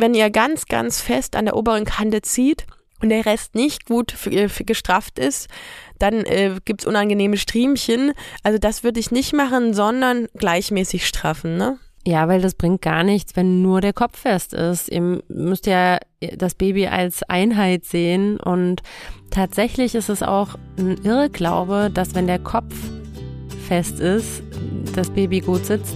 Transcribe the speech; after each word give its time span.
wenn 0.00 0.14
ihr 0.14 0.30
ganz, 0.30 0.66
ganz 0.66 1.00
fest 1.00 1.36
an 1.36 1.44
der 1.44 1.56
oberen 1.56 1.84
Kante 1.84 2.22
zieht 2.22 2.66
und 3.00 3.08
der 3.08 3.26
Rest 3.26 3.54
nicht 3.54 3.86
gut 3.86 4.14
äh, 4.26 4.48
gestrafft 4.64 5.18
ist, 5.18 5.48
dann 5.98 6.24
äh, 6.24 6.56
gibt 6.64 6.82
es 6.82 6.86
unangenehme 6.86 7.36
Striemchen. 7.36 8.12
Also 8.42 8.58
das 8.58 8.82
würde 8.82 9.00
ich 9.00 9.10
nicht 9.10 9.32
machen, 9.32 9.74
sondern 9.74 10.26
gleichmäßig 10.36 11.06
straffen, 11.06 11.56
ne? 11.56 11.78
Ja, 12.06 12.28
weil 12.28 12.40
das 12.40 12.54
bringt 12.54 12.80
gar 12.80 13.04
nichts, 13.04 13.36
wenn 13.36 13.60
nur 13.60 13.82
der 13.82 13.92
Kopf 13.92 14.20
fest 14.20 14.54
ist. 14.54 14.88
Ihr 14.88 15.20
müsst 15.28 15.66
ja 15.66 15.98
das 16.36 16.54
Baby 16.54 16.86
als 16.86 17.22
Einheit 17.24 17.84
sehen 17.84 18.40
und 18.40 18.82
tatsächlich 19.30 19.94
ist 19.94 20.08
es 20.08 20.22
auch 20.22 20.54
ein 20.78 20.96
Irrglaube, 21.04 21.90
dass 21.92 22.14
wenn 22.14 22.26
der 22.26 22.38
Kopf 22.38 22.74
fest 23.68 24.00
ist, 24.00 24.42
das 24.94 25.10
Baby 25.10 25.40
gut 25.40 25.66
sitzt. 25.66 25.94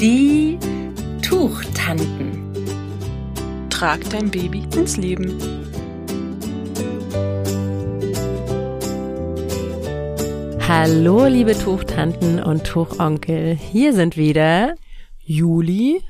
Die 0.00 0.58
Tuchtanten. 1.28 2.54
Trag 3.68 4.00
dein 4.08 4.30
Baby 4.30 4.66
ins 4.74 4.96
Leben. 4.96 5.38
Hallo, 10.66 11.26
liebe 11.26 11.52
Tuchtanten 11.52 12.42
und 12.42 12.64
Tuchonkel. 12.66 13.54
Hier 13.56 13.92
sind 13.92 14.16
wieder 14.16 14.74
Juli 15.18 16.02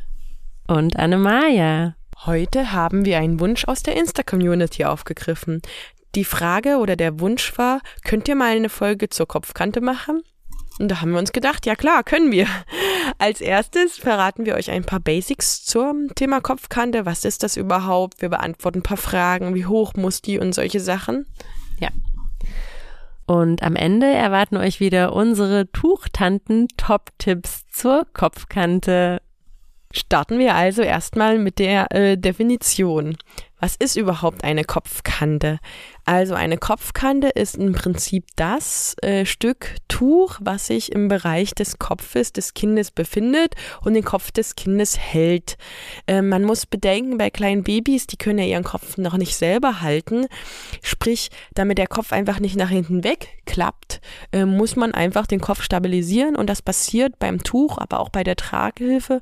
und 0.68 0.96
Annemaja. 0.96 1.96
Heute 2.24 2.70
haben 2.70 3.04
wir 3.04 3.18
einen 3.18 3.40
Wunsch 3.40 3.64
aus 3.64 3.82
der 3.82 3.96
Insta-Community 3.96 4.84
aufgegriffen. 4.84 5.62
Die 6.14 6.24
Frage 6.24 6.76
oder 6.76 6.94
der 6.94 7.18
Wunsch 7.18 7.58
war, 7.58 7.80
könnt 8.04 8.28
ihr 8.28 8.36
mal 8.36 8.54
eine 8.54 8.68
Folge 8.68 9.08
zur 9.08 9.26
Kopfkante 9.26 9.80
machen? 9.80 10.22
Und 10.78 10.88
da 10.88 11.00
haben 11.00 11.12
wir 11.12 11.18
uns 11.18 11.32
gedacht, 11.32 11.66
ja 11.66 11.74
klar, 11.74 12.04
können 12.04 12.30
wir. 12.30 12.46
Als 13.18 13.40
erstes 13.40 13.96
verraten 13.98 14.46
wir 14.46 14.54
euch 14.54 14.70
ein 14.70 14.84
paar 14.84 15.00
Basics 15.00 15.64
zum 15.64 16.14
Thema 16.14 16.40
Kopfkante. 16.40 17.04
Was 17.06 17.24
ist 17.24 17.42
das 17.42 17.56
überhaupt? 17.56 18.22
Wir 18.22 18.28
beantworten 18.28 18.78
ein 18.78 18.82
paar 18.82 18.96
Fragen, 18.96 19.54
wie 19.54 19.66
hoch 19.66 19.94
muss 19.94 20.22
die 20.22 20.38
und 20.38 20.54
solche 20.54 20.80
Sachen. 20.80 21.26
Ja, 21.80 21.90
und 23.28 23.62
am 23.62 23.76
Ende 23.76 24.06
erwarten 24.06 24.56
euch 24.56 24.80
wieder 24.80 25.12
unsere 25.12 25.70
Tuchtanten-Top-Tipps 25.70 27.66
zur 27.70 28.06
Kopfkante. 28.14 29.20
Starten 29.90 30.38
wir 30.38 30.54
also 30.54 30.80
erstmal 30.80 31.38
mit 31.38 31.58
der 31.58 31.94
äh, 31.94 32.16
Definition. 32.16 33.18
Was 33.60 33.74
ist 33.76 33.96
überhaupt 33.96 34.44
eine 34.44 34.64
Kopfkante? 34.64 35.58
Also 36.04 36.34
eine 36.34 36.58
Kopfkante 36.58 37.28
ist 37.28 37.56
im 37.56 37.72
Prinzip 37.72 38.24
das 38.36 38.94
äh, 39.02 39.26
Stück 39.26 39.74
Tuch, 39.88 40.38
was 40.40 40.68
sich 40.68 40.92
im 40.92 41.08
Bereich 41.08 41.54
des 41.54 41.78
Kopfes 41.78 42.32
des 42.32 42.54
Kindes 42.54 42.92
befindet 42.92 43.54
und 43.82 43.94
den 43.94 44.04
Kopf 44.04 44.30
des 44.30 44.54
Kindes 44.54 44.96
hält. 44.96 45.58
Äh, 46.06 46.22
man 46.22 46.44
muss 46.44 46.66
bedenken, 46.66 47.18
bei 47.18 47.30
kleinen 47.30 47.64
Babys, 47.64 48.06
die 48.06 48.16
können 48.16 48.38
ja 48.38 48.44
ihren 48.44 48.64
Kopf 48.64 48.96
noch 48.96 49.16
nicht 49.16 49.36
selber 49.36 49.80
halten. 49.80 50.26
Sprich, 50.80 51.30
damit 51.52 51.78
der 51.78 51.88
Kopf 51.88 52.12
einfach 52.12 52.38
nicht 52.38 52.56
nach 52.56 52.70
hinten 52.70 53.02
wegklappt, 53.02 54.00
äh, 54.32 54.44
muss 54.44 54.76
man 54.76 54.94
einfach 54.94 55.26
den 55.26 55.40
Kopf 55.40 55.62
stabilisieren 55.62 56.36
und 56.36 56.48
das 56.48 56.62
passiert 56.62 57.18
beim 57.18 57.42
Tuch, 57.42 57.76
aber 57.76 57.98
auch 57.98 58.10
bei 58.10 58.22
der 58.22 58.36
Tragehilfe 58.36 59.20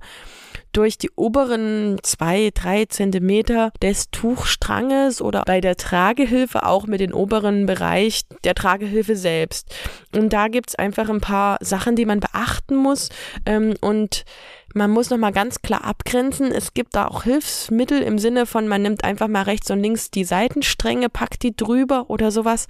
durch 0.72 0.98
die 0.98 1.10
oberen 1.16 1.98
zwei, 2.02 2.50
drei 2.52 2.84
Zentimeter 2.86 3.72
des 3.82 4.10
Tuchstranges 4.10 5.22
oder 5.22 5.42
bei 5.46 5.60
der 5.60 5.76
Tragehilfe 5.76 6.66
auch 6.66 6.86
mit 6.86 7.00
dem 7.00 7.14
oberen 7.14 7.66
Bereich 7.66 8.22
der 8.44 8.54
Tragehilfe 8.54 9.16
selbst. 9.16 9.74
Und 10.14 10.32
da 10.32 10.48
gibt's 10.48 10.74
einfach 10.74 11.08
ein 11.08 11.20
paar 11.20 11.58
Sachen, 11.60 11.96
die 11.96 12.06
man 12.06 12.20
beachten 12.20 12.76
muss. 12.76 13.08
Ähm, 13.46 13.74
und 13.80 14.24
man 14.74 14.90
muss 14.90 15.08
nochmal 15.08 15.32
ganz 15.32 15.62
klar 15.62 15.84
abgrenzen. 15.84 16.52
Es 16.52 16.74
gibt 16.74 16.94
da 16.96 17.06
auch 17.06 17.22
Hilfsmittel 17.22 18.02
im 18.02 18.18
Sinne 18.18 18.44
von, 18.44 18.68
man 18.68 18.82
nimmt 18.82 19.04
einfach 19.04 19.28
mal 19.28 19.44
rechts 19.44 19.70
und 19.70 19.80
links 19.80 20.10
die 20.10 20.24
Seitenstränge, 20.24 21.08
packt 21.08 21.42
die 21.42 21.56
drüber 21.56 22.10
oder 22.10 22.30
sowas. 22.30 22.66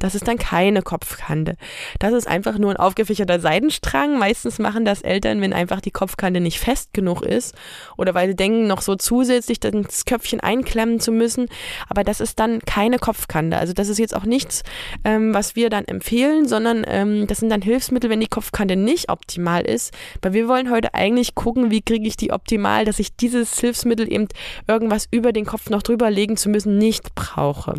Das 0.00 0.14
ist 0.14 0.26
dann 0.26 0.38
keine 0.38 0.82
Kopfkante. 0.82 1.56
Das 1.98 2.12
ist 2.12 2.26
einfach 2.26 2.58
nur 2.58 2.70
ein 2.70 2.76
aufgefächerter 2.76 3.38
Seidenstrang. 3.38 4.18
Meistens 4.18 4.58
machen 4.58 4.84
das 4.84 5.02
Eltern, 5.02 5.40
wenn 5.40 5.52
einfach 5.52 5.80
die 5.80 5.90
Kopfkante 5.90 6.40
nicht 6.40 6.58
fest 6.58 6.92
genug 6.92 7.22
ist 7.22 7.54
oder 7.96 8.14
weil 8.14 8.28
sie 8.28 8.34
denken, 8.34 8.66
noch 8.66 8.80
so 8.80 8.96
zusätzlich 8.96 9.60
das 9.60 10.06
Köpfchen 10.06 10.40
einklemmen 10.40 11.00
zu 11.00 11.12
müssen. 11.12 11.46
Aber 11.88 12.02
das 12.02 12.20
ist 12.20 12.40
dann 12.40 12.60
keine 12.60 12.98
Kopfkante. 12.98 13.58
Also 13.58 13.74
das 13.74 13.88
ist 13.88 13.98
jetzt 13.98 14.16
auch 14.16 14.24
nichts, 14.24 14.62
ähm, 15.04 15.34
was 15.34 15.54
wir 15.54 15.68
dann 15.68 15.84
empfehlen, 15.84 16.48
sondern 16.48 16.84
ähm, 16.88 17.26
das 17.26 17.38
sind 17.38 17.50
dann 17.50 17.62
Hilfsmittel, 17.62 18.08
wenn 18.08 18.20
die 18.20 18.26
Kopfkante 18.26 18.76
nicht 18.76 19.10
optimal 19.10 19.62
ist. 19.62 19.92
Weil 20.22 20.32
wir 20.32 20.48
wollen 20.48 20.70
heute 20.70 20.94
eigentlich 20.94 21.34
gucken, 21.34 21.70
wie 21.70 21.82
kriege 21.82 22.08
ich 22.08 22.16
die 22.16 22.32
optimal, 22.32 22.86
dass 22.86 22.98
ich 22.98 23.14
dieses 23.16 23.60
Hilfsmittel 23.60 24.10
eben 24.10 24.28
irgendwas 24.66 25.06
über 25.10 25.32
den 25.32 25.44
Kopf 25.44 25.68
noch 25.68 25.82
drüber 25.82 26.10
legen 26.10 26.38
zu 26.38 26.48
müssen 26.48 26.78
nicht 26.78 27.14
brauche. 27.14 27.74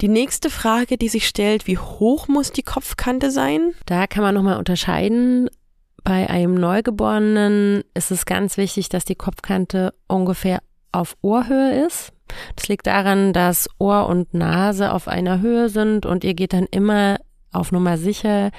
Die 0.00 0.08
nächste 0.08 0.50
Frage, 0.50 0.98
die 0.98 1.08
sich 1.08 1.26
stellt, 1.26 1.66
wie 1.66 1.78
hoch 1.78 2.28
muss 2.28 2.52
die 2.52 2.62
Kopfkante 2.62 3.30
sein? 3.30 3.72
Da 3.86 4.06
kann 4.06 4.22
man 4.22 4.34
nochmal 4.34 4.58
unterscheiden. 4.58 5.48
Bei 6.04 6.28
einem 6.28 6.54
Neugeborenen 6.54 7.82
ist 7.94 8.10
es 8.10 8.26
ganz 8.26 8.56
wichtig, 8.56 8.88
dass 8.88 9.04
die 9.04 9.14
Kopfkante 9.14 9.94
ungefähr 10.06 10.60
auf 10.92 11.16
Ohrhöhe 11.22 11.86
ist. 11.86 12.12
Das 12.56 12.68
liegt 12.68 12.86
daran, 12.86 13.32
dass 13.32 13.68
Ohr 13.78 14.06
und 14.06 14.34
Nase 14.34 14.92
auf 14.92 15.08
einer 15.08 15.40
Höhe 15.40 15.68
sind 15.68 16.06
und 16.06 16.24
ihr 16.24 16.34
geht 16.34 16.52
dann 16.52 16.66
immer 16.70 17.18
auf 17.52 17.72
Nummer 17.72 17.98
sicher. 17.98 18.50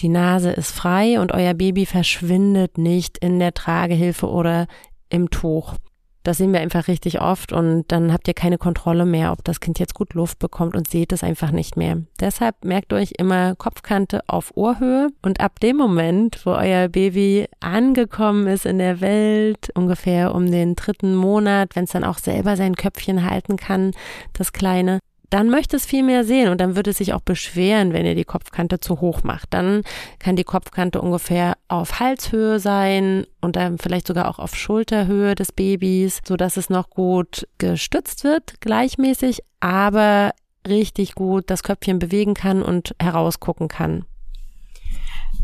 Die 0.00 0.08
Nase 0.08 0.50
ist 0.50 0.72
frei 0.72 1.20
und 1.20 1.32
euer 1.32 1.54
Baby 1.54 1.86
verschwindet 1.86 2.78
nicht 2.78 3.18
in 3.18 3.38
der 3.38 3.54
Tragehilfe 3.54 4.28
oder 4.28 4.66
im 5.08 5.30
Tuch. 5.30 5.74
Das 6.22 6.36
sehen 6.36 6.52
wir 6.52 6.60
einfach 6.60 6.86
richtig 6.86 7.20
oft 7.20 7.52
und 7.52 7.84
dann 7.88 8.12
habt 8.12 8.28
ihr 8.28 8.34
keine 8.34 8.58
Kontrolle 8.58 9.06
mehr, 9.06 9.32
ob 9.32 9.42
das 9.44 9.60
Kind 9.60 9.78
jetzt 9.78 9.94
gut 9.94 10.12
Luft 10.12 10.38
bekommt 10.38 10.76
und 10.76 10.88
seht 10.88 11.12
es 11.12 11.24
einfach 11.24 11.50
nicht 11.50 11.76
mehr. 11.76 12.02
Deshalb 12.20 12.62
merkt 12.64 12.92
euch 12.92 13.12
immer 13.16 13.54
Kopfkante 13.54 14.20
auf 14.26 14.54
Ohrhöhe 14.54 15.08
und 15.22 15.40
ab 15.40 15.60
dem 15.60 15.78
Moment, 15.78 16.44
wo 16.44 16.50
euer 16.50 16.88
Baby 16.88 17.46
angekommen 17.60 18.46
ist 18.46 18.66
in 18.66 18.78
der 18.78 19.00
Welt, 19.00 19.70
ungefähr 19.74 20.34
um 20.34 20.50
den 20.50 20.76
dritten 20.76 21.14
Monat, 21.14 21.74
wenn 21.74 21.84
es 21.84 21.92
dann 21.92 22.04
auch 22.04 22.18
selber 22.18 22.56
sein 22.56 22.74
Köpfchen 22.76 23.28
halten 23.28 23.56
kann, 23.56 23.92
das 24.34 24.52
Kleine, 24.52 24.98
dann 25.30 25.48
möchte 25.48 25.76
es 25.76 25.86
viel 25.86 26.02
mehr 26.02 26.24
sehen 26.24 26.48
und 26.48 26.60
dann 26.60 26.76
wird 26.76 26.88
es 26.88 26.98
sich 26.98 27.14
auch 27.14 27.20
beschweren, 27.20 27.92
wenn 27.92 28.04
ihr 28.04 28.14
die 28.14 28.24
Kopfkante 28.24 28.80
zu 28.80 29.00
hoch 29.00 29.22
macht. 29.22 29.54
Dann 29.54 29.82
kann 30.18 30.36
die 30.36 30.44
Kopfkante 30.44 31.00
ungefähr 31.00 31.54
auf 31.68 32.00
Halshöhe 32.00 32.58
sein 32.58 33.26
und 33.40 33.56
dann 33.56 33.78
vielleicht 33.78 34.08
sogar 34.08 34.28
auch 34.28 34.38
auf 34.38 34.54
Schulterhöhe 34.54 35.34
des 35.34 35.52
Babys, 35.52 36.20
so 36.26 36.36
dass 36.36 36.56
es 36.56 36.68
noch 36.68 36.90
gut 36.90 37.46
gestützt 37.58 38.24
wird, 38.24 38.60
gleichmäßig, 38.60 39.42
aber 39.60 40.32
richtig 40.66 41.14
gut 41.14 41.44
das 41.48 41.62
Köpfchen 41.62 41.98
bewegen 41.98 42.34
kann 42.34 42.62
und 42.62 42.94
herausgucken 43.00 43.68
kann 43.68 44.04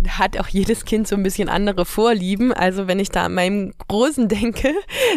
hat 0.08 0.38
auch 0.38 0.48
jedes 0.48 0.84
Kind 0.84 1.08
so 1.08 1.16
ein 1.16 1.22
bisschen 1.22 1.48
andere 1.48 1.84
Vorlieben. 1.84 2.52
Also 2.52 2.86
wenn 2.86 2.98
ich 2.98 3.10
da 3.10 3.26
an 3.26 3.34
meinem 3.34 3.72
Großen 3.88 4.28
denke, 4.36 4.74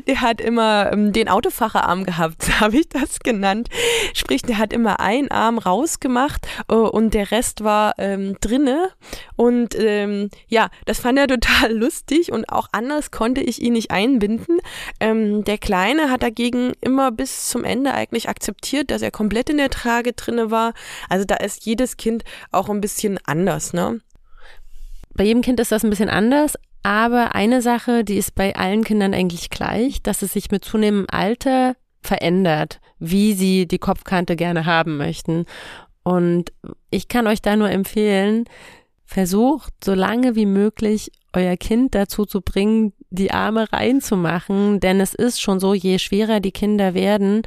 der 0.08 0.22
hat 0.22 0.42
immer 0.42 0.92
ähm, 0.92 1.14
den 1.14 1.30
Autofacherarm 1.30 2.06
gehabt, 2.06 2.44
so 2.44 2.60
habe 2.60 2.78
ich 2.78 2.90
das 2.90 3.20
genannt. 3.20 3.70
Sprich, 4.14 4.42
der 4.42 4.58
hat 4.58 4.74
immer 4.74 5.00
einen 5.00 5.32
Arm 5.32 5.58
rausgemacht 5.58 6.48
äh, 6.70 6.74
und 6.74 7.14
der 7.14 7.32
Rest 7.32 7.64
war 7.64 7.94
ähm, 7.98 8.38
drinne. 8.42 8.90
Und 9.36 9.76
ähm, 9.78 10.30
ja, 10.48 10.70
das 10.86 11.00
fand 11.00 11.18
er 11.18 11.28
total 11.40 11.74
lustig 11.74 12.32
und 12.32 12.50
auch 12.50 12.68
anders 12.72 13.12
konnte 13.12 13.42
ich 13.42 13.62
ihn 13.62 13.74
nicht 13.74 13.92
einbinden. 13.92 14.58
Ähm, 15.00 15.44
der 15.44 15.58
Kleine 15.58 16.10
hat 16.10 16.24
dagegen 16.24 16.74
immer 16.82 17.12
bis 17.12 17.50
zum 17.50 17.64
Ende 17.64 17.94
eigentlich 17.94 18.30
akzeptiert, 18.30 18.92
dass 18.92 19.02
er 19.02 19.12
komplett 19.12 19.50
in 19.50 19.58
der 19.58 19.70
Trage 19.70 20.14
drinne 20.14 20.52
war. 20.52 20.74
Also 21.10 21.26
da 21.26 21.36
ist 21.36 21.66
jedes 21.66 21.98
Kind 21.98 22.24
auch 22.52 22.70
ein 22.70 22.82
bisschen 22.82 23.20
anders, 23.26 23.74
ne? 23.74 24.02
Bei 25.20 25.26
jedem 25.26 25.42
Kind 25.42 25.60
ist 25.60 25.74
das 25.74 25.84
ein 25.84 25.90
bisschen 25.90 26.08
anders, 26.08 26.54
aber 26.82 27.36
eine 27.36 27.62
Sache, 27.62 28.06
die 28.06 28.16
ist 28.16 28.36
bei 28.36 28.56
allen 28.56 28.86
Kindern 28.86 29.14
eigentlich 29.14 29.50
gleich, 29.50 30.02
dass 30.02 30.22
es 30.22 30.32
sich 30.32 30.50
mit 30.50 30.64
zunehmendem 30.64 31.08
Alter 31.12 31.76
verändert, 32.02 32.80
wie 33.00 33.34
sie 33.34 33.68
die 33.68 33.80
Kopfkante 33.80 34.38
gerne 34.38 34.66
haben 34.66 34.96
möchten. 34.96 35.44
Und 36.04 36.54
ich 36.90 37.10
kann 37.10 37.28
euch 37.28 37.42
da 37.42 37.58
nur 37.58 37.70
empfehlen, 37.70 38.46
versucht 39.04 39.74
so 39.84 39.94
lange 39.94 40.38
wie 40.38 40.46
möglich 40.46 41.12
euer 41.34 41.58
Kind 41.58 41.96
dazu 41.96 42.26
zu 42.26 42.40
bringen, 42.40 42.94
die 43.10 43.32
Arme 43.32 43.70
reinzumachen, 43.74 44.80
denn 44.80 45.02
es 45.02 45.16
ist 45.16 45.42
schon 45.42 45.60
so, 45.60 45.74
je 45.74 46.00
schwerer 46.00 46.40
die 46.40 46.54
Kinder 46.54 46.94
werden, 46.94 47.42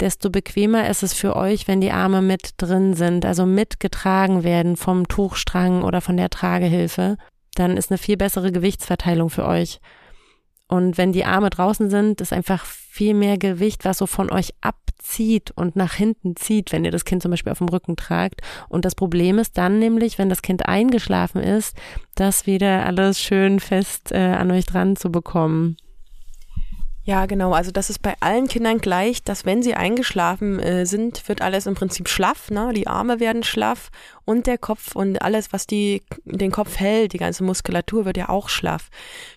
desto 0.00 0.30
bequemer 0.30 0.88
ist 0.88 1.02
es 1.02 1.14
für 1.14 1.36
euch, 1.36 1.68
wenn 1.68 1.80
die 1.80 1.92
Arme 1.92 2.22
mit 2.22 2.50
drin 2.56 2.94
sind, 2.94 3.24
also 3.24 3.46
mitgetragen 3.46 4.42
werden 4.44 4.76
vom 4.76 5.08
Tuchstrang 5.08 5.82
oder 5.82 6.00
von 6.00 6.16
der 6.16 6.30
Tragehilfe. 6.30 7.16
Dann 7.54 7.76
ist 7.76 7.90
eine 7.90 7.98
viel 7.98 8.16
bessere 8.16 8.52
Gewichtsverteilung 8.52 9.30
für 9.30 9.46
euch. 9.46 9.80
Und 10.66 10.98
wenn 10.98 11.12
die 11.12 11.24
Arme 11.24 11.50
draußen 11.50 11.90
sind, 11.90 12.20
ist 12.20 12.32
einfach 12.32 12.64
viel 12.64 13.14
mehr 13.14 13.38
Gewicht, 13.38 13.84
was 13.84 13.98
so 13.98 14.06
von 14.06 14.30
euch 14.32 14.54
abzieht 14.60 15.52
und 15.54 15.76
nach 15.76 15.94
hinten 15.94 16.36
zieht, 16.36 16.72
wenn 16.72 16.84
ihr 16.84 16.90
das 16.90 17.04
Kind 17.04 17.22
zum 17.22 17.30
Beispiel 17.30 17.52
auf 17.52 17.58
dem 17.58 17.68
Rücken 17.68 17.96
tragt. 17.96 18.40
Und 18.68 18.84
das 18.84 18.94
Problem 18.94 19.38
ist 19.38 19.58
dann 19.58 19.78
nämlich, 19.78 20.18
wenn 20.18 20.28
das 20.28 20.42
Kind 20.42 20.66
eingeschlafen 20.66 21.42
ist, 21.42 21.76
das 22.14 22.46
wieder 22.46 22.86
alles 22.86 23.20
schön 23.20 23.60
fest 23.60 24.10
äh, 24.10 24.18
an 24.18 24.50
euch 24.50 24.64
dran 24.64 24.96
zu 24.96 25.12
bekommen. 25.12 25.76
Ja, 27.06 27.26
genau. 27.26 27.52
Also 27.52 27.70
das 27.70 27.90
ist 27.90 28.00
bei 28.00 28.14
allen 28.20 28.48
Kindern 28.48 28.78
gleich, 28.78 29.22
dass 29.22 29.44
wenn 29.44 29.62
sie 29.62 29.74
eingeschlafen 29.74 30.58
äh, 30.58 30.86
sind, 30.86 31.28
wird 31.28 31.42
alles 31.42 31.66
im 31.66 31.74
Prinzip 31.74 32.08
schlaff. 32.08 32.50
Ne? 32.50 32.72
Die 32.74 32.86
Arme 32.86 33.20
werden 33.20 33.42
schlaff 33.42 33.90
und 34.24 34.46
der 34.46 34.58
Kopf 34.58 34.96
und 34.96 35.20
alles, 35.22 35.52
was 35.52 35.66
die, 35.66 36.02
den 36.24 36.50
Kopf 36.50 36.78
hält, 36.78 37.12
die 37.12 37.18
ganze 37.18 37.44
Muskulatur 37.44 38.04
wird 38.04 38.16
ja 38.16 38.28
auch 38.28 38.48
schlaff. 38.48 38.90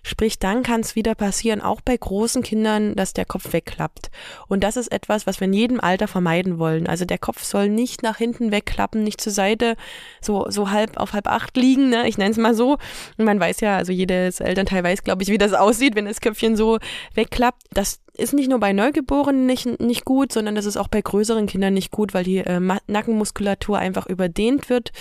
Sprich, 0.03 0.39
dann 0.39 0.63
kann 0.63 0.81
es 0.81 0.95
wieder 0.95 1.15
passieren, 1.15 1.61
auch 1.61 1.81
bei 1.81 1.97
großen 1.97 2.43
Kindern, 2.43 2.95
dass 2.95 3.13
der 3.13 3.25
Kopf 3.25 3.51
wegklappt. 3.53 4.09
Und 4.47 4.63
das 4.63 4.77
ist 4.77 4.91
etwas, 4.91 5.27
was 5.27 5.39
wir 5.39 5.47
in 5.47 5.53
jedem 5.53 5.79
Alter 5.79 6.07
vermeiden 6.07 6.59
wollen. 6.59 6.87
Also 6.87 7.05
der 7.05 7.17
Kopf 7.17 7.43
soll 7.43 7.69
nicht 7.69 8.03
nach 8.03 8.17
hinten 8.17 8.51
wegklappen, 8.51 9.03
nicht 9.03 9.21
zur 9.21 9.33
Seite, 9.33 9.75
so, 10.21 10.49
so 10.49 10.69
halb 10.71 10.97
auf 10.97 11.13
halb 11.13 11.27
acht 11.27 11.57
liegen. 11.57 11.89
Ne? 11.89 12.07
Ich 12.07 12.17
nenne 12.17 12.31
es 12.31 12.37
mal 12.37 12.55
so. 12.55 12.77
Und 13.17 13.25
man 13.25 13.39
weiß 13.39 13.59
ja, 13.61 13.77
also 13.77 13.91
jedes 13.91 14.39
Elternteil 14.39 14.83
weiß, 14.83 15.03
glaube 15.03 15.23
ich, 15.23 15.29
wie 15.29 15.37
das 15.37 15.53
aussieht, 15.53 15.95
wenn 15.95 16.05
das 16.05 16.21
Köpfchen 16.21 16.55
so 16.55 16.79
wegklappt. 17.13 17.63
Das 17.71 17.99
ist 18.17 18.33
nicht 18.33 18.49
nur 18.49 18.59
bei 18.59 18.73
Neugeborenen 18.73 19.45
nicht, 19.45 19.79
nicht 19.79 20.05
gut, 20.05 20.31
sondern 20.31 20.55
das 20.55 20.65
ist 20.65 20.77
auch 20.77 20.87
bei 20.87 21.01
größeren 21.01 21.47
Kindern 21.47 21.73
nicht 21.73 21.91
gut, 21.91 22.13
weil 22.13 22.23
die 22.23 22.37
äh, 22.37 22.59
Nackenmuskulatur 22.87 23.77
einfach 23.77 24.07
überdehnt 24.07 24.69
wird. 24.69 24.91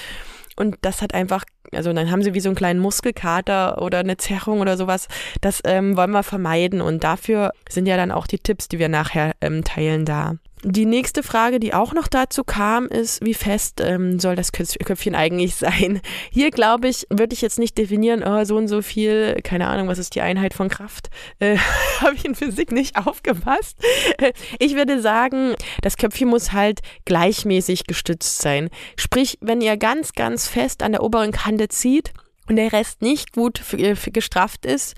Und 0.56 0.76
das 0.80 1.02
hat 1.02 1.14
einfach, 1.14 1.44
also 1.72 1.92
dann 1.92 2.10
haben 2.10 2.22
sie 2.22 2.32
wie 2.34 2.40
so 2.40 2.48
einen 2.48 2.56
kleinen 2.56 2.80
Muskelkater 2.80 3.82
oder 3.82 3.98
eine 3.98 4.16
Zerrung 4.16 4.60
oder 4.60 4.76
sowas. 4.76 5.08
Das 5.42 5.60
ähm, 5.64 5.96
wollen 5.96 6.12
wir 6.12 6.22
vermeiden. 6.22 6.80
Und 6.80 7.04
dafür 7.04 7.52
sind 7.68 7.86
ja 7.86 7.96
dann 7.96 8.10
auch 8.10 8.26
die 8.26 8.38
Tipps, 8.38 8.68
die 8.68 8.78
wir 8.78 8.88
nachher 8.88 9.34
ähm, 9.40 9.64
teilen, 9.64 10.06
da. 10.06 10.36
Die 10.68 10.84
nächste 10.84 11.22
Frage, 11.22 11.60
die 11.60 11.74
auch 11.74 11.92
noch 11.92 12.08
dazu 12.08 12.42
kam, 12.42 12.88
ist, 12.88 13.24
wie 13.24 13.34
fest 13.34 13.80
ähm, 13.80 14.18
soll 14.18 14.34
das 14.34 14.50
Köpfchen 14.50 15.14
eigentlich 15.14 15.54
sein? 15.54 16.00
Hier, 16.32 16.50
glaube 16.50 16.88
ich, 16.88 17.06
würde 17.08 17.34
ich 17.34 17.40
jetzt 17.40 17.60
nicht 17.60 17.78
definieren, 17.78 18.24
oh, 18.26 18.44
so 18.44 18.56
und 18.56 18.66
so 18.66 18.82
viel, 18.82 19.36
keine 19.44 19.68
Ahnung, 19.68 19.86
was 19.86 19.98
ist 19.98 20.16
die 20.16 20.22
Einheit 20.22 20.54
von 20.54 20.68
Kraft? 20.68 21.08
Äh, 21.38 21.58
Habe 22.00 22.14
ich 22.14 22.24
in 22.24 22.34
Physik 22.34 22.72
nicht 22.72 22.96
aufgepasst. 22.96 23.76
Ich 24.58 24.74
würde 24.74 25.00
sagen, 25.00 25.54
das 25.82 25.96
Köpfchen 25.96 26.28
muss 26.28 26.52
halt 26.52 26.80
gleichmäßig 27.04 27.86
gestützt 27.86 28.40
sein. 28.40 28.70
Sprich, 28.96 29.38
wenn 29.40 29.60
ihr 29.60 29.76
ganz, 29.76 30.12
ganz 30.12 30.48
fest 30.48 30.82
an 30.82 30.92
der 30.92 31.02
oberen 31.02 31.32
Kante 31.32 31.68
zieht, 31.68 32.12
und 32.48 32.56
der 32.56 32.72
Rest 32.72 33.02
nicht 33.02 33.32
gut 33.32 33.60
äh, 33.72 33.94
gestrafft 34.12 34.66
ist, 34.66 34.94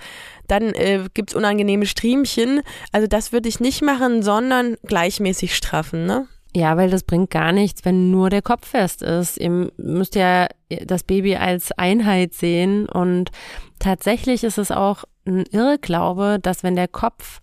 dann 0.48 0.74
äh, 0.74 1.04
gibt 1.14 1.30
es 1.30 1.36
unangenehme 1.36 1.86
Striemchen. 1.86 2.62
Also 2.92 3.06
das 3.06 3.32
würde 3.32 3.48
ich 3.48 3.60
nicht 3.60 3.82
machen, 3.82 4.22
sondern 4.22 4.76
gleichmäßig 4.84 5.54
straffen, 5.54 6.06
ne? 6.06 6.26
Ja, 6.56 6.76
weil 6.76 6.90
das 6.90 7.04
bringt 7.04 7.30
gar 7.30 7.52
nichts, 7.52 7.84
wenn 7.84 8.10
nur 8.10 8.30
der 8.30 8.42
Kopf 8.42 8.68
fest 8.68 9.02
ist. 9.02 9.36
Ihr 9.38 9.70
müsst 9.76 10.14
ja 10.14 10.48
das 10.84 11.04
Baby 11.04 11.36
als 11.36 11.72
Einheit 11.72 12.34
sehen 12.34 12.88
und 12.88 13.30
tatsächlich 13.78 14.44
ist 14.44 14.58
es 14.58 14.70
auch 14.70 15.04
ein 15.26 15.44
Irrglaube, 15.52 16.38
dass 16.40 16.62
wenn 16.62 16.74
der 16.74 16.88
Kopf 16.88 17.42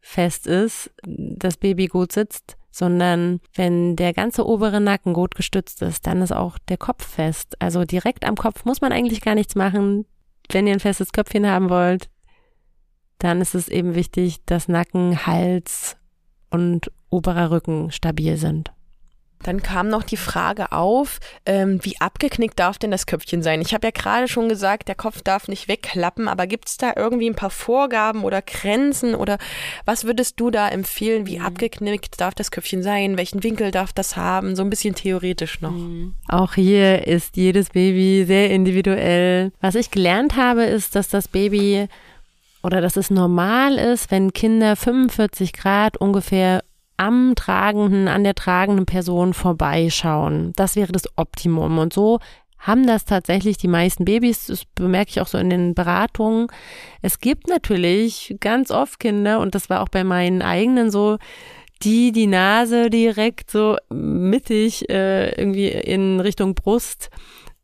fest 0.00 0.46
ist, 0.46 0.92
das 1.04 1.56
Baby 1.56 1.88
gut 1.88 2.12
sitzt, 2.12 2.56
sondern 2.70 3.40
wenn 3.54 3.96
der 3.96 4.12
ganze 4.12 4.46
obere 4.46 4.80
Nacken 4.80 5.12
gut 5.12 5.34
gestützt 5.34 5.82
ist, 5.82 6.06
dann 6.06 6.22
ist 6.22 6.32
auch 6.32 6.58
der 6.68 6.76
Kopf 6.76 7.04
fest. 7.04 7.56
Also 7.58 7.84
direkt 7.84 8.24
am 8.24 8.36
Kopf 8.36 8.64
muss 8.64 8.80
man 8.80 8.92
eigentlich 8.92 9.22
gar 9.22 9.34
nichts 9.34 9.56
machen. 9.56 10.06
Wenn 10.52 10.66
ihr 10.66 10.74
ein 10.74 10.80
festes 10.80 11.12
Köpfchen 11.12 11.46
haben 11.46 11.70
wollt, 11.70 12.08
dann 13.18 13.40
ist 13.40 13.54
es 13.54 13.68
eben 13.68 13.94
wichtig, 13.94 14.44
dass 14.46 14.68
Nacken, 14.68 15.26
Hals 15.26 15.96
und 16.50 16.90
oberer 17.10 17.50
Rücken 17.50 17.90
stabil 17.90 18.36
sind. 18.36 18.72
Dann 19.42 19.62
kam 19.62 19.88
noch 19.88 20.02
die 20.02 20.16
Frage 20.16 20.72
auf, 20.72 21.20
ähm, 21.44 21.78
wie 21.82 22.00
abgeknickt 22.00 22.58
darf 22.58 22.78
denn 22.78 22.90
das 22.90 23.06
Köpfchen 23.06 23.42
sein? 23.42 23.60
Ich 23.60 23.74
habe 23.74 23.86
ja 23.86 23.90
gerade 23.92 24.28
schon 24.28 24.48
gesagt, 24.48 24.88
der 24.88 24.94
Kopf 24.94 25.22
darf 25.22 25.46
nicht 25.46 25.68
wegklappen, 25.68 26.26
aber 26.26 26.46
gibt 26.46 26.68
es 26.68 26.78
da 26.78 26.94
irgendwie 26.96 27.28
ein 27.28 27.36
paar 27.36 27.50
Vorgaben 27.50 28.24
oder 28.24 28.42
Grenzen 28.42 29.14
oder 29.14 29.38
was 29.84 30.04
würdest 30.04 30.40
du 30.40 30.50
da 30.50 30.68
empfehlen? 30.68 31.26
Wie 31.26 31.38
mhm. 31.38 31.44
abgeknickt 31.44 32.20
darf 32.20 32.34
das 32.34 32.50
Köpfchen 32.50 32.82
sein? 32.82 33.18
Welchen 33.18 33.44
Winkel 33.44 33.70
darf 33.70 33.92
das 33.92 34.16
haben? 34.16 34.56
So 34.56 34.62
ein 34.62 34.70
bisschen 34.70 34.94
theoretisch 34.94 35.60
noch. 35.60 35.70
Mhm. 35.70 36.14
Auch 36.28 36.54
hier 36.54 37.06
ist 37.06 37.36
jedes 37.36 37.70
Baby 37.70 38.24
sehr 38.26 38.50
individuell. 38.50 39.52
Was 39.60 39.74
ich 39.74 39.90
gelernt 39.90 40.34
habe, 40.36 40.64
ist, 40.64 40.96
dass 40.96 41.08
das 41.08 41.28
Baby 41.28 41.88
oder 42.66 42.80
dass 42.80 42.96
es 42.96 43.10
normal 43.10 43.78
ist, 43.78 44.10
wenn 44.10 44.32
Kinder 44.32 44.74
45 44.74 45.52
Grad 45.52 45.96
ungefähr 45.98 46.64
am 46.96 47.34
tragenden, 47.36 48.08
an 48.08 48.24
der 48.24 48.34
tragenden 48.34 48.86
Person 48.86 49.34
vorbeischauen. 49.34 50.52
Das 50.56 50.74
wäre 50.74 50.90
das 50.90 51.04
Optimum. 51.16 51.78
Und 51.78 51.92
so 51.92 52.18
haben 52.58 52.84
das 52.84 53.04
tatsächlich 53.04 53.56
die 53.56 53.68
meisten 53.68 54.04
Babys. 54.04 54.46
Das 54.48 54.64
bemerke 54.64 55.10
ich 55.10 55.20
auch 55.20 55.28
so 55.28 55.38
in 55.38 55.48
den 55.48 55.74
Beratungen. 55.74 56.48
Es 57.02 57.20
gibt 57.20 57.46
natürlich 57.46 58.34
ganz 58.40 58.72
oft 58.72 58.98
Kinder, 58.98 59.38
und 59.38 59.54
das 59.54 59.70
war 59.70 59.80
auch 59.80 59.88
bei 59.88 60.02
meinen 60.02 60.42
eigenen 60.42 60.90
so, 60.90 61.18
die 61.82 62.10
die 62.10 62.26
Nase 62.26 62.90
direkt 62.90 63.48
so 63.48 63.76
mittig 63.90 64.90
äh, 64.90 65.38
irgendwie 65.38 65.68
in 65.68 66.18
Richtung 66.18 66.56
Brust 66.56 67.10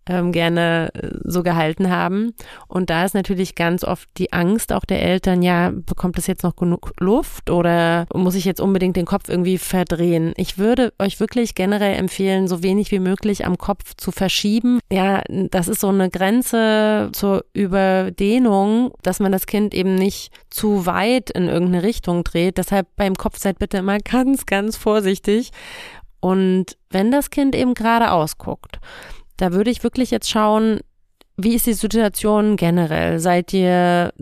ähm, 0.06 0.32
gerne 0.32 0.90
äh, 0.94 1.10
so 1.24 1.42
gehalten 1.42 1.90
haben. 1.90 2.34
Und 2.68 2.90
da 2.90 3.04
ist 3.04 3.14
natürlich 3.14 3.54
ganz 3.54 3.84
oft 3.84 4.08
die 4.18 4.32
Angst 4.32 4.72
auch 4.72 4.84
der 4.84 5.02
Eltern, 5.02 5.42
ja, 5.42 5.70
bekommt 5.72 6.18
es 6.18 6.26
jetzt 6.26 6.42
noch 6.42 6.56
genug 6.56 6.92
Luft 6.98 7.50
oder 7.50 8.06
muss 8.14 8.34
ich 8.34 8.44
jetzt 8.44 8.60
unbedingt 8.60 8.96
den 8.96 9.06
Kopf 9.06 9.28
irgendwie 9.28 9.58
verdrehen? 9.58 10.32
Ich 10.36 10.58
würde 10.58 10.92
euch 10.98 11.20
wirklich 11.20 11.54
generell 11.54 11.96
empfehlen, 11.96 12.48
so 12.48 12.62
wenig 12.62 12.90
wie 12.90 12.98
möglich 12.98 13.46
am 13.46 13.58
Kopf 13.58 13.94
zu 13.96 14.10
verschieben. 14.10 14.80
Ja, 14.90 15.22
das 15.28 15.68
ist 15.68 15.80
so 15.80 15.88
eine 15.88 16.10
Grenze 16.10 17.10
zur 17.12 17.44
Überdehnung, 17.52 18.92
dass 19.02 19.20
man 19.20 19.32
das 19.32 19.46
Kind 19.46 19.74
eben 19.74 19.94
nicht 19.94 20.32
zu 20.50 20.86
weit 20.86 21.30
in 21.30 21.48
irgendeine 21.48 21.82
Richtung 21.82 22.24
dreht. 22.24 22.58
Deshalb 22.58 22.88
beim 22.96 23.14
Kopf 23.14 23.38
seid 23.38 23.58
bitte 23.58 23.78
immer 23.78 23.98
ganz, 23.98 24.46
ganz 24.46 24.76
vorsichtig. 24.76 25.50
Und 26.20 26.76
wenn 26.90 27.10
das 27.10 27.30
Kind 27.30 27.56
eben 27.56 27.74
geradeaus 27.74 28.38
guckt, 28.38 28.78
da 29.36 29.52
würde 29.52 29.70
ich 29.70 29.82
wirklich 29.82 30.10
jetzt 30.10 30.30
schauen, 30.30 30.80
wie 31.36 31.54
ist 31.54 31.66
die 31.66 31.72
Situation 31.72 32.56
generell? 32.56 33.18
Seid 33.18 33.52
ihr 33.52 34.12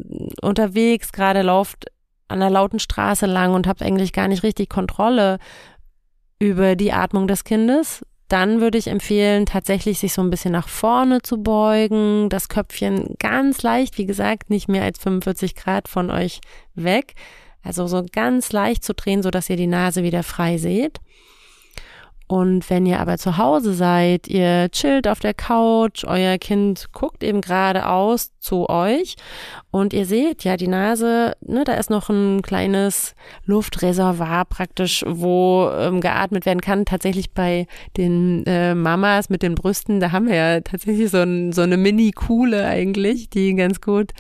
unterwegs, 0.41 1.13
gerade 1.13 1.43
lauft 1.43 1.87
an 2.29 2.41
einer 2.41 2.51
lauten 2.51 2.79
Straße 2.79 3.27
lang 3.27 3.53
und 3.55 3.67
habt 3.67 3.83
eigentlich 3.83 4.13
gar 4.13 4.29
nicht 4.29 4.43
richtig 4.43 4.69
Kontrolle 4.69 5.39
über 6.39 6.77
die 6.77 6.93
Atmung 6.93 7.27
des 7.27 7.45
Kindes? 7.45 8.05
Dann 8.29 8.61
würde 8.61 8.79
ich 8.79 8.87
empfehlen, 8.87 9.45
tatsächlich 9.45 9.99
sich 9.99 10.13
so 10.13 10.23
ein 10.23 10.31
bisschen 10.31 10.53
nach 10.53 10.69
vorne 10.69 11.21
zu 11.21 11.43
beugen, 11.43 12.29
das 12.29 12.49
Köpfchen 12.49 13.17
ganz 13.19 13.63
leicht, 13.63 13.99
wie 13.99 14.07
gesagt, 14.07 14.51
nicht 14.51 14.69
mehr 14.69 14.85
als 14.85 15.01
45 15.01 15.57
Grad 15.57 15.89
von 15.89 16.11
euch 16.11 16.41
weg. 16.75 17.15
Also 17.65 17.89
so 17.89 18.07
ganz 18.11 18.53
leicht 18.53 18.85
zu 18.85 18.95
drehen, 18.95 19.25
so 19.25 19.31
dass 19.31 19.51
ihr 19.51 19.57
die 19.57 19.67
Nase 19.67 20.05
wieder 20.05 20.23
frei 20.23 20.59
seht. 20.59 21.01
Und 22.31 22.71
wenn 22.71 22.87
ihr 22.87 23.01
aber 23.01 23.19
zu 23.19 23.39
Hause 23.39 23.75
seid, 23.75 24.29
ihr 24.29 24.69
chillt 24.71 25.09
auf 25.09 25.19
der 25.19 25.35
Couch, 25.35 26.05
euer 26.05 26.39
Kind 26.39 26.93
guckt 26.93 27.25
eben 27.25 27.41
geradeaus 27.41 28.31
zu 28.39 28.69
euch 28.69 29.17
und 29.73 29.93
ihr 29.93 30.07
seht 30.07 30.45
ja 30.45 30.57
die 30.57 30.69
Nase, 30.69 31.33
ne, 31.41 31.65
da 31.65 31.75
ist 31.75 31.91
noch 31.91 32.09
ein 32.09 32.41
kleines 32.43 33.17
Luftreservoir 33.47 34.45
praktisch, 34.45 35.05
wo 35.09 35.73
ähm, 35.77 36.01
geatmet 36.01 36.47
werden 36.47 36.61
kann. 36.61 36.85
Tatsächlich 36.85 37.33
bei 37.33 37.67
den 37.97 38.47
äh, 38.47 38.77
Mamas 38.77 39.29
mit 39.29 39.43
den 39.43 39.57
Brüsten, 39.57 39.99
da 39.99 40.13
haben 40.13 40.29
wir 40.29 40.37
ja 40.37 40.61
tatsächlich 40.61 41.11
so, 41.11 41.19
ein, 41.19 41.53
so 41.53 41.63
eine 41.63 41.77
Mini-Kuhle 41.77 42.65
eigentlich, 42.65 43.29
die 43.29 43.57
ganz 43.57 43.81
gut 43.81 44.13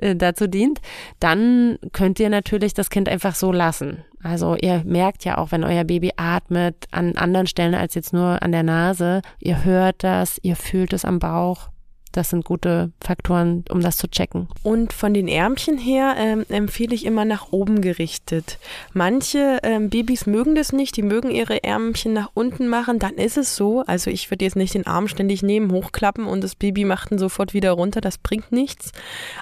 äh, 0.00 0.16
dazu 0.16 0.46
dient, 0.46 0.80
dann 1.18 1.78
könnt 1.92 2.20
ihr 2.20 2.30
natürlich 2.30 2.74
das 2.74 2.90
Kind 2.90 3.08
einfach 3.08 3.34
so 3.34 3.52
lassen. 3.52 4.04
Also 4.22 4.54
ihr 4.56 4.82
merkt 4.84 5.24
ja 5.24 5.38
auch, 5.38 5.50
wenn 5.50 5.64
euer 5.64 5.84
Baby 5.84 6.12
atmet 6.16 6.86
an 6.90 7.16
anderen 7.16 7.46
Stellen 7.46 7.74
als 7.74 7.94
jetzt 7.94 8.12
nur 8.12 8.42
an 8.42 8.52
der 8.52 8.62
Nase, 8.62 9.22
ihr 9.38 9.64
hört 9.64 10.04
das, 10.04 10.38
ihr 10.42 10.56
fühlt 10.56 10.92
es 10.92 11.04
am 11.04 11.18
Bauch. 11.18 11.69
Das 12.12 12.30
sind 12.30 12.44
gute 12.44 12.90
Faktoren, 13.00 13.64
um 13.70 13.80
das 13.80 13.96
zu 13.96 14.08
checken. 14.08 14.48
Und 14.62 14.92
von 14.92 15.14
den 15.14 15.28
Ärmchen 15.28 15.78
her 15.78 16.14
ähm, 16.18 16.44
empfehle 16.48 16.94
ich 16.94 17.06
immer 17.06 17.24
nach 17.24 17.52
oben 17.52 17.80
gerichtet. 17.80 18.58
Manche 18.92 19.60
ähm, 19.62 19.90
Babys 19.90 20.26
mögen 20.26 20.56
das 20.56 20.72
nicht, 20.72 20.96
die 20.96 21.02
mögen 21.02 21.30
ihre 21.30 21.62
Ärmchen 21.62 22.12
nach 22.12 22.30
unten 22.34 22.68
machen, 22.68 22.98
dann 22.98 23.14
ist 23.14 23.36
es 23.36 23.54
so. 23.54 23.84
Also 23.86 24.10
ich 24.10 24.30
würde 24.30 24.44
jetzt 24.44 24.56
nicht 24.56 24.74
den 24.74 24.86
Arm 24.86 25.06
ständig 25.06 25.42
nehmen, 25.42 25.70
hochklappen 25.70 26.26
und 26.26 26.42
das 26.42 26.56
Baby 26.56 26.84
macht 26.84 27.12
ihn 27.12 27.18
sofort 27.18 27.54
wieder 27.54 27.72
runter, 27.72 28.00
das 28.00 28.18
bringt 28.18 28.50
nichts. 28.50 28.92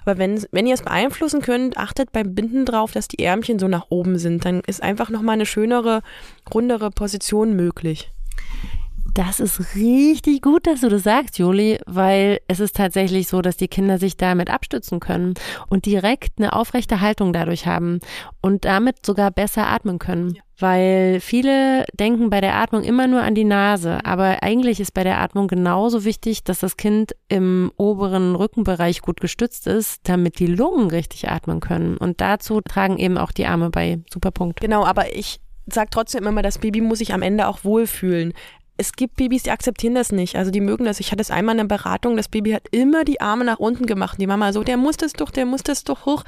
Aber 0.04 0.18
wenn, 0.18 0.44
wenn 0.52 0.66
ihr 0.66 0.74
es 0.74 0.82
beeinflussen 0.82 1.40
könnt, 1.40 1.78
achtet 1.78 2.12
beim 2.12 2.34
Binden 2.34 2.66
drauf, 2.66 2.92
dass 2.92 3.08
die 3.08 3.24
Ärmchen 3.24 3.58
so 3.58 3.68
nach 3.68 3.86
oben 3.88 4.18
sind. 4.18 4.44
Dann 4.44 4.60
ist 4.66 4.82
einfach 4.82 5.08
nochmal 5.08 5.34
eine 5.34 5.46
schönere, 5.46 6.02
rundere 6.52 6.90
Position 6.90 7.56
möglich. 7.56 8.10
Das 9.14 9.40
ist 9.40 9.74
richtig 9.74 10.42
gut, 10.42 10.66
dass 10.66 10.82
du 10.82 10.88
das 10.88 11.02
sagst, 11.02 11.38
Juli, 11.38 11.78
weil 11.86 12.38
es 12.46 12.60
ist 12.60 12.76
tatsächlich 12.76 13.26
so, 13.26 13.42
dass 13.42 13.56
die 13.56 13.68
Kinder 13.68 13.98
sich 13.98 14.16
damit 14.16 14.50
abstützen 14.50 15.00
können 15.00 15.34
und 15.68 15.86
direkt 15.86 16.38
eine 16.38 16.52
aufrechte 16.52 17.00
Haltung 17.00 17.32
dadurch 17.32 17.66
haben 17.66 18.00
und 18.40 18.64
damit 18.64 19.04
sogar 19.04 19.30
besser 19.30 19.66
atmen 19.66 19.98
können. 19.98 20.38
weil 20.58 21.20
viele 21.20 21.84
denken 21.94 22.30
bei 22.30 22.40
der 22.40 22.56
Atmung 22.56 22.82
immer 22.82 23.06
nur 23.06 23.22
an 23.22 23.34
die 23.34 23.44
Nase, 23.44 24.04
aber 24.04 24.42
eigentlich 24.42 24.80
ist 24.80 24.92
bei 24.92 25.04
der 25.04 25.20
Atmung 25.20 25.46
genauso 25.46 26.04
wichtig, 26.04 26.42
dass 26.42 26.58
das 26.58 26.76
Kind 26.76 27.14
im 27.28 27.70
oberen 27.76 28.34
Rückenbereich 28.34 29.00
gut 29.00 29.20
gestützt 29.20 29.66
ist, 29.66 30.00
damit 30.08 30.38
die 30.40 30.46
Lungen 30.46 30.90
richtig 30.90 31.28
atmen 31.28 31.60
können. 31.60 31.96
Und 31.96 32.20
dazu 32.20 32.60
tragen 32.60 32.98
eben 32.98 33.18
auch 33.18 33.32
die 33.32 33.46
Arme 33.46 33.70
bei. 33.70 34.00
Superpunkt. 34.12 34.60
Genau, 34.60 34.84
aber 34.84 35.14
ich 35.14 35.40
sage 35.66 35.90
trotzdem 35.90 36.26
immer, 36.26 36.42
das 36.42 36.58
Baby 36.58 36.80
muss 36.80 36.98
sich 36.98 37.12
am 37.12 37.22
Ende 37.22 37.46
auch 37.46 37.62
wohlfühlen 37.62 38.32
es 38.78 38.92
gibt 38.92 39.16
Babys, 39.16 39.42
die 39.42 39.50
akzeptieren 39.50 39.94
das 39.94 40.12
nicht. 40.12 40.36
Also 40.36 40.50
die 40.50 40.60
mögen 40.60 40.84
das. 40.84 41.00
Ich 41.00 41.10
hatte 41.10 41.20
es 41.20 41.32
einmal 41.32 41.56
in 41.56 41.60
einer 41.60 41.68
Beratung, 41.68 42.16
das 42.16 42.28
Baby 42.28 42.52
hat 42.52 42.68
immer 42.70 43.04
die 43.04 43.20
Arme 43.20 43.44
nach 43.44 43.58
unten 43.58 43.86
gemacht. 43.86 44.18
Die 44.20 44.26
Mama 44.26 44.52
so, 44.52 44.62
der 44.62 44.76
muss 44.76 44.96
das 44.96 45.12
doch, 45.12 45.30
der 45.30 45.46
muss 45.46 45.64
das 45.64 45.82
doch 45.82 46.06
hoch. 46.06 46.24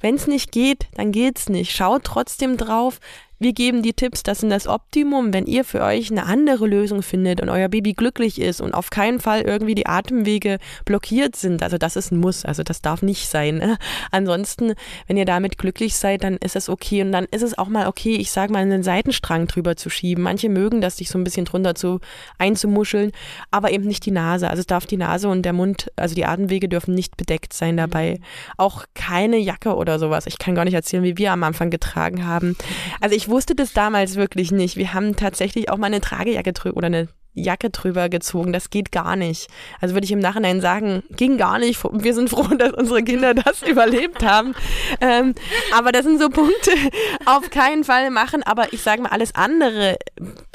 Wenn 0.00 0.14
es 0.14 0.26
nicht 0.26 0.52
geht, 0.52 0.86
dann 0.94 1.12
geht's 1.12 1.48
nicht. 1.48 1.72
Schaut 1.72 2.04
trotzdem 2.04 2.58
drauf, 2.58 3.00
wir 3.44 3.52
geben 3.52 3.82
die 3.82 3.92
Tipps, 3.92 4.22
das 4.22 4.40
sind 4.40 4.48
das 4.48 4.66
Optimum, 4.66 5.34
wenn 5.34 5.44
ihr 5.44 5.64
für 5.64 5.82
euch 5.82 6.10
eine 6.10 6.24
andere 6.24 6.66
Lösung 6.66 7.02
findet 7.02 7.42
und 7.42 7.50
euer 7.50 7.68
Baby 7.68 7.92
glücklich 7.92 8.40
ist 8.40 8.62
und 8.62 8.72
auf 8.72 8.88
keinen 8.88 9.20
Fall 9.20 9.42
irgendwie 9.42 9.74
die 9.74 9.86
Atemwege 9.86 10.58
blockiert 10.86 11.36
sind. 11.36 11.62
Also 11.62 11.76
das 11.76 11.94
ist 11.94 12.10
ein 12.10 12.18
Muss, 12.18 12.46
also 12.46 12.62
das 12.62 12.80
darf 12.80 13.02
nicht 13.02 13.28
sein. 13.28 13.58
Ne? 13.58 13.76
Ansonsten, 14.10 14.72
wenn 15.06 15.18
ihr 15.18 15.26
damit 15.26 15.58
glücklich 15.58 15.94
seid, 15.94 16.24
dann 16.24 16.38
ist 16.38 16.56
es 16.56 16.70
okay 16.70 17.02
und 17.02 17.12
dann 17.12 17.26
ist 17.26 17.42
es 17.42 17.58
auch 17.58 17.68
mal 17.68 17.86
okay, 17.86 18.16
ich 18.16 18.30
sage 18.30 18.50
mal, 18.50 18.60
einen 18.60 18.82
Seitenstrang 18.82 19.46
drüber 19.46 19.76
zu 19.76 19.90
schieben. 19.90 20.24
Manche 20.24 20.48
mögen 20.48 20.80
das, 20.80 20.96
sich 20.96 21.10
so 21.10 21.18
ein 21.18 21.24
bisschen 21.24 21.44
drunter 21.44 21.74
zu 21.74 22.00
einzumuscheln, 22.38 23.12
aber 23.50 23.72
eben 23.72 23.84
nicht 23.84 24.06
die 24.06 24.10
Nase. 24.10 24.48
Also 24.48 24.60
es 24.60 24.66
darf 24.66 24.86
die 24.86 24.96
Nase 24.96 25.28
und 25.28 25.42
der 25.42 25.52
Mund, 25.52 25.92
also 25.96 26.14
die 26.14 26.24
Atemwege 26.24 26.70
dürfen 26.70 26.94
nicht 26.94 27.18
bedeckt 27.18 27.52
sein 27.52 27.76
dabei. 27.76 28.20
Auch 28.56 28.86
keine 28.94 29.36
Jacke 29.36 29.76
oder 29.76 29.98
sowas. 29.98 30.26
Ich 30.26 30.38
kann 30.38 30.54
gar 30.54 30.64
nicht 30.64 30.72
erzählen, 30.72 31.02
wie 31.02 31.18
wir 31.18 31.30
am 31.30 31.42
Anfang 31.42 31.68
getragen 31.68 32.26
haben. 32.26 32.56
Also 33.02 33.14
ich 33.14 33.28
wusste 33.34 33.56
das 33.56 33.72
damals 33.72 34.14
wirklich 34.14 34.52
nicht. 34.52 34.76
Wir 34.76 34.94
haben 34.94 35.16
tatsächlich 35.16 35.68
auch 35.68 35.76
mal 35.76 35.88
eine 35.88 36.00
Tragejacke 36.00 36.52
drüber 36.52 36.76
oder 36.76 36.86
eine 36.86 37.08
Jacke 37.34 37.70
drüber 37.70 38.08
gezogen. 38.08 38.52
Das 38.52 38.70
geht 38.70 38.92
gar 38.92 39.16
nicht. 39.16 39.48
Also 39.80 39.94
würde 39.94 40.04
ich 40.04 40.12
im 40.12 40.20
Nachhinein 40.20 40.60
sagen, 40.60 41.02
ging 41.10 41.36
gar 41.36 41.58
nicht. 41.58 41.82
Wir 41.82 42.14
sind 42.14 42.30
froh, 42.30 42.46
dass 42.58 42.72
unsere 42.72 43.02
Kinder 43.02 43.34
das 43.34 43.62
überlebt 43.68 44.24
haben. 44.24 44.54
Ähm, 45.00 45.34
aber 45.76 45.90
das 45.90 46.04
sind 46.04 46.20
so 46.20 46.28
Punkte, 46.28 46.70
auf 47.26 47.50
keinen 47.50 47.82
Fall 47.82 48.10
machen. 48.10 48.44
Aber 48.44 48.72
ich 48.72 48.82
sage 48.82 49.02
mal, 49.02 49.10
alles 49.10 49.34
andere 49.34 49.96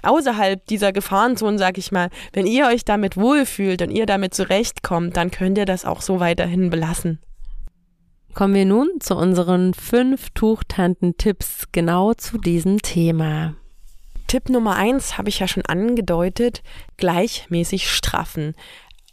außerhalb 0.02 0.66
dieser 0.68 0.94
Gefahrenzone, 0.94 1.58
sage 1.58 1.80
ich 1.80 1.92
mal, 1.92 2.10
wenn 2.32 2.48
ihr 2.48 2.68
euch 2.68 2.86
damit 2.86 3.18
wohlfühlt 3.18 3.82
und 3.82 3.92
ihr 3.92 4.06
damit 4.06 4.34
zurechtkommt, 4.34 5.18
dann 5.18 5.32
könnt 5.32 5.58
ihr 5.58 5.66
das 5.66 5.84
auch 5.84 6.02
so 6.02 6.22
weiterhin 6.22 6.70
belassen. 6.70 7.20
Kommen 8.40 8.54
wir 8.54 8.64
nun 8.64 8.90
zu 9.02 9.18
unseren 9.18 9.74
fünf 9.74 10.30
Tuchtanten-Tipps 10.30 11.74
genau 11.74 12.14
zu 12.14 12.38
diesem 12.38 12.82
Thema. 12.82 13.56
Tipp 14.28 14.48
Nummer 14.48 14.78
eins 14.78 15.18
habe 15.18 15.28
ich 15.28 15.40
ja 15.40 15.48
schon 15.50 15.66
angedeutet, 15.66 16.64
gleichmäßig 16.96 17.92
straffen. 17.92 18.56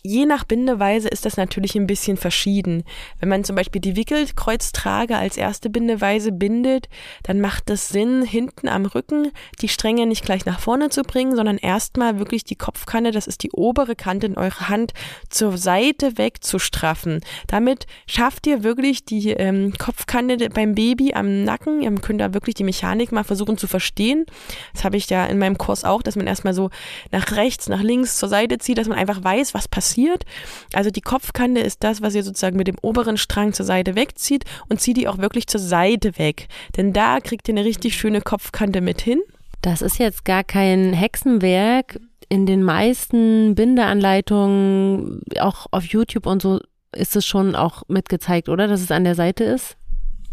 Je 0.06 0.24
nach 0.24 0.44
Bindeweise 0.44 1.08
ist 1.08 1.24
das 1.24 1.36
natürlich 1.36 1.74
ein 1.74 1.88
bisschen 1.88 2.16
verschieden. 2.16 2.84
Wenn 3.18 3.28
man 3.28 3.42
zum 3.42 3.56
Beispiel 3.56 3.80
die 3.80 3.96
Wickelkreuztrage 3.96 5.16
als 5.16 5.36
erste 5.36 5.68
Bindeweise 5.68 6.30
bindet, 6.30 6.88
dann 7.24 7.40
macht 7.40 7.68
es 7.70 7.88
Sinn, 7.88 8.22
hinten 8.22 8.68
am 8.68 8.86
Rücken 8.86 9.32
die 9.60 9.68
Stränge 9.68 10.06
nicht 10.06 10.24
gleich 10.24 10.46
nach 10.46 10.60
vorne 10.60 10.90
zu 10.90 11.02
bringen, 11.02 11.34
sondern 11.34 11.58
erstmal 11.58 12.20
wirklich 12.20 12.44
die 12.44 12.54
Kopfkanne, 12.54 13.10
das 13.10 13.26
ist 13.26 13.42
die 13.42 13.50
obere 13.50 13.96
Kante 13.96 14.28
in 14.28 14.38
eurer 14.38 14.68
Hand, 14.68 14.92
zur 15.28 15.58
Seite 15.58 16.16
weg 16.18 16.44
zu 16.44 16.60
straffen. 16.60 17.18
Damit 17.48 17.88
schafft 18.06 18.46
ihr 18.46 18.62
wirklich 18.62 19.04
die 19.04 19.30
ähm, 19.30 19.72
Kopfkante 19.76 20.50
beim 20.50 20.76
Baby 20.76 21.14
am 21.14 21.42
Nacken. 21.42 21.82
Ihr 21.82 21.92
könnt 21.96 22.20
da 22.20 22.32
wirklich 22.32 22.54
die 22.54 22.64
Mechanik 22.64 23.10
mal 23.10 23.24
versuchen 23.24 23.58
zu 23.58 23.66
verstehen. 23.66 24.24
Das 24.72 24.84
habe 24.84 24.98
ich 24.98 25.10
ja 25.10 25.26
in 25.26 25.40
meinem 25.40 25.58
Kurs 25.58 25.82
auch, 25.82 26.02
dass 26.02 26.14
man 26.14 26.28
erstmal 26.28 26.54
so 26.54 26.70
nach 27.10 27.32
rechts, 27.32 27.68
nach 27.68 27.82
links 27.82 28.18
zur 28.18 28.28
Seite 28.28 28.58
zieht, 28.58 28.78
dass 28.78 28.86
man 28.86 28.98
einfach 28.98 29.24
weiß, 29.24 29.52
was 29.52 29.66
passiert 29.66 29.95
passiert. 29.96 30.24
Also 30.72 30.90
die 30.90 31.00
Kopfkante 31.00 31.60
ist 31.60 31.82
das, 31.82 32.02
was 32.02 32.14
ihr 32.14 32.22
sozusagen 32.22 32.56
mit 32.56 32.68
dem 32.68 32.76
oberen 32.82 33.16
Strang 33.16 33.52
zur 33.52 33.66
Seite 33.66 33.94
wegzieht 33.94 34.44
und 34.68 34.80
zieht 34.80 34.96
die 34.96 35.08
auch 35.08 35.18
wirklich 35.18 35.46
zur 35.46 35.60
Seite 35.60 36.18
weg. 36.18 36.48
Denn 36.76 36.92
da 36.92 37.20
kriegt 37.20 37.48
ihr 37.48 37.54
eine 37.54 37.64
richtig 37.64 37.96
schöne 37.96 38.20
Kopfkante 38.20 38.80
mit 38.80 39.00
hin. 39.00 39.20
Das 39.62 39.82
ist 39.82 39.98
jetzt 39.98 40.24
gar 40.24 40.44
kein 40.44 40.92
Hexenwerk. 40.92 41.98
In 42.28 42.44
den 42.44 42.62
meisten 42.62 43.54
Bindeanleitungen, 43.54 45.22
auch 45.40 45.66
auf 45.70 45.84
YouTube 45.84 46.26
und 46.26 46.42
so, 46.42 46.60
ist 46.92 47.14
es 47.14 47.24
schon 47.24 47.54
auch 47.54 47.82
mitgezeigt, 47.88 48.48
oder? 48.48 48.66
Dass 48.66 48.80
es 48.80 48.90
an 48.90 49.04
der 49.04 49.14
Seite 49.14 49.44
ist? 49.44 49.76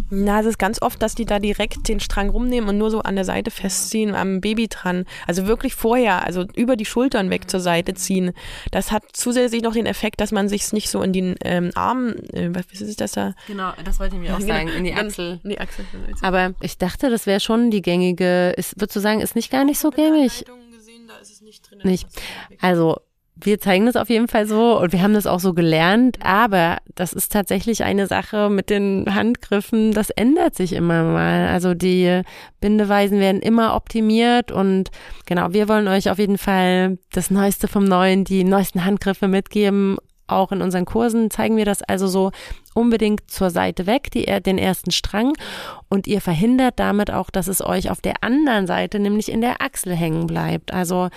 Na, 0.09 0.41
es 0.41 0.45
ist 0.45 0.59
ganz 0.59 0.81
oft, 0.81 1.01
dass 1.01 1.15
die 1.15 1.25
da 1.25 1.39
direkt 1.39 1.87
den 1.87 1.99
Strang 1.99 2.29
rumnehmen 2.29 2.69
und 2.69 2.77
nur 2.77 2.91
so 2.91 3.01
an 3.01 3.15
der 3.15 3.25
Seite 3.25 3.49
festziehen, 3.49 4.13
am 4.13 4.41
Baby 4.41 4.67
dran. 4.67 5.05
Also 5.27 5.47
wirklich 5.47 5.73
vorher, 5.73 6.23
also 6.23 6.45
über 6.55 6.75
die 6.75 6.85
Schultern 6.85 7.29
weg 7.31 7.49
zur 7.49 7.59
Seite 7.59 7.95
ziehen. 7.95 8.31
Das 8.71 8.91
hat 8.91 9.03
zusätzlich 9.13 9.63
noch 9.63 9.73
den 9.73 9.87
Effekt, 9.87 10.21
dass 10.21 10.31
man 10.31 10.49
sich 10.49 10.71
nicht 10.71 10.89
so 10.89 11.01
in 11.01 11.13
den 11.13 11.35
ähm, 11.43 11.71
Arm, 11.73 12.13
äh, 12.31 12.49
was 12.53 12.79
ist 12.79 13.01
das 13.01 13.13
da? 13.13 13.33
Genau, 13.47 13.73
das 13.83 13.99
wollte 13.99 14.15
ich 14.15 14.21
mir 14.21 14.35
auch 14.35 14.39
genau. 14.39 14.53
sagen, 14.53 14.67
in 14.69 14.83
die 14.83 14.93
Achsel. 14.93 15.39
In 15.43 15.49
die 15.49 15.59
Achsel. 15.59 15.85
Aber 16.21 16.53
ich 16.61 16.77
dachte, 16.77 17.09
das 17.09 17.25
wäre 17.25 17.39
schon 17.39 17.71
die 17.71 17.81
gängige, 17.81 18.53
ist, 18.55 18.79
würdest 18.79 18.95
du 18.95 18.99
sagen, 18.99 19.19
ist 19.19 19.35
nicht 19.35 19.51
gar 19.51 19.63
nicht 19.63 19.79
so 19.79 19.89
gängig? 19.89 20.45
Gesehen, 20.71 21.07
da 21.07 21.17
ist 21.17 21.31
es 21.31 21.41
nicht 21.41 21.69
drin. 21.69 21.79
Nicht. 21.83 22.07
Also 22.61 22.97
wir 23.35 23.59
zeigen 23.59 23.85
das 23.87 23.95
auf 23.95 24.09
jeden 24.09 24.27
Fall 24.27 24.45
so 24.45 24.79
und 24.79 24.93
wir 24.93 25.01
haben 25.01 25.13
das 25.13 25.25
auch 25.25 25.39
so 25.39 25.53
gelernt, 25.53 26.17
aber 26.23 26.77
das 26.95 27.13
ist 27.13 27.31
tatsächlich 27.31 27.83
eine 27.83 28.07
Sache 28.07 28.49
mit 28.49 28.69
den 28.69 29.13
Handgriffen, 29.13 29.91
das 29.91 30.11
ändert 30.11 30.55
sich 30.55 30.73
immer 30.73 31.03
mal. 31.03 31.47
Also 31.47 31.73
die 31.73 32.21
Bindeweisen 32.61 33.19
werden 33.19 33.41
immer 33.41 33.75
optimiert 33.75 34.51
und 34.51 34.91
genau, 35.25 35.51
wir 35.51 35.67
wollen 35.67 35.87
euch 35.87 36.09
auf 36.09 36.19
jeden 36.19 36.37
Fall 36.37 36.99
das 37.11 37.31
Neueste 37.31 37.67
vom 37.67 37.85
Neuen, 37.85 38.23
die 38.23 38.43
neuesten 38.43 38.85
Handgriffe 38.85 39.27
mitgeben. 39.27 39.97
Auch 40.25 40.51
in 40.51 40.61
unseren 40.61 40.85
Kursen 40.85 41.29
zeigen 41.29 41.57
wir 41.57 41.65
das 41.65 41.81
also 41.81 42.07
so 42.07 42.31
unbedingt 42.73 43.29
zur 43.29 43.49
Seite 43.49 43.87
weg, 43.87 44.09
die, 44.11 44.25
den 44.41 44.57
ersten 44.57 44.91
Strang 44.91 45.33
und 45.89 46.07
ihr 46.07 46.21
verhindert 46.21 46.79
damit 46.79 47.11
auch, 47.11 47.29
dass 47.29 47.47
es 47.47 47.63
euch 47.63 47.89
auf 47.89 47.99
der 47.99 48.23
anderen 48.23 48.67
Seite, 48.67 48.99
nämlich 48.99 49.29
in 49.29 49.41
der 49.41 49.61
Achsel 49.61 49.95
hängen 49.95 50.27
bleibt. 50.27 50.73
Also 50.73 51.09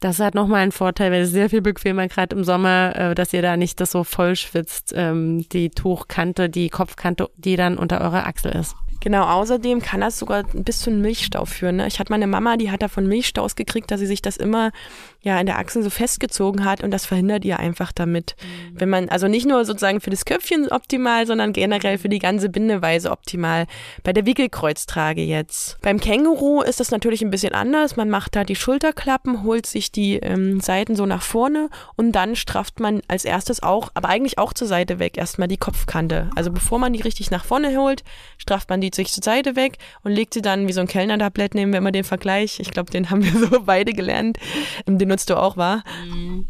das 0.00 0.18
hat 0.18 0.34
nochmal 0.34 0.62
einen 0.62 0.72
Vorteil, 0.72 1.12
weil 1.12 1.22
es 1.22 1.30
sehr 1.30 1.50
viel 1.50 1.60
bequemer, 1.60 2.08
gerade 2.08 2.34
im 2.34 2.44
Sommer, 2.44 2.94
äh, 2.96 3.14
dass 3.14 3.32
ihr 3.32 3.42
da 3.42 3.56
nicht 3.56 3.80
das 3.80 3.92
so 3.92 4.02
voll 4.02 4.34
schwitzt, 4.34 4.92
ähm, 4.96 5.46
die 5.50 5.70
Tuchkante, 5.70 6.48
die 6.48 6.70
Kopfkante, 6.70 7.28
die 7.36 7.56
dann 7.56 7.76
unter 7.76 8.00
eurer 8.00 8.26
Achsel 8.26 8.52
ist. 8.52 8.74
Genau, 9.00 9.24
außerdem 9.24 9.80
kann 9.80 10.02
das 10.02 10.18
sogar 10.18 10.44
bis 10.44 10.80
zu 10.80 10.90
einem 10.90 11.00
Milchstau 11.00 11.46
führen. 11.46 11.76
Ne? 11.76 11.86
Ich 11.86 11.98
hatte 11.98 12.12
meine 12.12 12.26
Mama, 12.26 12.58
die 12.58 12.70
hat 12.70 12.82
davon 12.82 13.06
Milchstaus 13.06 13.56
gekriegt, 13.56 13.90
dass 13.90 14.00
sie 14.00 14.06
sich 14.06 14.20
das 14.20 14.36
immer 14.36 14.72
ja 15.22 15.38
in 15.38 15.46
der 15.46 15.58
Achsel 15.58 15.82
so 15.82 15.90
festgezogen 15.90 16.64
hat 16.64 16.82
und 16.82 16.90
das 16.90 17.06
verhindert 17.06 17.44
ihr 17.44 17.58
einfach 17.58 17.92
damit. 17.92 18.36
Mhm. 18.40 18.80
Wenn 18.80 18.88
man, 18.88 19.08
also 19.08 19.28
nicht 19.28 19.46
nur 19.46 19.64
sozusagen 19.64 20.00
für 20.00 20.10
das 20.10 20.24
Köpfchen 20.24 20.68
optimal, 20.70 21.26
sondern 21.26 21.52
generell 21.52 21.98
für 21.98 22.08
die 22.08 22.18
ganze 22.18 22.48
Bindeweise 22.48 23.10
optimal. 23.10 23.66
Bei 24.02 24.12
der 24.12 24.26
Wickelkreuztrage 24.26 25.22
jetzt. 25.22 25.78
Beim 25.82 26.00
Känguru 26.00 26.62
ist 26.62 26.80
das 26.80 26.90
natürlich 26.90 27.22
ein 27.22 27.30
bisschen 27.30 27.52
anders. 27.52 27.96
Man 27.96 28.08
macht 28.08 28.34
da 28.34 28.44
die 28.44 28.56
Schulterklappen, 28.56 29.44
holt 29.44 29.66
sich 29.66 29.92
die 29.92 30.16
ähm, 30.16 30.60
Seiten 30.60 30.96
so 30.96 31.04
nach 31.06 31.22
vorne 31.22 31.68
und 31.96 32.12
dann 32.12 32.36
strafft 32.36 32.80
man 32.80 33.02
als 33.08 33.24
erstes 33.24 33.62
auch, 33.62 33.90
aber 33.94 34.08
eigentlich 34.08 34.38
auch 34.38 34.52
zur 34.52 34.68
Seite 34.68 34.98
weg, 34.98 35.18
erstmal 35.18 35.48
die 35.48 35.58
Kopfkante. 35.58 36.30
Also 36.34 36.50
bevor 36.50 36.78
man 36.78 36.92
die 36.92 37.02
richtig 37.02 37.30
nach 37.30 37.44
vorne 37.44 37.76
holt, 37.76 38.04
strafft 38.38 38.70
man 38.70 38.80
die 38.80 38.90
sich 38.94 39.12
zur 39.12 39.22
Seite 39.22 39.56
weg 39.56 39.78
und 40.02 40.12
legt 40.12 40.32
sie 40.34 40.42
dann 40.42 40.66
wie 40.66 40.72
so 40.72 40.80
ein 40.80 40.86
Kellner-Tablett, 40.86 41.54
nehmen 41.54 41.72
wir 41.72 41.78
immer 41.78 41.92
den 41.92 42.04
Vergleich. 42.04 42.58
Ich 42.60 42.70
glaube, 42.70 42.90
den 42.90 43.10
haben 43.10 43.22
wir 43.22 43.32
so 43.48 43.62
beide 43.64 43.92
gelernt. 43.92 44.38
Den 44.86 45.09
benutzt 45.10 45.28
du 45.28 45.36
auch, 45.36 45.56
war? 45.56 45.82
Mhm. 46.06 46.46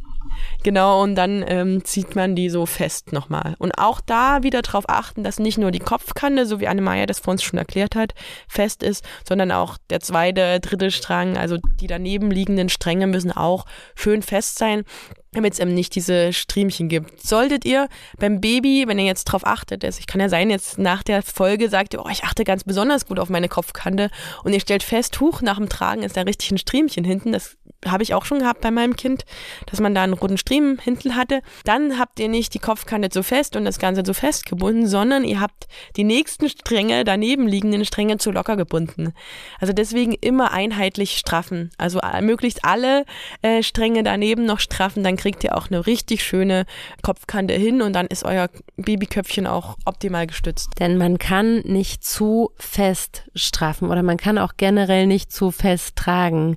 Genau, 0.62 1.02
und 1.02 1.14
dann 1.14 1.42
ähm, 1.48 1.82
zieht 1.82 2.14
man 2.14 2.36
die 2.36 2.50
so 2.50 2.66
fest 2.66 3.10
nochmal. 3.10 3.54
Und 3.58 3.78
auch 3.78 4.02
da 4.02 4.42
wieder 4.42 4.60
darauf 4.60 4.86
achten, 4.86 5.24
dass 5.24 5.38
nicht 5.38 5.56
nur 5.56 5.70
die 5.70 5.78
Kopfkante, 5.78 6.44
so 6.44 6.60
wie 6.60 6.68
Anne-Maja 6.68 7.06
das 7.06 7.20
vor 7.20 7.32
uns 7.32 7.42
schon 7.42 7.58
erklärt 7.58 7.96
hat, 7.96 8.12
fest 8.46 8.82
ist, 8.82 9.02
sondern 9.26 9.50
auch 9.50 9.78
der 9.88 10.00
zweite, 10.00 10.60
dritte 10.60 10.90
Strang, 10.90 11.38
also 11.38 11.56
die 11.80 11.86
daneben 11.86 12.30
liegenden 12.30 12.68
Stränge 12.68 13.06
müssen 13.06 13.32
auch 13.32 13.64
schön 13.94 14.20
fest 14.20 14.58
sein 14.58 14.84
damit 15.32 15.52
es 15.54 15.58
eben 15.60 15.74
nicht 15.74 15.94
diese 15.94 16.32
Striemchen 16.32 16.88
gibt. 16.88 17.22
Solltet 17.22 17.64
ihr 17.64 17.88
beim 18.18 18.40
Baby, 18.40 18.84
wenn 18.86 18.98
ihr 18.98 19.04
jetzt 19.04 19.24
drauf 19.24 19.46
achtet, 19.46 19.84
es 19.84 20.04
kann 20.06 20.20
ja 20.20 20.28
sein, 20.28 20.50
jetzt 20.50 20.78
nach 20.78 21.02
der 21.02 21.22
Folge 21.22 21.68
sagt 21.68 21.94
ihr, 21.94 22.04
oh, 22.04 22.08
ich 22.10 22.24
achte 22.24 22.44
ganz 22.44 22.64
besonders 22.64 23.06
gut 23.06 23.18
auf 23.18 23.28
meine 23.28 23.48
Kopfkante 23.48 24.10
und 24.42 24.52
ihr 24.52 24.60
stellt 24.60 24.82
fest, 24.82 25.20
huch, 25.20 25.40
nach 25.40 25.56
dem 25.56 25.68
Tragen 25.68 26.02
ist 26.02 26.16
da 26.16 26.22
richtig 26.22 26.50
ein 26.50 26.58
Striemchen 26.58 27.04
hinten, 27.04 27.32
das 27.32 27.56
habe 27.86 28.02
ich 28.02 28.14
auch 28.14 28.24
schon 28.24 28.40
gehabt 28.40 28.60
bei 28.60 28.70
meinem 28.70 28.96
Kind, 28.96 29.24
dass 29.66 29.80
man 29.80 29.94
da 29.94 30.02
einen 30.02 30.12
roten 30.12 30.38
Striemen 30.38 30.78
hinten 30.78 31.16
hatte. 31.16 31.40
Dann 31.64 31.98
habt 31.98 32.20
ihr 32.20 32.28
nicht 32.28 32.52
die 32.54 32.58
Kopfkante 32.58 33.08
so 33.12 33.22
fest 33.22 33.56
und 33.56 33.64
das 33.64 33.78
Ganze 33.78 34.02
so 34.04 34.12
fest 34.12 34.46
gebunden, 34.46 34.86
sondern 34.86 35.24
ihr 35.24 35.40
habt 35.40 35.66
die 35.96 36.04
nächsten 36.04 36.48
Stränge, 36.48 37.04
daneben 37.04 37.48
liegenden 37.48 37.84
Stränge 37.84 38.18
zu 38.18 38.30
locker 38.30 38.56
gebunden. 38.56 39.14
Also 39.60 39.72
deswegen 39.72 40.12
immer 40.12 40.52
einheitlich 40.52 41.16
straffen. 41.16 41.70
Also 41.78 42.00
möglichst 42.20 42.64
alle 42.64 43.04
äh, 43.42 43.62
Stränge 43.62 44.02
daneben 44.02 44.44
noch 44.44 44.60
straffen, 44.60 45.02
dann 45.02 45.16
kriegt 45.20 45.44
ihr 45.44 45.56
auch 45.56 45.68
eine 45.70 45.86
richtig 45.86 46.24
schöne 46.24 46.64
Kopfkante 47.02 47.52
hin 47.52 47.82
und 47.82 47.92
dann 47.92 48.06
ist 48.06 48.24
euer 48.24 48.48
Babyköpfchen 48.76 49.46
auch 49.46 49.76
optimal 49.84 50.26
gestützt. 50.26 50.70
Denn 50.78 50.96
man 50.96 51.18
kann 51.18 51.58
nicht 51.60 52.02
zu 52.04 52.50
fest 52.56 53.30
straffen 53.34 53.90
oder 53.90 54.02
man 54.02 54.16
kann 54.16 54.38
auch 54.38 54.54
generell 54.56 55.06
nicht 55.06 55.30
zu 55.30 55.50
fest 55.50 55.96
tragen. 55.96 56.56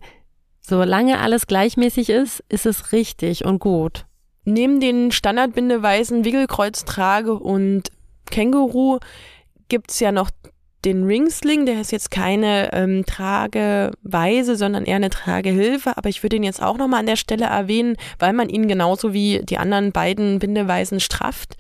Solange 0.62 1.20
alles 1.20 1.46
gleichmäßig 1.46 2.10
ist, 2.10 2.42
ist 2.48 2.66
es 2.66 2.94
richtig 2.94 3.44
und 3.44 3.60
gut. 3.60 4.06
Neben 4.46 4.80
den 4.80 5.12
Standardbindeweisen 5.12 6.24
Wickelkreuztrage 6.24 7.34
und 7.34 7.90
Känguru 8.32 9.00
gibt's 9.68 10.00
ja 10.00 10.14
noch 10.14 10.30
den 10.86 11.06
Ringsling, 11.06 11.66
der 11.66 11.80
ist 11.80 11.92
jetzt 11.92 12.12
keine 12.12 12.74
ähm, 12.74 13.06
Trageweise, 13.06 14.56
sondern 14.56 14.86
eher 14.86 14.98
eine 14.98 15.10
Tragehilfe, 15.10 15.98
aber 15.98 16.10
ich 16.10 16.24
würde 16.24 16.36
ihn 16.36 16.44
jetzt 16.44 16.62
auch 16.62 16.78
nochmal 16.78 17.00
an 17.00 17.06
der 17.06 17.16
Stelle 17.16 17.46
erwähnen, 17.46 17.96
weil 18.20 18.34
man 18.34 18.50
ihn 18.50 18.68
genauso 18.68 19.14
wie 19.14 19.42
die 19.44 19.58
anderen 19.58 19.92
beiden 19.92 20.40
Bindeweisen 20.40 21.00
strafft. 21.00 21.56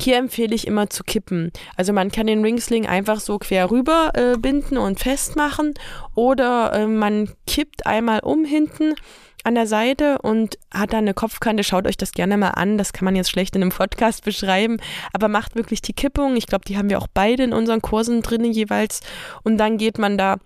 Hier 0.00 0.16
empfehle 0.16 0.54
ich 0.54 0.66
immer 0.66 0.88
zu 0.88 1.04
kippen. 1.04 1.52
Also 1.76 1.92
man 1.92 2.10
kann 2.10 2.26
den 2.26 2.42
Ringsling 2.42 2.86
einfach 2.86 3.20
so 3.20 3.38
quer 3.38 3.70
rüber 3.70 4.12
äh, 4.14 4.38
binden 4.38 4.78
und 4.78 4.98
festmachen 4.98 5.74
oder 6.14 6.72
äh, 6.72 6.86
man 6.86 7.30
kippt 7.46 7.86
einmal 7.86 8.20
um 8.20 8.44
hinten 8.44 8.94
an 9.44 9.54
der 9.54 9.66
Seite 9.66 10.18
und 10.22 10.58
hat 10.72 10.92
da 10.92 10.98
eine 10.98 11.14
Kopfkante. 11.14 11.64
Schaut 11.64 11.86
euch 11.86 11.96
das 11.96 12.12
gerne 12.12 12.36
mal 12.36 12.50
an. 12.50 12.78
Das 12.78 12.92
kann 12.92 13.04
man 13.04 13.16
jetzt 13.16 13.30
schlecht 13.30 13.56
in 13.56 13.62
einem 13.62 13.72
Podcast 13.72 14.24
beschreiben, 14.24 14.78
aber 15.12 15.28
macht 15.28 15.56
wirklich 15.56 15.82
die 15.82 15.92
Kippung. 15.92 16.36
Ich 16.36 16.46
glaube, 16.46 16.64
die 16.66 16.76
haben 16.76 16.90
wir 16.90 16.98
auch 16.98 17.08
beide 17.12 17.44
in 17.44 17.52
unseren 17.52 17.82
Kursen 17.82 18.22
drinnen 18.22 18.52
jeweils. 18.52 19.00
Und 19.42 19.58
dann 19.58 19.78
geht 19.78 19.98
man 19.98 20.18
da 20.18 20.38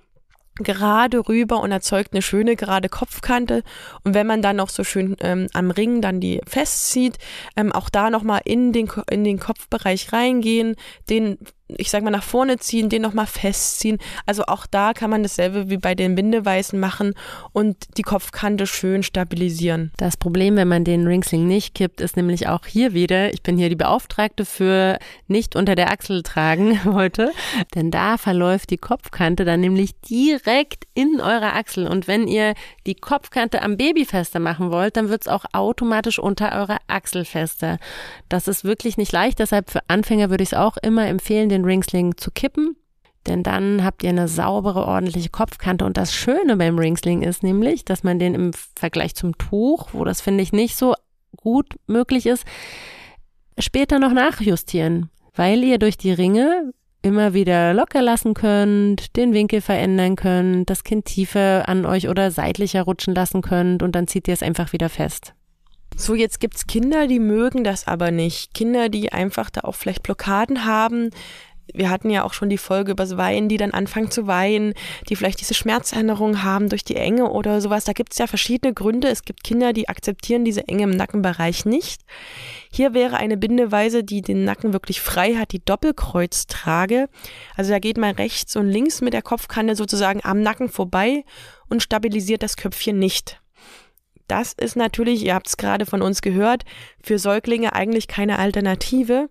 gerade 0.57 1.29
rüber 1.29 1.61
und 1.61 1.73
erzeugt 1.73 2.13
eine 2.13 2.23
schöne 2.23 2.57
gerade 2.57 2.89
Kopfkante. 2.89 3.63
Und 4.05 4.15
wenn 4.15 4.27
man 4.27 4.43
dann 4.43 4.57
noch 4.57 4.69
so 4.69 4.85
schön 4.85 5.17
ähm, 5.21 5.49
am 5.53 5.71
Ring 5.71 6.01
dann 6.01 6.21
die 6.21 6.41
festzieht, 6.47 7.19
ähm, 7.57 7.73
auch 7.73 7.91
da 7.91 8.11
nochmal 8.11 8.43
in 8.45 8.73
den, 8.73 8.89
in 9.11 9.25
den 9.25 9.41
Kopfbereich 9.41 10.13
reingehen, 10.13 10.77
den 11.11 11.39
ich 11.79 11.91
sag 11.91 12.03
mal, 12.03 12.11
nach 12.11 12.23
vorne 12.23 12.59
ziehen, 12.59 12.89
den 12.89 13.03
nochmal 13.03 13.27
festziehen. 13.27 13.99
Also 14.27 14.45
auch 14.47 14.67
da 14.67 14.93
kann 14.93 15.11
man 15.11 15.23
dasselbe 15.23 15.71
wie 15.71 15.79
bei 15.79 15.95
den 15.95 16.15
Bindeweißen 16.15 16.79
machen 16.79 17.15
und 17.53 17.77
die 17.97 18.03
Kopfkante 18.03 18.67
schön 18.67 19.03
stabilisieren. 19.03 19.93
Das 19.97 20.17
Problem, 20.17 20.57
wenn 20.57 20.69
man 20.69 20.85
den 20.85 21.07
Ringsling 21.07 21.47
nicht 21.47 21.75
kippt, 21.75 22.01
ist 22.01 22.17
nämlich 22.17 22.49
auch 22.49 22.67
hier 22.67 22.95
wieder, 22.95 23.33
ich 23.33 23.43
bin 23.43 23.57
hier 23.57 23.69
die 23.69 23.77
Beauftragte 23.77 24.45
für 24.45 24.99
nicht 25.29 25.57
unter 25.57 25.75
der 25.75 25.91
Achsel 25.91 26.23
tragen 26.23 26.85
heute, 26.95 27.33
denn 27.75 27.91
da 27.91 28.17
verläuft 28.17 28.71
die 28.71 28.79
Kopfkante 28.79 29.45
dann 29.45 29.61
nämlich 29.61 29.99
direkt 30.01 30.85
in 30.95 31.21
eure 31.21 31.53
Achsel. 31.53 31.87
Und 31.87 32.07
wenn 32.07 32.29
ihr 32.29 32.55
die 32.87 32.95
Kopfkante 32.95 33.63
am 33.63 33.77
Baby 33.77 34.05
fester 34.05 34.41
machen 34.41 34.71
wollt, 34.71 34.97
dann 34.97 35.09
wird 35.09 35.23
es 35.23 35.29
auch 35.29 35.45
automatisch 35.53 36.19
unter 36.19 36.53
eurer 36.53 36.79
Achsel 36.87 37.25
fester. 37.25 37.79
Das 38.29 38.49
ist 38.49 38.65
wirklich 38.65 38.97
nicht 38.97 39.13
leicht, 39.13 39.39
deshalb 39.39 39.71
für 39.71 39.81
Anfänger 39.89 40.31
würde 40.31 40.43
ich 40.43 40.53
es 40.53 40.59
auch 40.59 40.77
immer 40.77 41.07
empfehlen, 41.07 41.49
den 41.49 41.64
Ringsling 41.65 42.17
zu 42.17 42.31
kippen, 42.31 42.77
denn 43.27 43.43
dann 43.43 43.85
habt 43.85 44.03
ihr 44.03 44.11
eine 44.11 44.29
saubere, 44.29 44.87
ordentliche 44.87 45.31
Kopfkante. 45.31 45.85
Und 45.85 45.97
das 45.97 46.15
Schöne 46.15 46.57
beim 46.57 46.79
Ringsling 46.79 47.23
ist 47.23 47.43
nämlich, 47.43 47.85
dass 47.85 48.05
man 48.05 48.19
den 48.19 48.35
im 48.35 48.53
Vergleich 48.77 49.15
zum 49.15 49.37
Tuch, 49.39 49.89
wo 49.93 50.05
das 50.05 50.21
finde 50.21 50.43
ich 50.43 50.53
nicht 50.53 50.77
so 50.77 50.95
gut 51.37 51.75
möglich 51.87 52.27
ist, 52.27 52.45
später 53.59 53.99
noch 53.99 54.13
nachjustieren, 54.13 55.11
weil 55.35 55.63
ihr 55.65 55.79
durch 55.79 55.97
die 55.97 56.13
Ringe 56.13 56.73
immer 57.03 57.35
wieder 57.35 57.75
locker 57.75 58.01
lassen 58.01 58.33
könnt, 58.33 59.17
den 59.17 59.35
Winkel 59.35 59.61
verändern 59.61 60.17
könnt, 60.17 60.71
das 60.71 60.85
Kind 60.85 61.05
tiefer 61.05 61.69
an 61.69 61.85
euch 61.85 62.09
oder 62.09 62.31
seitlicher 62.31 62.83
rutschen 62.83 63.15
lassen 63.15 63.43
könnt 63.43 63.83
und 63.83 63.93
dann 63.93 64.07
zieht 64.07 64.27
ihr 64.27 64.35
es 64.35 64.43
einfach 64.43 64.73
wieder 64.73 64.89
fest. 64.89 65.35
So, 65.97 66.15
jetzt 66.15 66.41
gibt's 66.41 66.67
Kinder, 66.67 67.07
die 67.07 67.21
mögen 67.21 67.63
das 67.63 67.87
aber 67.87 68.11
nicht. 68.11 68.53
Kinder, 68.55 68.89
die 68.89 69.13
einfach 69.13 69.51
da 69.51 69.61
auch 69.61 69.75
vielleicht 69.75 70.03
Blockaden 70.03 70.65
haben. 70.65 71.11
Wir 71.73 71.91
hatten 71.91 72.11
ja 72.11 72.25
auch 72.25 72.35
schon 72.35 72.49
die 72.49 72.59
Folge 72.59 72.93
übers 72.93 73.17
Weinen, 73.17 73.49
die 73.49 73.57
dann 73.57 73.71
anfangen 73.71 74.11
zu 74.11 74.27
weinen, 74.27 74.75
die 75.09 75.17
vielleicht 75.17 75.41
diese 75.41 75.55
Schmerzerinnerung 75.55 76.43
haben 76.43 76.69
durch 76.69 76.85
die 76.85 76.97
Enge 76.97 77.31
oder 77.31 77.61
sowas. 77.61 77.85
Da 77.85 77.93
gibt's 77.93 78.19
ja 78.19 78.27
verschiedene 78.27 78.75
Gründe. 78.75 79.09
Es 79.09 79.23
gibt 79.23 79.45
Kinder, 79.45 79.73
die 79.73 79.89
akzeptieren 79.89 80.45
diese 80.45 80.69
Enge 80.69 80.85
im 80.85 80.91
Nackenbereich 80.91 81.65
nicht. 81.65 82.03
Hier 82.71 82.93
wäre 82.93 83.17
eine 83.17 83.37
Bindeweise, 83.37 84.05
die 84.05 84.21
den 84.21 84.45
Nacken 84.45 84.73
wirklich 84.73 85.01
frei 85.01 85.35
hat, 85.35 85.53
die 85.53 85.65
Doppelkreuztrage. 85.65 87.09
Also 87.57 87.71
da 87.73 87.79
geht 87.79 87.97
man 87.97 88.15
rechts 88.15 88.57
und 88.57 88.69
links 88.69 89.01
mit 89.01 89.13
der 89.13 89.23
Kopfkante 89.23 89.77
sozusagen 89.77 90.21
am 90.23 90.43
Nacken 90.43 90.69
vorbei 90.69 91.25
und 91.69 91.83
stabilisiert 91.83 92.43
das 92.43 92.57
Köpfchen 92.57 92.99
nicht. 92.99 93.41
Das 94.27 94.55
ist 94.55 94.77
natürlich, 94.77 95.25
ihr 95.25 95.35
habt 95.35 95.49
es 95.49 95.57
gerade 95.57 95.85
von 95.85 96.01
uns 96.01 96.23
gehört, 96.23 96.65
für 97.03 97.19
Säuglinge 97.19 97.75
eigentlich 97.75 98.09
keine 98.09 98.39
Alternative, 98.39 99.29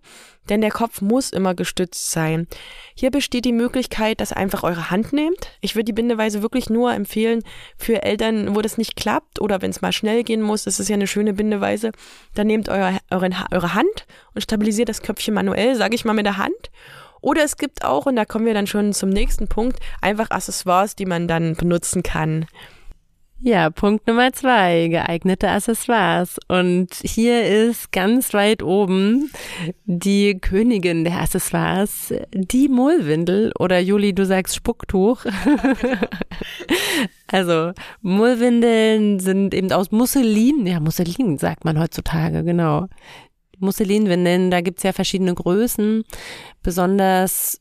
denn 0.48 0.60
der 0.60 0.70
Kopf 0.70 1.00
muss 1.00 1.30
immer 1.30 1.54
gestützt 1.54 2.10
sein. 2.10 2.46
Hier 2.94 3.10
besteht 3.10 3.44
die 3.44 3.52
Möglichkeit, 3.52 4.20
dass 4.20 4.32
ihr 4.32 4.36
einfach 4.36 4.62
eure 4.62 4.90
Hand 4.90 5.12
nehmt. 5.12 5.50
Ich 5.60 5.74
würde 5.74 5.84
die 5.84 5.92
Bindeweise 5.92 6.42
wirklich 6.42 6.70
nur 6.70 6.92
empfehlen 6.92 7.42
für 7.76 8.02
Eltern, 8.02 8.54
wo 8.54 8.60
das 8.60 8.78
nicht 8.78 8.96
klappt 8.96 9.40
oder 9.40 9.62
wenn 9.62 9.70
es 9.70 9.82
mal 9.82 9.92
schnell 9.92 10.22
gehen 10.24 10.42
muss. 10.42 10.64
Das 10.64 10.80
ist 10.80 10.88
ja 10.88 10.94
eine 10.94 11.06
schöne 11.06 11.34
Bindeweise. 11.34 11.92
Dann 12.34 12.46
nehmt 12.46 12.68
euer, 12.68 12.98
eure, 13.10 13.30
eure 13.50 13.74
Hand 13.74 14.06
und 14.34 14.42
stabilisiert 14.42 14.88
das 14.88 15.02
Köpfchen 15.02 15.34
manuell, 15.34 15.76
sage 15.76 15.94
ich 15.94 16.04
mal 16.04 16.14
mit 16.14 16.26
der 16.26 16.36
Hand. 16.36 16.70
Oder 17.20 17.42
es 17.42 17.56
gibt 17.56 17.84
auch, 17.84 18.04
und 18.04 18.16
da 18.16 18.26
kommen 18.26 18.44
wir 18.44 18.52
dann 18.52 18.66
schon 18.66 18.92
zum 18.92 19.08
nächsten 19.08 19.48
Punkt, 19.48 19.78
einfach 20.02 20.30
Accessoires, 20.30 20.94
die 20.94 21.06
man 21.06 21.26
dann 21.26 21.54
benutzen 21.54 22.02
kann. 22.02 22.46
Ja, 23.46 23.68
Punkt 23.68 24.06
Nummer 24.06 24.32
zwei, 24.32 24.88
geeignete 24.88 25.50
Accessoires. 25.50 26.38
Und 26.48 26.94
hier 27.02 27.46
ist 27.46 27.92
ganz 27.92 28.32
weit 28.32 28.62
oben 28.62 29.30
die 29.84 30.38
Königin 30.40 31.04
der 31.04 31.20
Accessoires, 31.20 32.14
die 32.32 32.70
Mullwindel 32.70 33.52
oder 33.58 33.80
Juli, 33.80 34.14
du 34.14 34.24
sagst 34.24 34.56
Spucktuch. 34.56 35.26
also 37.26 37.72
Mullwindeln 38.00 39.20
sind 39.20 39.52
eben 39.52 39.70
aus 39.72 39.90
Musselin, 39.90 40.66
ja 40.66 40.80
Musselin 40.80 41.36
sagt 41.36 41.66
man 41.66 41.78
heutzutage, 41.78 42.44
genau. 42.44 42.88
Musselinwindeln, 43.58 44.50
da 44.50 44.62
gibt's 44.62 44.84
ja 44.84 44.94
verschiedene 44.94 45.34
Größen. 45.34 46.04
Besonders 46.62 47.60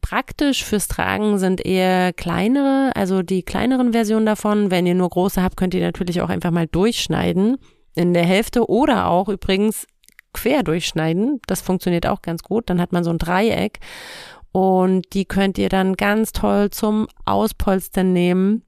praktisch 0.00 0.64
fürs 0.64 0.88
Tragen 0.88 1.38
sind 1.38 1.64
eher 1.64 2.12
kleinere, 2.12 2.92
also 2.94 3.22
die 3.22 3.42
kleineren 3.42 3.92
Versionen 3.92 4.26
davon. 4.26 4.70
Wenn 4.70 4.86
ihr 4.86 4.94
nur 4.94 5.08
große 5.08 5.42
habt, 5.42 5.56
könnt 5.56 5.74
ihr 5.74 5.82
natürlich 5.82 6.20
auch 6.20 6.28
einfach 6.28 6.50
mal 6.50 6.66
durchschneiden 6.66 7.56
in 7.94 8.14
der 8.14 8.24
Hälfte 8.24 8.68
oder 8.68 9.08
auch 9.08 9.28
übrigens 9.28 9.86
quer 10.32 10.62
durchschneiden. 10.62 11.40
Das 11.46 11.60
funktioniert 11.60 12.06
auch 12.06 12.22
ganz 12.22 12.42
gut. 12.42 12.70
Dann 12.70 12.80
hat 12.80 12.92
man 12.92 13.04
so 13.04 13.10
ein 13.10 13.18
Dreieck 13.18 13.80
und 14.52 15.12
die 15.12 15.24
könnt 15.24 15.58
ihr 15.58 15.68
dann 15.68 15.94
ganz 15.94 16.32
toll 16.32 16.70
zum 16.70 17.06
Auspolstern 17.24 18.12
nehmen. 18.12 18.62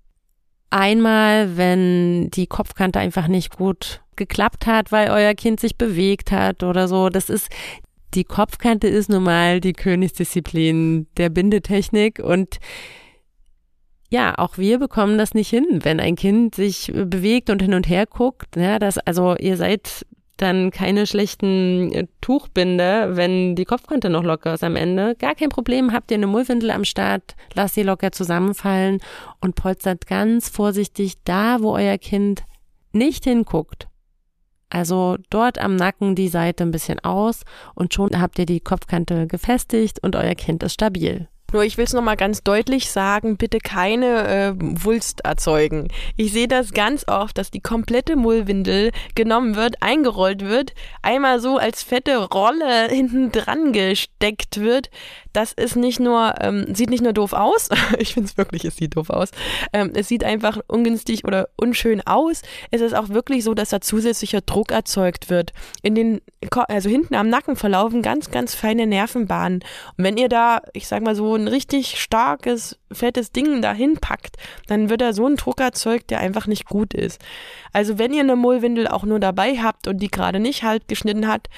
Einmal, 0.71 1.57
wenn 1.57 2.31
die 2.31 2.47
Kopfkante 2.47 2.99
einfach 2.99 3.29
nicht 3.29 3.57
gut 3.57 4.03
geklappt 4.17 4.67
hat, 4.67 4.93
weil 4.93 5.11
euer 5.11 5.35
Kind 5.35 5.61
sich 5.61 5.77
bewegt 5.77 6.33
hat 6.33 6.63
oder 6.63 6.89
so. 6.89 7.09
Das 7.09 7.29
ist 7.29 7.49
die 8.15 8.25
Kopfkante 8.25 8.89
ist 8.89 9.09
nun 9.09 9.23
mal 9.23 9.61
die 9.61 9.73
Königsdisziplin 9.73 11.07
der 11.17 11.31
Bindetechnik 11.31 12.19
und 12.19 12.59
ja, 14.11 14.35
auch 14.37 14.59
wir 14.59 14.79
bekommen 14.79 15.17
das 15.17 15.33
nicht 15.33 15.49
hin, 15.49 15.81
wenn 15.83 15.99
ein 15.99 16.17
Kind 16.17 16.55
sich 16.55 16.93
bewegt 16.95 17.49
und 17.49 17.63
hin 17.63 17.73
und 17.73 17.89
her 17.89 18.05
guckt. 18.05 18.57
Ja, 18.57 18.79
das, 18.79 18.99
also 18.99 19.37
ihr 19.37 19.57
seid 19.57 20.05
dann 20.37 20.71
keine 20.71 21.07
schlechten 21.07 21.93
äh, 21.93 22.07
Tuchbinder, 22.21 23.17
wenn 23.17 23.55
die 23.55 23.65
Kopfkante 23.65 24.11
noch 24.11 24.23
locker 24.25 24.55
ist 24.55 24.65
am 24.65 24.77
Ende. 24.77 25.15
Gar 25.15 25.35
kein 25.35 25.49
Problem, 25.49 25.93
habt 25.93 26.11
ihr 26.11 26.17
eine 26.17 26.27
Mullwindel 26.27 26.73
am 26.73 26.85
Start, 26.85 27.37
lasst 27.55 27.75
sie 27.75 27.83
locker 27.83 28.13
zusammenfallen 28.13 28.99
und 29.41 29.55
polstert 29.55 30.07
ganz 30.07 30.49
vorsichtig 30.49 31.15
da, 31.25 31.63
wo 31.63 31.75
euer 31.75 31.97
Kind 31.97 32.43
nicht 32.93 33.25
hinguckt. 33.25 33.89
Also 34.73 35.19
dort 35.29 35.59
am 35.59 35.77
Nacken 35.77 36.15
die 36.15 36.29
Seite 36.29 36.65
ein 36.65 36.71
bisschen 36.71 36.99
aus 37.01 37.43
und 37.75 37.93
schon 37.93 38.19
habt 38.19 38.39
ihr 38.39 38.47
die 38.47 38.61
Kopfkante 38.61 39.27
gefestigt 39.27 40.03
und 40.03 40.17
euer 40.17 40.35
Kind 40.35 40.63
ist 40.63 40.73
stabil. 40.73 41.29
Nur 41.53 41.65
ich 41.65 41.77
will 41.77 41.85
es 41.85 41.93
nochmal 41.93 42.17
ganz 42.17 42.43
deutlich 42.43 42.91
sagen, 42.91 43.37
bitte 43.37 43.59
keine 43.59 44.29
äh, 44.29 44.53
Wulst 44.57 45.25
erzeugen. 45.25 45.89
Ich 46.17 46.33
sehe 46.33 46.49
das 46.49 46.73
ganz 46.73 47.05
oft, 47.07 47.37
dass 47.39 47.51
die 47.51 47.61
komplette 47.61 48.17
Mullwindel 48.17 48.91
genommen 49.15 49.57
wird, 49.57 49.77
eingerollt 49.81 50.43
wird, 50.43 50.75
einmal 51.03 51.41
so 51.41 51.59
als 51.59 51.83
fette 51.83 52.17
Rolle 52.17 52.89
hinten 52.91 53.33
dran 53.33 53.73
gesteckt 53.73 54.61
wird. 54.61 54.91
Das 55.33 55.53
ist 55.53 55.77
nicht 55.77 55.99
nur, 55.99 56.35
ähm, 56.41 56.75
sieht 56.75 56.91
nicht 56.91 57.03
nur 57.03 57.13
doof 57.15 57.33
aus, 57.33 57.71
ich 57.99 58.15
finde 58.15 58.29
es 58.29 58.37
wirklich, 58.37 58.65
es 58.65 58.77
sieht 58.77 58.97
doof 58.97 59.11
aus. 59.11 59.31
Ähm, 59.73 59.93
es 59.95 60.09
sieht 60.09 60.25
einfach 60.25 60.59
ungünstig 60.69 61.25
oder 61.25 61.49
unschön 61.57 62.01
aus. 62.07 62.43
Es 62.71 62.81
ist 62.81 62.95
auch 62.95 63.09
wirklich 63.09 63.45
so, 63.45 63.55
dass 63.55 63.71
da 63.71 63.81
zusätzlicher 63.81 64.41
Druck 64.41 64.73
erzeugt 64.73 65.31
wird. 65.31 65.53
In 65.83 65.95
den, 65.95 66.21
also 66.69 66.89
hinten 66.89 67.15
am 67.15 67.29
Nacken 67.29 67.57
verlaufen 67.57 68.03
ganz, 68.03 68.31
ganz 68.31 68.55
feine 68.55 68.87
Nervenbahnen. 68.87 69.63
Und 69.97 70.05
wenn 70.05 70.17
ihr 70.17 70.29
da, 70.29 70.63
ich 70.73 70.87
sag 70.87 71.03
mal 71.03 71.15
so, 71.15 71.37
ein 71.43 71.49
richtig 71.49 72.01
starkes, 72.01 72.79
fettes 72.91 73.33
Ding 73.33 73.63
dahin 73.63 73.99
packt, 73.99 74.37
dann 74.67 74.89
wird 74.89 75.01
da 75.01 75.13
so 75.13 75.27
ein 75.27 75.37
Druck 75.37 75.61
erzeugt, 75.61 76.11
der 76.11 76.21
einfach 76.21 76.47
nicht 76.47 76.67
gut 76.67 76.95
ist. 76.95 77.21
Also 77.73 77.99
wenn 77.99 78.13
ihr 78.13 78.21
eine 78.21 78.37
Mullwindel 78.37 78.89
auch 78.89 79.05
nur 79.05 79.21
dabei 79.21 79.59
habt 79.59 79.89
und 79.89 79.99
die 79.99 80.11
gerade 80.11 80.41
nicht 80.41 80.63
halt 80.63 80.89
geschnitten 80.89 81.29
hat, 81.29 81.49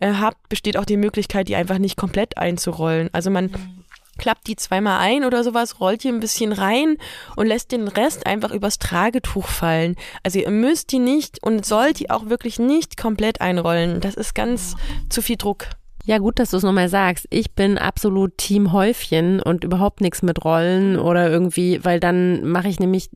äh, 0.00 0.14
habt, 0.14 0.48
besteht 0.48 0.76
auch 0.76 0.84
die 0.84 0.96
Möglichkeit, 0.96 1.48
die 1.48 1.56
einfach 1.56 1.78
nicht 1.78 1.96
komplett 1.96 2.38
einzurollen. 2.38 3.10
Also 3.12 3.30
man 3.30 3.46
mhm 3.46 3.82
klappt 4.18 4.46
die 4.46 4.56
zweimal 4.56 5.00
ein 5.00 5.24
oder 5.24 5.42
sowas, 5.42 5.80
rollt 5.80 6.04
die 6.04 6.08
ein 6.08 6.20
bisschen 6.20 6.52
rein 6.52 6.96
und 7.36 7.46
lässt 7.46 7.72
den 7.72 7.88
Rest 7.88 8.26
einfach 8.26 8.52
übers 8.52 8.78
Tragetuch 8.78 9.48
fallen. 9.48 9.96
Also 10.22 10.38
ihr 10.38 10.50
müsst 10.50 10.92
die 10.92 10.98
nicht 10.98 11.42
und 11.42 11.66
sollt 11.66 11.98
die 11.98 12.10
auch 12.10 12.28
wirklich 12.28 12.58
nicht 12.58 12.96
komplett 12.96 13.40
einrollen. 13.40 14.00
Das 14.00 14.14
ist 14.14 14.34
ganz 14.34 14.76
zu 15.08 15.22
viel 15.22 15.36
Druck. 15.36 15.66
Ja, 16.04 16.18
gut, 16.18 16.40
dass 16.40 16.50
du 16.50 16.56
es 16.56 16.64
nochmal 16.64 16.88
sagst. 16.88 17.28
Ich 17.30 17.54
bin 17.54 17.78
absolut 17.78 18.36
Team 18.36 18.72
Häufchen 18.72 19.40
und 19.40 19.62
überhaupt 19.62 20.00
nichts 20.00 20.20
mit 20.22 20.44
Rollen 20.44 20.98
oder 20.98 21.30
irgendwie, 21.30 21.84
weil 21.84 22.00
dann 22.00 22.44
mache 22.44 22.66
ich 22.66 22.80
nämlich 22.80 23.08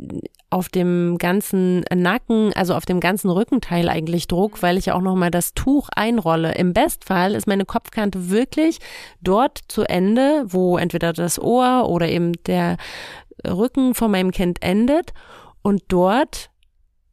auf 0.51 0.69
dem 0.69 1.19
ganzen 1.19 1.85
Nacken, 1.93 2.53
also 2.55 2.75
auf 2.75 2.87
dem 2.87 3.01
ganzen 3.01 3.29
Rückenteil 3.29 3.89
eigentlich 3.89 4.29
Druck, 4.29 4.63
weil 4.63 4.79
ich 4.79 4.87
ja 4.87 4.95
auch 4.95 5.01
nochmal 5.01 5.33
das 5.33 5.53
Tuch 5.53 5.89
einrolle. 5.97 6.55
Im 6.55 6.73
Bestfall 6.75 7.35
ist 7.35 7.49
meine 7.49 7.65
Kopfkante 7.65 8.31
wirklich 8.31 8.79
dort 9.21 9.59
zu 9.67 9.83
Ende, 9.83 10.45
wo 10.47 10.79
entweder 10.79 11.13
das 11.13 11.41
Ohr 11.41 11.89
oder 11.89 12.09
eben 12.09 12.35
der 12.45 12.77
Rücken 13.45 13.95
von 13.95 14.13
meinem 14.13 14.31
Kind 14.31 14.63
endet 14.63 15.13
und 15.61 15.83
dort 15.89 16.51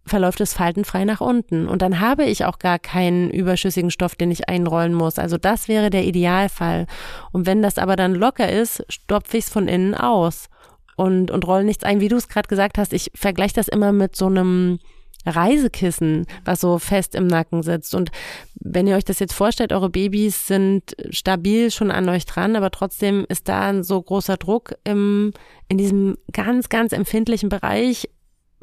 verläuft 0.06 0.42
es 0.42 0.54
faltenfrei 0.54 1.06
nach 1.06 1.22
unten. 1.22 1.68
Und 1.68 1.82
dann 1.82 2.00
habe 2.00 2.26
ich 2.26 2.46
auch 2.46 2.60
gar 2.60 2.80
keinen 2.80 3.30
überschüssigen 3.30 3.92
Stoff, 3.92 4.16
den 4.16 4.32
ich 4.32 4.50
einrollen 4.50 4.94
muss. 4.94 5.18
Also 5.18 5.38
das 5.38 5.68
wäre 5.68 5.90
der 5.90 6.06
Idealfall. 6.06 6.88
Und 7.32 7.46
wenn 7.46 7.62
das 7.62 7.78
aber 7.78 7.96
dann 7.96 8.14
locker 8.14 8.50
ist, 8.50 8.84
stopfe 8.90 9.38
ich 9.38 9.46
es 9.46 9.52
von 9.52 9.68
innen 9.68 9.96
aus 9.96 10.50
und, 10.96 11.32
und 11.32 11.48
roll 11.48 11.64
nichts 11.64 11.84
ein. 11.84 12.02
Wie 12.02 12.10
du 12.10 12.18
es 12.18 12.28
gerade 12.28 12.48
gesagt 12.48 12.78
hast, 12.78 12.94
ich 12.94 13.12
vergleiche 13.16 13.56
das 13.56 13.68
immer 13.68 13.92
mit 13.92 14.16
so 14.16 14.26
einem 14.26 14.80
Reisekissen, 15.26 16.26
was 16.44 16.62
so 16.62 16.80
fest 16.80 17.16
im 17.16 17.28
Nacken 17.28 17.64
sitzt. 17.64 17.96
Und 17.96 18.12
wenn 18.56 18.88
ihr 18.88 18.96
euch 18.96 19.06
das 19.06 19.20
jetzt 19.20 19.34
vorstellt, 19.34 19.72
eure 19.72 19.90
Babys 19.90 20.48
sind 20.48 20.96
stabil 21.12 21.72
schon 21.72 21.92
an 21.92 22.10
euch 22.10 22.26
dran, 22.26 22.56
aber 22.56 22.72
trotzdem 22.72 23.26
ist 23.30 23.48
da 23.48 23.70
ein 23.70 23.84
so 23.84 24.02
großer 24.02 24.38
Druck 24.38 24.76
im, 24.84 25.32
in 25.70 25.78
diesem 25.78 26.18
ganz, 26.34 26.70
ganz 26.70 26.92
empfindlichen 26.92 27.50
Bereich 27.50 28.10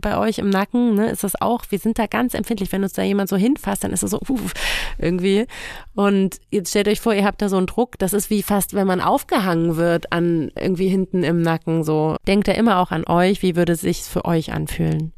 bei 0.01 0.19
euch 0.19 0.39
im 0.39 0.51
Nacken, 0.51 0.95
ne, 0.95 1.11
ist 1.11 1.25
das 1.25 1.41
auch, 1.41 1.65
wir 1.71 1.79
sind 1.79 1.99
da 1.99 2.07
ganz 2.07 2.35
empfindlich, 2.35 2.73
wenn 2.73 2.83
uns 2.83 2.93
da 2.93 3.03
jemand 3.03 3.29
so 3.29 3.37
hinfasst, 3.37 3.85
dann 3.85 3.93
ist 3.93 4.03
das 4.03 4.11
so 4.11 4.21
uff, 4.29 4.53
irgendwie. 4.99 5.47
Und 5.95 6.37
jetzt 6.51 6.71
stellt 6.71 6.89
euch 6.89 7.01
vor, 7.01 7.15
ihr 7.15 7.25
habt 7.25 7.43
da 7.43 7.49
so 7.49 7.57
einen 7.57 7.67
Druck, 7.67 7.99
das 7.99 8.13
ist 8.13 8.31
wie 8.31 8.43
fast, 8.43 8.75
wenn 8.75 8.87
man 8.87 9.01
aufgehangen 9.01 9.77
wird 9.77 10.13
an 10.13 10.51
irgendwie 10.59 10.89
hinten 10.89 11.23
im 11.23 11.43
Nacken 11.43 11.85
so. 11.85 12.17
Denkt 12.27 12.49
da 12.49 12.53
immer 12.53 12.79
auch 12.79 12.91
an 12.91 13.07
euch, 13.07 13.43
wie 13.43 13.57
würde 13.57 13.73
es 13.73 13.81
sich 13.81 14.03
für 14.03 14.25
euch 14.25 14.53
anfühlen? 14.53 15.13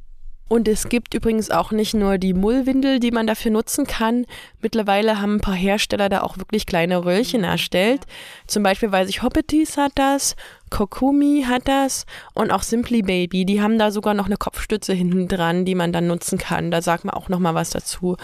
Und 0.52 0.68
es 0.68 0.90
gibt 0.90 1.14
übrigens 1.14 1.50
auch 1.50 1.70
nicht 1.72 1.94
nur 1.94 2.18
die 2.18 2.34
Mullwindel, 2.34 3.00
die 3.00 3.10
man 3.10 3.26
dafür 3.26 3.50
nutzen 3.50 3.86
kann. 3.86 4.26
Mittlerweile 4.60 5.18
haben 5.18 5.36
ein 5.36 5.40
paar 5.40 5.54
Hersteller 5.54 6.10
da 6.10 6.20
auch 6.20 6.36
wirklich 6.36 6.66
kleine 6.66 7.06
Röllchen 7.06 7.42
erstellt. 7.42 8.02
Zum 8.46 8.62
Beispiel 8.62 8.92
weiß 8.92 9.08
ich, 9.08 9.22
Hoppeties 9.22 9.78
hat 9.78 9.92
das, 9.94 10.36
Kokumi 10.72 11.44
hat 11.46 11.68
das 11.68 12.06
und 12.32 12.50
auch 12.50 12.62
Simply 12.62 13.02
Baby. 13.02 13.44
Die 13.44 13.61
haben 13.61 13.78
da 13.78 13.90
sogar 13.90 14.14
noch 14.14 14.26
eine 14.26 14.38
Kopfstütze 14.38 14.94
hinten 14.94 15.28
dran, 15.28 15.66
die 15.66 15.74
man 15.74 15.92
dann 15.92 16.06
nutzen 16.06 16.38
kann. 16.38 16.70
Da 16.70 16.80
sagt 16.80 17.04
man 17.04 17.14
auch 17.14 17.28
noch 17.28 17.38
mal 17.38 17.54
was 17.54 17.70
dazu. 17.70 18.16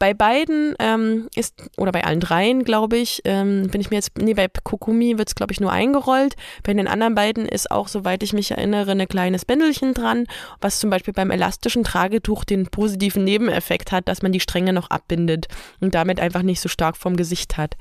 Bei 0.00 0.14
beiden 0.14 0.74
ähm, 0.78 1.28
ist, 1.36 1.62
oder 1.76 1.92
bei 1.92 2.04
allen 2.04 2.20
dreien, 2.20 2.64
glaube 2.64 2.96
ich, 2.96 3.20
ähm, 3.24 3.68
bin 3.68 3.82
ich 3.82 3.90
mir 3.90 3.96
jetzt, 3.96 4.16
nee, 4.18 4.32
bei 4.32 4.48
Kokumi 4.48 5.18
wird 5.18 5.28
es, 5.28 5.34
glaube 5.34 5.52
ich, 5.52 5.60
nur 5.60 5.70
eingerollt. 5.70 6.36
Bei 6.64 6.72
den 6.72 6.88
anderen 6.88 7.14
beiden 7.14 7.46
ist 7.46 7.70
auch, 7.70 7.86
soweit 7.86 8.22
ich 8.22 8.32
mich 8.32 8.50
erinnere, 8.50 8.92
ein 8.92 9.06
kleines 9.06 9.44
Bändelchen 9.44 9.92
dran, 9.94 10.24
was 10.60 10.80
zum 10.80 10.88
Beispiel 10.90 11.12
beim 11.12 11.30
elastischen 11.30 11.84
Tragetuch 11.84 12.44
den 12.44 12.66
positiven 12.66 13.24
Nebeneffekt 13.24 13.92
hat, 13.92 14.08
dass 14.08 14.22
man 14.22 14.32
die 14.32 14.40
Stränge 14.40 14.72
noch 14.72 14.90
abbindet 14.90 15.48
und 15.80 15.94
damit 15.94 16.18
einfach 16.18 16.42
nicht 16.42 16.60
so 16.62 16.70
stark 16.70 16.96
vom 16.96 17.14
Gesicht 17.14 17.58
hat. 17.58 17.76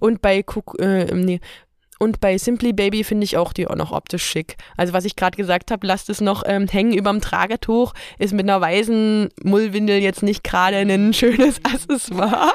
Und 0.00 0.20
bei 0.20 0.42
Kuk 0.42 0.78
äh, 0.80 1.04
nee, 1.14 1.40
und 2.02 2.18
bei 2.18 2.36
Simply 2.36 2.72
Baby 2.72 3.04
finde 3.04 3.22
ich 3.22 3.36
auch 3.36 3.52
die 3.52 3.68
auch 3.68 3.76
noch 3.76 3.92
optisch 3.92 4.24
schick. 4.24 4.56
Also 4.76 4.92
was 4.92 5.04
ich 5.04 5.14
gerade 5.14 5.36
gesagt 5.36 5.70
habe, 5.70 5.86
lasst 5.86 6.10
es 6.10 6.20
noch 6.20 6.42
ähm, 6.44 6.66
hängen 6.66 6.92
überm 6.92 7.20
Tragetuch, 7.20 7.94
ist 8.18 8.32
mit 8.32 8.44
einer 8.48 8.60
weißen 8.60 9.28
Mullwindel 9.44 10.00
jetzt 10.00 10.24
nicht 10.24 10.42
gerade 10.42 10.78
ein 10.78 11.14
schönes 11.14 11.60
Accessoire. 11.62 12.50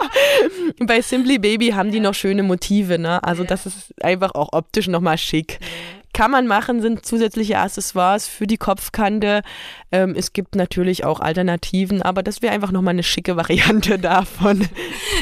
bei 0.86 1.02
Simply 1.02 1.40
Baby 1.40 1.70
haben 1.70 1.92
die 1.92 2.02
noch 2.02 2.14
schöne 2.14 2.44
Motive, 2.44 3.00
ne? 3.00 3.24
Also 3.24 3.46
das 3.46 3.66
ist 3.66 4.04
einfach 4.04 4.36
auch 4.36 4.50
optisch 4.52 4.90
nochmal 4.90 5.18
schick. 5.18 5.60
Kann 6.12 6.32
man 6.32 6.46
machen, 6.46 6.82
sind 6.82 7.06
zusätzliche 7.06 7.58
Accessoires 7.58 8.28
für 8.28 8.48
die 8.48 8.58
Kopfkante. 8.58 9.44
Ähm, 9.94 10.14
es 10.18 10.34
gibt 10.34 10.56
natürlich 10.56 11.06
auch 11.06 11.22
Alternativen, 11.22 12.02
aber 12.02 12.22
das 12.22 12.42
wäre 12.42 12.54
einfach 12.54 12.74
nochmal 12.74 12.96
eine 12.96 13.04
schicke 13.04 13.38
Variante 13.38 13.98
davon. 14.00 14.68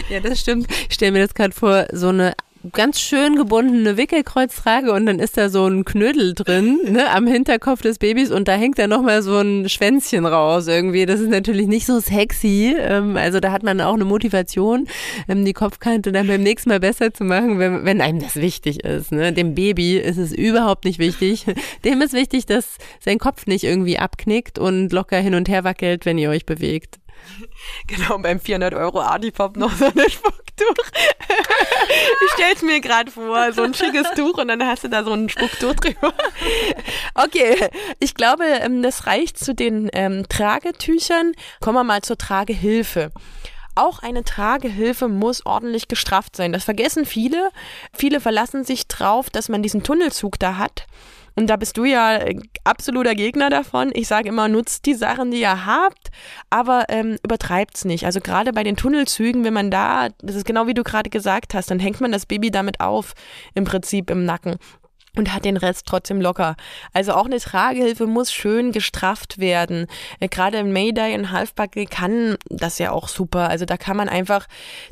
Ja, 0.09 0.19
das 0.19 0.39
stimmt. 0.39 0.65
Ich 0.89 0.95
stelle 0.95 1.11
mir 1.11 1.21
das 1.21 1.35
gerade 1.35 1.53
vor, 1.53 1.85
so 1.91 2.07
eine 2.07 2.33
ganz 2.71 2.99
schön 2.99 3.35
gebundene 3.35 3.97
Wickelkreuz 3.97 4.55
trage 4.55 4.91
und 4.91 5.05
dann 5.05 5.19
ist 5.19 5.37
da 5.37 5.49
so 5.49 5.67
ein 5.67 5.85
Knödel 5.85 6.33
drin, 6.33 6.79
ne, 6.89 7.09
am 7.11 7.27
Hinterkopf 7.27 7.81
des 7.81 7.99
Babys 7.99 8.31
und 8.31 8.47
da 8.47 8.53
hängt 8.53 8.79
dann 8.79 8.89
nochmal 8.89 9.21
so 9.21 9.37
ein 9.37 9.69
Schwänzchen 9.69 10.25
raus 10.25 10.67
irgendwie. 10.67 11.05
Das 11.05 11.19
ist 11.19 11.29
natürlich 11.29 11.67
nicht 11.67 11.85
so 11.85 11.99
sexy. 11.99 12.75
Ähm, 12.77 13.17
also 13.17 13.39
da 13.39 13.51
hat 13.51 13.63
man 13.63 13.81
auch 13.81 13.93
eine 13.93 14.05
Motivation, 14.05 14.87
ähm, 15.27 15.45
die 15.45 15.53
Kopfkante 15.53 16.11
dann 16.11 16.27
beim 16.27 16.41
nächsten 16.41 16.69
Mal 16.69 16.79
besser 16.79 17.13
zu 17.13 17.23
machen, 17.23 17.59
wenn, 17.59 17.85
wenn 17.85 18.01
einem 18.01 18.19
das 18.19 18.35
wichtig 18.35 18.83
ist. 18.83 19.11
Ne? 19.11 19.33
Dem 19.33 19.55
Baby 19.55 19.97
ist 19.97 20.17
es 20.17 20.31
überhaupt 20.31 20.85
nicht 20.85 20.99
wichtig. 20.99 21.45
Dem 21.85 22.01
ist 22.01 22.13
wichtig, 22.13 22.45
dass 22.45 22.77
sein 22.99 23.19
Kopf 23.19 23.47
nicht 23.47 23.63
irgendwie 23.63 23.99
abknickt 23.99 24.59
und 24.59 24.91
locker 24.91 25.17
hin 25.17 25.35
und 25.35 25.49
her 25.49 25.63
wackelt, 25.63 26.05
wenn 26.05 26.17
ihr 26.17 26.29
euch 26.29 26.45
bewegt. 26.45 26.99
Genau, 27.87 28.17
beim 28.17 28.39
400 28.39 28.73
Euro 28.73 29.01
Artipop 29.01 29.57
noch 29.57 29.73
so 29.73 29.85
ein 29.85 30.09
Spucktuch. 30.09 30.85
ich 32.25 32.31
stell's 32.33 32.61
mir 32.61 32.81
gerade 32.81 33.11
vor, 33.11 33.51
so 33.53 33.63
ein 33.63 33.73
schickes 33.73 34.09
Tuch 34.15 34.37
und 34.37 34.47
dann 34.47 34.65
hast 34.65 34.83
du 34.83 34.87
da 34.87 35.03
so 35.03 35.13
ein 35.13 35.29
Spucktuch 35.29 35.75
drüber. 35.75 36.13
Okay, 37.15 37.69
ich 37.99 38.13
glaube, 38.13 38.43
ähm, 38.43 38.81
das 38.81 39.07
reicht 39.07 39.39
zu 39.39 39.55
den 39.55 39.89
ähm, 39.93 40.27
Tragetüchern. 40.27 41.33
Kommen 41.61 41.77
wir 41.77 41.83
mal 41.83 42.01
zur 42.01 42.17
Tragehilfe. 42.17 43.11
Auch 43.75 43.99
eine 43.99 44.23
Tragehilfe 44.23 45.07
muss 45.07 45.45
ordentlich 45.45 45.87
gestrafft 45.87 46.35
sein. 46.35 46.51
Das 46.51 46.63
vergessen 46.63 47.05
viele. 47.05 47.49
Viele 47.93 48.19
verlassen 48.19 48.63
sich 48.63 48.87
drauf, 48.87 49.29
dass 49.29 49.49
man 49.49 49.63
diesen 49.63 49.83
Tunnelzug 49.83 50.39
da 50.39 50.57
hat. 50.57 50.87
Und 51.35 51.47
da 51.47 51.57
bist 51.57 51.77
du 51.77 51.83
ja 51.83 52.19
absoluter 52.63 53.13
Gegner 53.13 53.49
davon. 53.49 53.91
Ich 53.93 54.07
sage 54.07 54.29
immer, 54.29 54.47
nutzt 54.47 54.85
die 54.85 54.93
Sachen, 54.93 55.31
die 55.31 55.41
ihr 55.41 55.65
habt, 55.65 56.09
aber 56.49 56.85
ähm, 56.89 57.17
übertreibt's 57.23 57.83
nicht. 57.83 58.05
Also 58.05 58.21
gerade 58.21 58.53
bei 58.53 58.63
den 58.63 58.77
Tunnelzügen, 58.77 59.43
wenn 59.43 59.53
man 59.53 59.69
da, 59.69 60.09
das 60.21 60.35
ist 60.35 60.45
genau 60.45 60.67
wie 60.67 60.73
du 60.73 60.83
gerade 60.83 61.09
gesagt 61.09 61.53
hast, 61.53 61.69
dann 61.69 61.79
hängt 61.79 61.99
man 61.99 62.11
das 62.11 62.25
Baby 62.25 62.51
damit 62.51 62.79
auf, 62.79 63.13
im 63.53 63.65
Prinzip 63.65 64.09
im 64.09 64.25
Nacken 64.25 64.55
und 65.17 65.33
hat 65.33 65.45
den 65.45 65.57
Rest 65.57 65.85
trotzdem 65.85 66.21
locker. 66.21 66.55
Also 66.93 67.13
auch 67.13 67.25
eine 67.25 67.39
Tragehilfe 67.39 68.07
muss 68.07 68.31
schön 68.31 68.71
gestrafft 68.71 69.39
werden. 69.39 69.87
Äh, 70.19 70.27
gerade 70.27 70.57
im 70.57 70.73
Mayday 70.73 71.15
und 71.15 71.31
Halfbuckle 71.31 71.85
kann 71.85 72.37
das 72.49 72.79
ja 72.79 72.91
auch 72.91 73.07
super. 73.07 73.49
Also 73.49 73.65
da 73.65 73.77
kann 73.77 73.97
man 73.97 74.09
einfach 74.09 74.47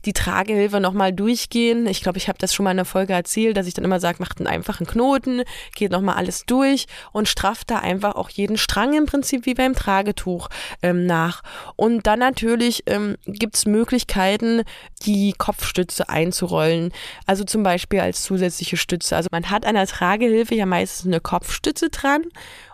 die 0.05 0.13
Tragehilfe 0.13 0.79
nochmal 0.79 1.13
durchgehen. 1.13 1.88
Ich 1.88 2.01
glaube, 2.01 2.17
ich 2.17 2.27
habe 2.27 2.38
das 2.39 2.53
schon 2.53 2.63
mal 2.63 2.71
in 2.71 2.77
der 2.77 2.86
Folge 2.86 3.13
erzählt, 3.13 3.57
dass 3.57 3.67
ich 3.67 3.73
dann 3.73 3.86
immer 3.86 3.99
sage, 3.99 4.17
macht 4.19 4.39
einen 4.39 4.47
einfachen 4.47 4.88
Knoten, 4.88 5.43
geht 5.75 5.91
nochmal 5.91 6.15
alles 6.15 6.45
durch 6.45 6.86
und 7.12 7.27
strafft 7.27 7.71
da 7.71 7.79
einfach 7.79 8.15
auch 8.15 8.29
jeden 8.29 8.57
Strang 8.57 8.93
im 8.93 9.05
Prinzip 9.05 9.45
wie 9.45 9.53
beim 9.53 9.73
Tragetuch 9.73 10.49
ähm, 10.81 11.05
nach. 11.05 11.43
Und 11.75 12.07
dann 12.07 12.19
natürlich 12.19 12.83
ähm, 12.88 13.17
gibt 13.25 13.53
Möglichkeiten, 13.65 14.63
die 15.05 15.33
Kopfstütze 15.38 16.09
einzurollen. 16.09 16.91
Also 17.25 17.43
zum 17.43 17.63
Beispiel 17.63 17.99
als 17.99 18.23
zusätzliche 18.23 18.77
Stütze. 18.77 19.15
Also 19.15 19.29
man 19.31 19.49
hat 19.49 19.65
an 19.65 19.75
der 19.75 19.88
Tragehilfe 20.13 20.54
ja 20.54 20.65
meistens 20.67 21.08
eine 21.08 21.19
Kopfstütze 21.19 21.89
dran 21.89 22.23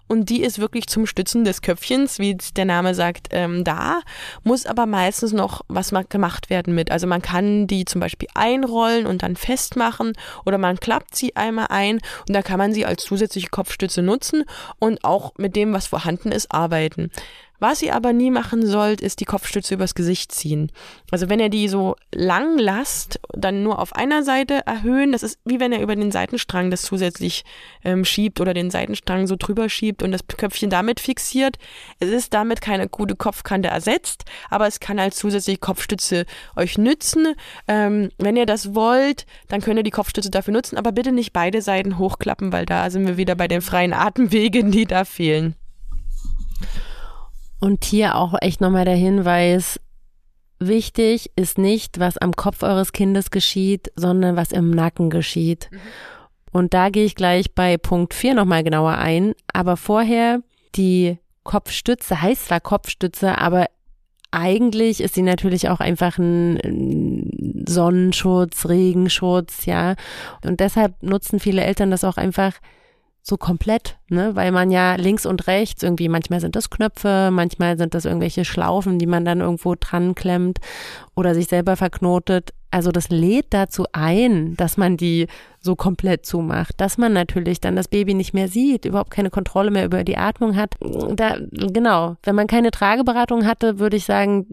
und 0.07 0.29
die 0.29 0.41
ist 0.41 0.59
wirklich 0.59 0.87
zum 0.87 1.05
Stützen 1.05 1.45
des 1.45 1.61
Köpfchens, 1.61 2.19
wie 2.19 2.35
der 2.35 2.65
Name 2.65 2.93
sagt, 2.95 3.27
ähm, 3.31 3.63
da, 3.63 4.01
muss 4.43 4.65
aber 4.65 4.85
meistens 4.85 5.31
noch 5.31 5.61
was 5.67 5.93
gemacht 6.09 6.49
werden 6.49 6.75
mit. 6.75 6.91
Also 6.91 7.07
man 7.07 7.21
kann 7.21 7.67
die 7.67 7.85
zum 7.85 8.01
Beispiel 8.01 8.27
einrollen 8.33 9.05
und 9.05 9.23
dann 9.23 9.37
festmachen 9.37 10.13
oder 10.45 10.57
man 10.57 10.79
klappt 10.79 11.15
sie 11.15 11.35
einmal 11.37 11.67
ein 11.69 11.99
und 12.27 12.33
da 12.33 12.41
kann 12.41 12.57
man 12.57 12.73
sie 12.73 12.85
als 12.85 13.03
zusätzliche 13.03 13.49
Kopfstütze 13.49 14.01
nutzen 14.01 14.43
und 14.79 15.05
auch 15.05 15.33
mit 15.37 15.55
dem, 15.55 15.71
was 15.71 15.87
vorhanden 15.87 16.33
ist, 16.33 16.51
arbeiten. 16.51 17.09
Was 17.59 17.81
ihr 17.81 17.95
aber 17.95 18.13
nie 18.13 18.31
machen 18.31 18.65
sollt, 18.65 19.01
ist 19.01 19.19
die 19.19 19.25
Kopfstütze 19.25 19.73
übers 19.73 19.93
Gesicht 19.93 20.31
ziehen. 20.31 20.71
Also 21.11 21.29
wenn 21.29 21.39
ihr 21.39 21.49
die 21.49 21.67
so 21.67 21.95
lang 22.13 22.57
lasst, 22.57 23.19
dann 23.33 23.63
nur 23.63 23.79
auf 23.79 23.93
einer 23.93 24.23
Seite 24.23 24.65
erhöhen. 24.65 25.11
Das 25.11 25.23
ist 25.23 25.39
wie 25.43 25.59
wenn 25.59 25.73
ihr 25.73 25.81
über 25.81 25.95
den 25.95 26.11
Seitenstrang 26.11 26.71
das 26.71 26.83
zusätzlich 26.83 27.43
ähm, 27.83 28.05
schiebt 28.05 28.39
oder 28.39 28.53
den 28.53 28.71
Seitenstrang 28.71 29.27
so 29.27 29.35
drüber 29.37 29.67
schiebt 29.67 30.03
und 30.03 30.11
das 30.11 30.21
Köpfchen 30.25 30.69
damit 30.69 30.99
fixiert. 30.99 31.57
Es 31.99 32.09
ist 32.09 32.33
damit 32.33 32.61
keine 32.61 32.87
gute 32.87 33.15
Kopfkante 33.15 33.69
ersetzt, 33.69 34.23
aber 34.49 34.67
es 34.67 34.79
kann 34.79 34.97
als 34.97 35.17
zusätzliche 35.17 35.59
Kopfstütze 35.59 36.25
euch 36.55 36.77
nützen. 36.77 37.35
Ähm, 37.67 38.09
wenn 38.17 38.37
ihr 38.37 38.45
das 38.45 38.73
wollt, 38.73 39.25
dann 39.49 39.61
könnt 39.61 39.77
ihr 39.77 39.83
die 39.83 39.91
Kopfstütze 39.91 40.31
dafür 40.31 40.53
nutzen, 40.53 40.77
aber 40.77 40.91
bitte 40.91 41.11
nicht 41.11 41.33
beide 41.33 41.61
Seiten 41.61 41.97
hochklappen, 41.97 42.53
weil 42.53 42.65
da 42.65 42.89
sind 42.89 43.05
wir 43.05 43.17
wieder 43.17 43.35
bei 43.35 43.47
den 43.47 43.61
freien 43.61 43.93
Atemwegen, 43.93 44.71
die 44.71 44.85
da 44.85 45.03
fehlen. 45.03 45.55
Und 47.59 47.83
hier 47.83 48.15
auch 48.15 48.35
echt 48.41 48.61
nochmal 48.61 48.85
der 48.85 48.95
Hinweis, 48.95 49.79
wichtig 50.59 51.31
ist 51.35 51.57
nicht, 51.57 51.99
was 51.99 52.17
am 52.17 52.33
Kopf 52.33 52.63
eures 52.63 52.91
Kindes 52.91 53.31
geschieht, 53.31 53.91
sondern 53.95 54.35
was 54.35 54.51
im 54.51 54.71
Nacken 54.71 55.09
geschieht. 55.09 55.69
Mhm. 55.71 55.79
Und 56.51 56.73
da 56.73 56.89
gehe 56.89 57.05
ich 57.05 57.15
gleich 57.15 57.53
bei 57.53 57.77
Punkt 57.77 58.13
4 58.13 58.33
nochmal 58.33 58.63
genauer 58.63 58.97
ein. 58.97 59.33
Aber 59.53 59.77
vorher 59.77 60.41
die 60.75 61.17
Kopfstütze, 61.43 62.21
heißt 62.21 62.47
zwar 62.47 62.59
Kopfstütze, 62.59 63.37
aber 63.37 63.67
eigentlich 64.31 65.01
ist 65.01 65.15
sie 65.15 65.21
natürlich 65.21 65.69
auch 65.69 65.79
einfach 65.79 66.17
ein 66.17 67.63
Sonnenschutz, 67.67 68.67
Regenschutz, 68.67 69.65
ja. 69.65 69.95
Und 70.45 70.59
deshalb 70.59 71.01
nutzen 71.01 71.39
viele 71.39 71.63
Eltern 71.63 71.91
das 71.91 72.03
auch 72.03 72.17
einfach 72.17 72.53
so 73.29 73.37
komplett, 73.37 73.97
ne? 74.09 74.35
Weil 74.35 74.51
man 74.51 74.71
ja 74.71 74.95
links 74.95 75.25
und 75.25 75.47
rechts 75.47 75.83
irgendwie, 75.83 76.09
manchmal 76.09 76.41
sind 76.41 76.55
das 76.55 76.69
Knöpfe, 76.69 77.29
manchmal 77.31 77.77
sind 77.77 77.93
das 77.93 78.05
irgendwelche 78.05 78.43
Schlaufen, 78.43 78.99
die 78.99 79.05
man 79.05 79.25
dann 79.25 79.39
irgendwo 79.39 79.75
dran 79.79 80.15
klemmt 80.15 80.59
oder 81.15 81.35
sich 81.35 81.47
selber 81.47 81.75
verknotet. 81.75 82.53
Also 82.71 82.91
das 82.91 83.09
lädt 83.09 83.47
dazu 83.51 83.85
ein, 83.93 84.55
dass 84.55 84.77
man 84.77 84.97
die 84.97 85.27
so 85.59 85.75
komplett 85.75 86.25
zumacht, 86.25 86.79
dass 86.81 86.97
man 86.97 87.13
natürlich 87.13 87.61
dann 87.61 87.75
das 87.75 87.87
Baby 87.87 88.13
nicht 88.13 88.33
mehr 88.33 88.47
sieht, 88.47 88.85
überhaupt 88.85 89.11
keine 89.11 89.29
Kontrolle 89.29 89.71
mehr 89.71 89.85
über 89.85 90.03
die 90.03 90.17
Atmung 90.17 90.55
hat. 90.55 90.75
Da, 91.11 91.37
genau, 91.51 92.17
wenn 92.23 92.35
man 92.35 92.47
keine 92.47 92.71
Trageberatung 92.71 93.45
hatte, 93.45 93.79
würde 93.79 93.97
ich 93.97 94.05
sagen, 94.05 94.47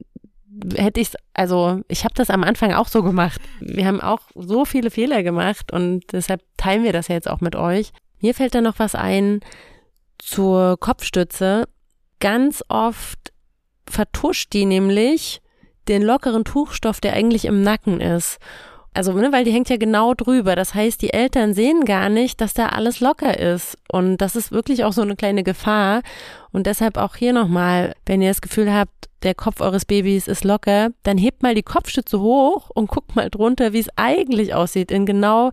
hätte 0.74 1.00
ich 1.00 1.10
also 1.34 1.80
ich 1.88 2.04
habe 2.04 2.14
das 2.14 2.30
am 2.30 2.44
Anfang 2.44 2.72
auch 2.72 2.88
so 2.88 3.02
gemacht. 3.02 3.40
Wir 3.60 3.86
haben 3.86 4.00
auch 4.00 4.20
so 4.34 4.64
viele 4.64 4.90
Fehler 4.90 5.22
gemacht 5.22 5.72
und 5.72 6.04
deshalb 6.12 6.42
teilen 6.56 6.84
wir 6.84 6.92
das 6.92 7.08
jetzt 7.08 7.28
auch 7.28 7.40
mit 7.40 7.56
euch. 7.56 7.92
Mir 8.20 8.34
fällt 8.34 8.54
da 8.54 8.60
noch 8.60 8.78
was 8.78 8.94
ein 8.94 9.40
zur 10.18 10.78
Kopfstütze. 10.78 11.68
Ganz 12.20 12.64
oft 12.68 13.32
vertuscht 13.88 14.52
die 14.52 14.64
nämlich 14.64 15.40
den 15.88 16.02
lockeren 16.02 16.44
Tuchstoff, 16.44 17.00
der 17.00 17.12
eigentlich 17.12 17.44
im 17.44 17.62
Nacken 17.62 18.00
ist. 18.00 18.38
Also, 18.96 19.12
ne, 19.12 19.30
weil 19.30 19.44
die 19.44 19.52
hängt 19.52 19.68
ja 19.68 19.76
genau 19.76 20.14
drüber. 20.14 20.56
Das 20.56 20.74
heißt, 20.74 21.02
die 21.02 21.12
Eltern 21.12 21.52
sehen 21.52 21.84
gar 21.84 22.08
nicht, 22.08 22.40
dass 22.40 22.54
da 22.54 22.70
alles 22.70 23.00
locker 23.00 23.38
ist. 23.38 23.76
Und 23.92 24.16
das 24.18 24.36
ist 24.36 24.52
wirklich 24.52 24.84
auch 24.84 24.94
so 24.94 25.02
eine 25.02 25.16
kleine 25.16 25.42
Gefahr. 25.42 26.00
Und 26.50 26.66
deshalb 26.66 26.96
auch 26.96 27.14
hier 27.14 27.34
nochmal, 27.34 27.94
wenn 28.06 28.22
ihr 28.22 28.30
das 28.30 28.40
Gefühl 28.40 28.72
habt, 28.72 29.10
der 29.22 29.34
Kopf 29.34 29.60
eures 29.60 29.84
Babys 29.84 30.28
ist 30.28 30.44
locker, 30.44 30.90
dann 31.02 31.18
hebt 31.18 31.42
mal 31.42 31.54
die 31.54 31.62
Kopfstütze 31.62 32.20
hoch 32.20 32.70
und 32.74 32.88
guckt 32.88 33.14
mal 33.16 33.28
drunter, 33.28 33.74
wie 33.74 33.80
es 33.80 33.90
eigentlich 33.96 34.54
aussieht, 34.54 34.90
in 34.90 35.04
genau 35.04 35.50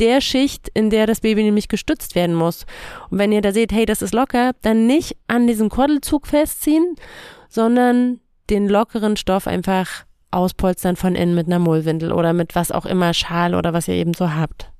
der 0.00 0.20
Schicht, 0.20 0.68
in 0.74 0.90
der 0.90 1.06
das 1.06 1.20
Baby 1.20 1.42
nämlich 1.42 1.68
gestützt 1.68 2.14
werden 2.14 2.34
muss. 2.34 2.66
Und 3.10 3.18
wenn 3.18 3.32
ihr 3.32 3.42
da 3.42 3.52
seht, 3.52 3.72
hey, 3.72 3.86
das 3.86 4.02
ist 4.02 4.14
locker, 4.14 4.52
dann 4.62 4.86
nicht 4.86 5.16
an 5.28 5.46
diesem 5.46 5.68
Kordelzug 5.68 6.26
festziehen, 6.26 6.96
sondern 7.48 8.20
den 8.50 8.68
lockeren 8.68 9.16
Stoff 9.16 9.46
einfach 9.46 10.04
auspolstern 10.30 10.96
von 10.96 11.14
innen 11.14 11.34
mit 11.34 11.46
einer 11.46 11.58
Mullwindel 11.60 12.12
oder 12.12 12.32
mit 12.32 12.54
was 12.54 12.72
auch 12.72 12.86
immer, 12.86 13.14
Schal 13.14 13.54
oder 13.54 13.72
was 13.72 13.88
ihr 13.88 13.94
eben 13.94 14.14
so 14.14 14.34
habt. 14.34 14.70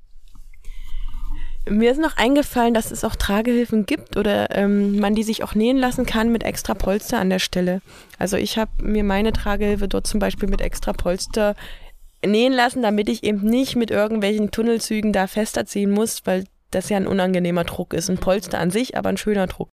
Mir 1.67 1.89
ist 1.89 1.99
noch 1.99 2.15
eingefallen, 2.17 2.75
dass 2.75 2.91
es 2.91 3.03
auch 3.03 3.15
Tragehilfen 3.15 3.87
gibt 3.87 4.17
oder 4.17 4.55
ähm, 4.55 4.99
man 4.99 5.15
die 5.15 5.23
sich 5.23 5.43
auch 5.43 5.55
nähen 5.55 5.77
lassen 5.77 6.05
kann 6.05 6.31
mit 6.31 6.43
extra 6.43 6.75
Polster 6.75 7.17
an 7.17 7.31
der 7.31 7.39
Stelle. 7.39 7.81
Also 8.19 8.37
ich 8.37 8.59
habe 8.59 8.69
mir 8.83 9.03
meine 9.03 9.33
Tragehilfe 9.33 9.87
dort 9.87 10.05
zum 10.05 10.19
Beispiel 10.19 10.47
mit 10.47 10.61
extra 10.61 10.93
Polster 10.93 11.55
nähen 12.27 12.53
lassen, 12.53 12.81
damit 12.81 13.09
ich 13.09 13.23
eben 13.23 13.41
nicht 13.41 13.75
mit 13.75 13.91
irgendwelchen 13.91 14.51
Tunnelzügen 14.51 15.13
da 15.13 15.27
fester 15.27 15.65
ziehen 15.65 15.91
muss, 15.91 16.21
weil 16.25 16.45
das 16.71 16.89
ja 16.89 16.97
ein 16.97 17.07
unangenehmer 17.07 17.63
Druck 17.63 17.93
ist. 17.93 18.09
Ein 18.09 18.17
Polster 18.17 18.59
an 18.59 18.71
sich, 18.71 18.97
aber 18.97 19.09
ein 19.09 19.17
schöner 19.17 19.47
Druck. 19.47 19.69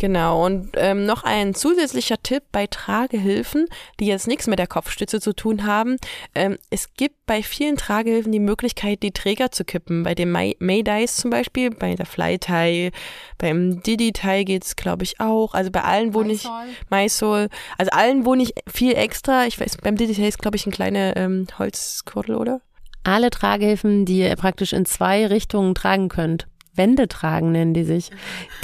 Genau, 0.00 0.46
und 0.46 0.70
ähm, 0.78 1.04
noch 1.04 1.24
ein 1.24 1.52
zusätzlicher 1.52 2.16
Tipp 2.22 2.44
bei 2.52 2.66
Tragehilfen, 2.66 3.66
die 4.00 4.06
jetzt 4.06 4.26
nichts 4.26 4.46
mit 4.46 4.58
der 4.58 4.66
Kopfstütze 4.66 5.20
zu 5.20 5.34
tun 5.34 5.66
haben. 5.66 5.98
Ähm, 6.34 6.56
es 6.70 6.94
gibt 6.94 7.26
bei 7.26 7.42
vielen 7.42 7.76
Tragehilfen 7.76 8.32
die 8.32 8.40
Möglichkeit, 8.40 9.02
die 9.02 9.10
Träger 9.10 9.52
zu 9.52 9.62
kippen. 9.62 10.02
Bei 10.02 10.14
dem 10.14 10.32
May 10.32 10.56
Maydays 10.58 11.16
zum 11.16 11.30
Beispiel, 11.30 11.68
bei 11.68 11.96
der 11.96 12.06
Fly-Tie, 12.06 12.92
beim 13.36 13.82
Didi-Tie 13.82 14.46
geht's 14.46 14.74
glaube 14.74 15.04
ich 15.04 15.20
auch. 15.20 15.52
Also 15.52 15.70
bei 15.70 15.82
allen, 15.82 16.14
wo 16.14 16.22
nicht, 16.22 16.48
Mysol, 16.88 17.50
also 17.76 17.90
allen, 17.90 18.24
wo 18.24 18.34
nicht 18.34 18.54
viel 18.66 18.94
extra, 18.94 19.44
ich 19.44 19.60
weiß, 19.60 19.76
beim 19.82 19.96
Didi-Tie 19.96 20.28
ist 20.28 20.38
glaube 20.38 20.56
ich 20.56 20.64
ein 20.64 20.72
kleiner 20.72 21.14
ähm, 21.18 21.46
Holzkordel, 21.58 22.36
oder? 22.36 22.62
Alle 23.04 23.28
Tragehilfen, 23.28 24.06
die 24.06 24.20
ihr 24.20 24.36
praktisch 24.36 24.72
in 24.72 24.86
zwei 24.86 25.26
Richtungen 25.26 25.74
tragen 25.74 26.08
könnt. 26.08 26.46
Wände 26.74 27.08
tragen, 27.08 27.52
nennen 27.52 27.74
die 27.74 27.84
sich. 27.84 28.10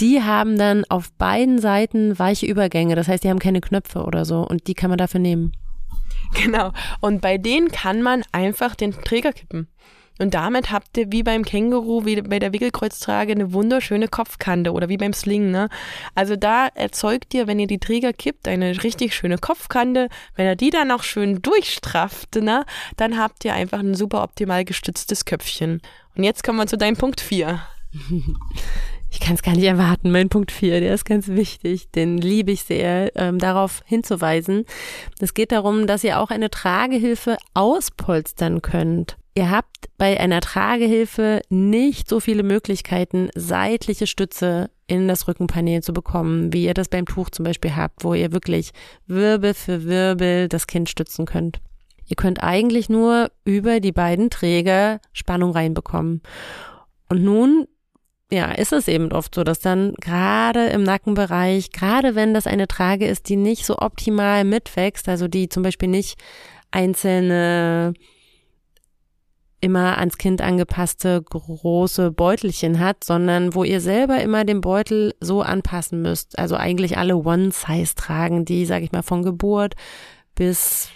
Die 0.01 0.23
haben 0.23 0.59
dann 0.59 0.85
auf 0.89 1.13
beiden 1.13 1.59
Seiten 1.59 2.19
weiche 2.19 2.47
Übergänge. 2.47 2.97
Das 2.97 3.09
heißt, 3.09 3.25
die 3.25 3.31
haben 3.31 3.39
keine 3.39 3.61
Knöpfe 3.61 4.05
oder 4.05 4.25
so 4.25 4.47
und 4.47 4.67
die 4.67 4.75
kann 4.75 4.91
man 4.91 4.99
dafür 4.99 5.21
nehmen. 5.21 5.53
Genau. 6.35 6.73
Und 7.01 7.21
bei 7.21 7.39
denen 7.39 7.71
kann 7.71 8.03
man 8.03 8.23
einfach 8.33 8.75
den 8.75 8.93
Träger 8.93 9.33
kippen. 9.33 9.69
Und 10.19 10.33
damit 10.33 10.71
habt 10.71 10.97
ihr 10.97 11.13
wie 11.13 11.23
beim 11.23 11.45
Känguru, 11.45 12.07
wie 12.07 12.23
bei 12.23 12.39
der 12.39 12.55
Wickelkreuztrage, 12.55 13.33
eine 13.33 13.53
wunderschöne 13.53 14.09
Kopfkante 14.09 14.73
oder 14.73 14.89
wie 14.89 14.97
beim 14.97 15.13
Sling. 15.13 15.51
Ne? 15.51 15.69
Also 16.15 16.37
da 16.37 16.69
erzeugt 16.69 17.35
ihr, 17.35 17.47
wenn 17.47 17.59
ihr 17.59 17.67
die 17.67 17.79
Träger 17.79 18.15
kippt, 18.15 18.49
eine 18.49 18.83
richtig 18.83 19.15
schöne 19.15 19.37
Kopfkante. 19.37 20.09
Wenn 20.35 20.47
ihr 20.47 20.57
die 20.57 20.71
dann 20.71 20.91
auch 20.91 21.03
schön 21.03 21.43
durchstrafft, 21.43 22.37
ne, 22.37 22.65
dann 22.97 23.19
habt 23.19 23.45
ihr 23.45 23.53
einfach 23.53 23.81
ein 23.81 23.95
super 23.95 24.23
optimal 24.23 24.65
gestütztes 24.65 25.27
Köpfchen. 25.27 25.83
Und 26.17 26.25
jetzt 26.25 26.43
kommen 26.43 26.59
wir 26.59 26.67
zu 26.67 26.79
deinem 26.79 26.97
Punkt 26.97 27.21
4. 27.21 27.61
Ich 29.09 29.21
kann 29.21 29.35
es 29.35 29.43
gar 29.43 29.55
nicht 29.55 29.65
erwarten. 29.65 30.11
Mein 30.11 30.29
Punkt 30.29 30.53
4, 30.53 30.81
der 30.81 30.93
ist 30.93 31.05
ganz 31.07 31.29
wichtig. 31.29 31.91
Den 31.91 32.19
liebe 32.19 32.53
ich 32.53 32.65
sehr, 32.65 33.13
ähm, 33.17 33.39
darauf 33.39 33.83
hinzuweisen. 33.87 34.65
Es 35.21 35.33
geht 35.33 35.53
darum, 35.53 35.87
dass 35.87 36.05
ihr 36.05 36.21
auch 36.21 36.31
eine 36.31 36.51
Tragehilfe 36.51 37.39
auspolstern 37.55 38.61
könnt. 38.61 39.17
Ihr 39.35 39.51
habt 39.51 39.89
bei 39.97 40.19
einer 40.21 40.41
Tragehilfe 40.41 41.41
nicht 41.49 42.09
so 42.09 42.21
viele 42.21 42.43
Möglichkeiten, 42.43 43.31
seitliche 43.35 44.07
Stütze 44.07 44.71
in 44.87 45.09
das 45.09 45.29
Rückenpanel 45.29 45.83
zu 45.83 45.93
bekommen, 45.93 46.53
wie 46.53 46.65
ihr 46.65 46.75
das 46.75 46.89
beim 46.89 47.07
Tuch 47.07 47.31
zum 47.31 47.45
Beispiel 47.45 47.75
habt, 47.75 48.05
wo 48.05 48.15
ihr 48.15 48.33
wirklich 48.33 48.73
Wirbel 49.07 49.55
für 49.55 49.85
Wirbel 49.85 50.49
das 50.49 50.67
Kind 50.67 50.89
stützen 50.89 51.27
könnt. 51.27 51.61
Ihr 52.07 52.17
könnt 52.17 52.43
eigentlich 52.43 52.89
nur 52.89 53.31
über 53.45 53.81
die 53.81 53.93
beiden 53.93 54.31
Träger 54.31 55.01
Spannung 55.13 55.53
reinbekommen. 55.53 56.23
Und 57.09 57.23
nun 57.23 57.67
ja, 58.31 58.51
ist 58.53 58.73
es 58.73 58.89
eben 58.89 59.13
oft 59.13 59.35
so, 59.35 59.45
dass 59.45 59.61
dann 59.61 59.95
gerade 60.01 60.67
im 60.69 60.83
Nackenbereich, 60.83 61.71
gerade 61.71 62.15
wenn 62.15 62.35
das 62.35 62.47
eine 62.47 62.67
Trage 62.67 63.07
ist, 63.07 63.29
die 63.29 63.37
nicht 63.37 63.65
so 63.65 63.79
optimal 63.79 64.45
mitwächst, 64.45 65.09
also 65.09 65.29
die 65.29 65.49
zum 65.49 65.63
Beispiel 65.63 65.89
nicht 65.89 66.19
einzelne 66.73 67.95
immer 69.61 69.99
ans 69.99 70.19
Kind 70.19 70.43
angepasste 70.43 71.23
große 71.23 72.13
Beutelchen 72.13 72.79
hat, 72.79 73.05
sondern 73.05 73.55
wo 73.55 73.65
ihr 73.65 73.81
selber 73.81 74.21
immer 74.21 74.45
den 74.45 74.61
Beutel 74.61 75.15
so 75.21 75.43
anpassen 75.43 76.03
müsst. 76.03 76.39
Also 76.39 76.57
eigentlich 76.57 76.99
alle 76.99 77.17
One-Size 77.17 77.95
tragen, 77.95 78.45
die, 78.45 78.67
sag 78.67 78.83
ich 78.83 78.93
mal, 78.93 79.03
von 79.03 79.23
Geburt 79.23 79.75
bis 80.35 80.91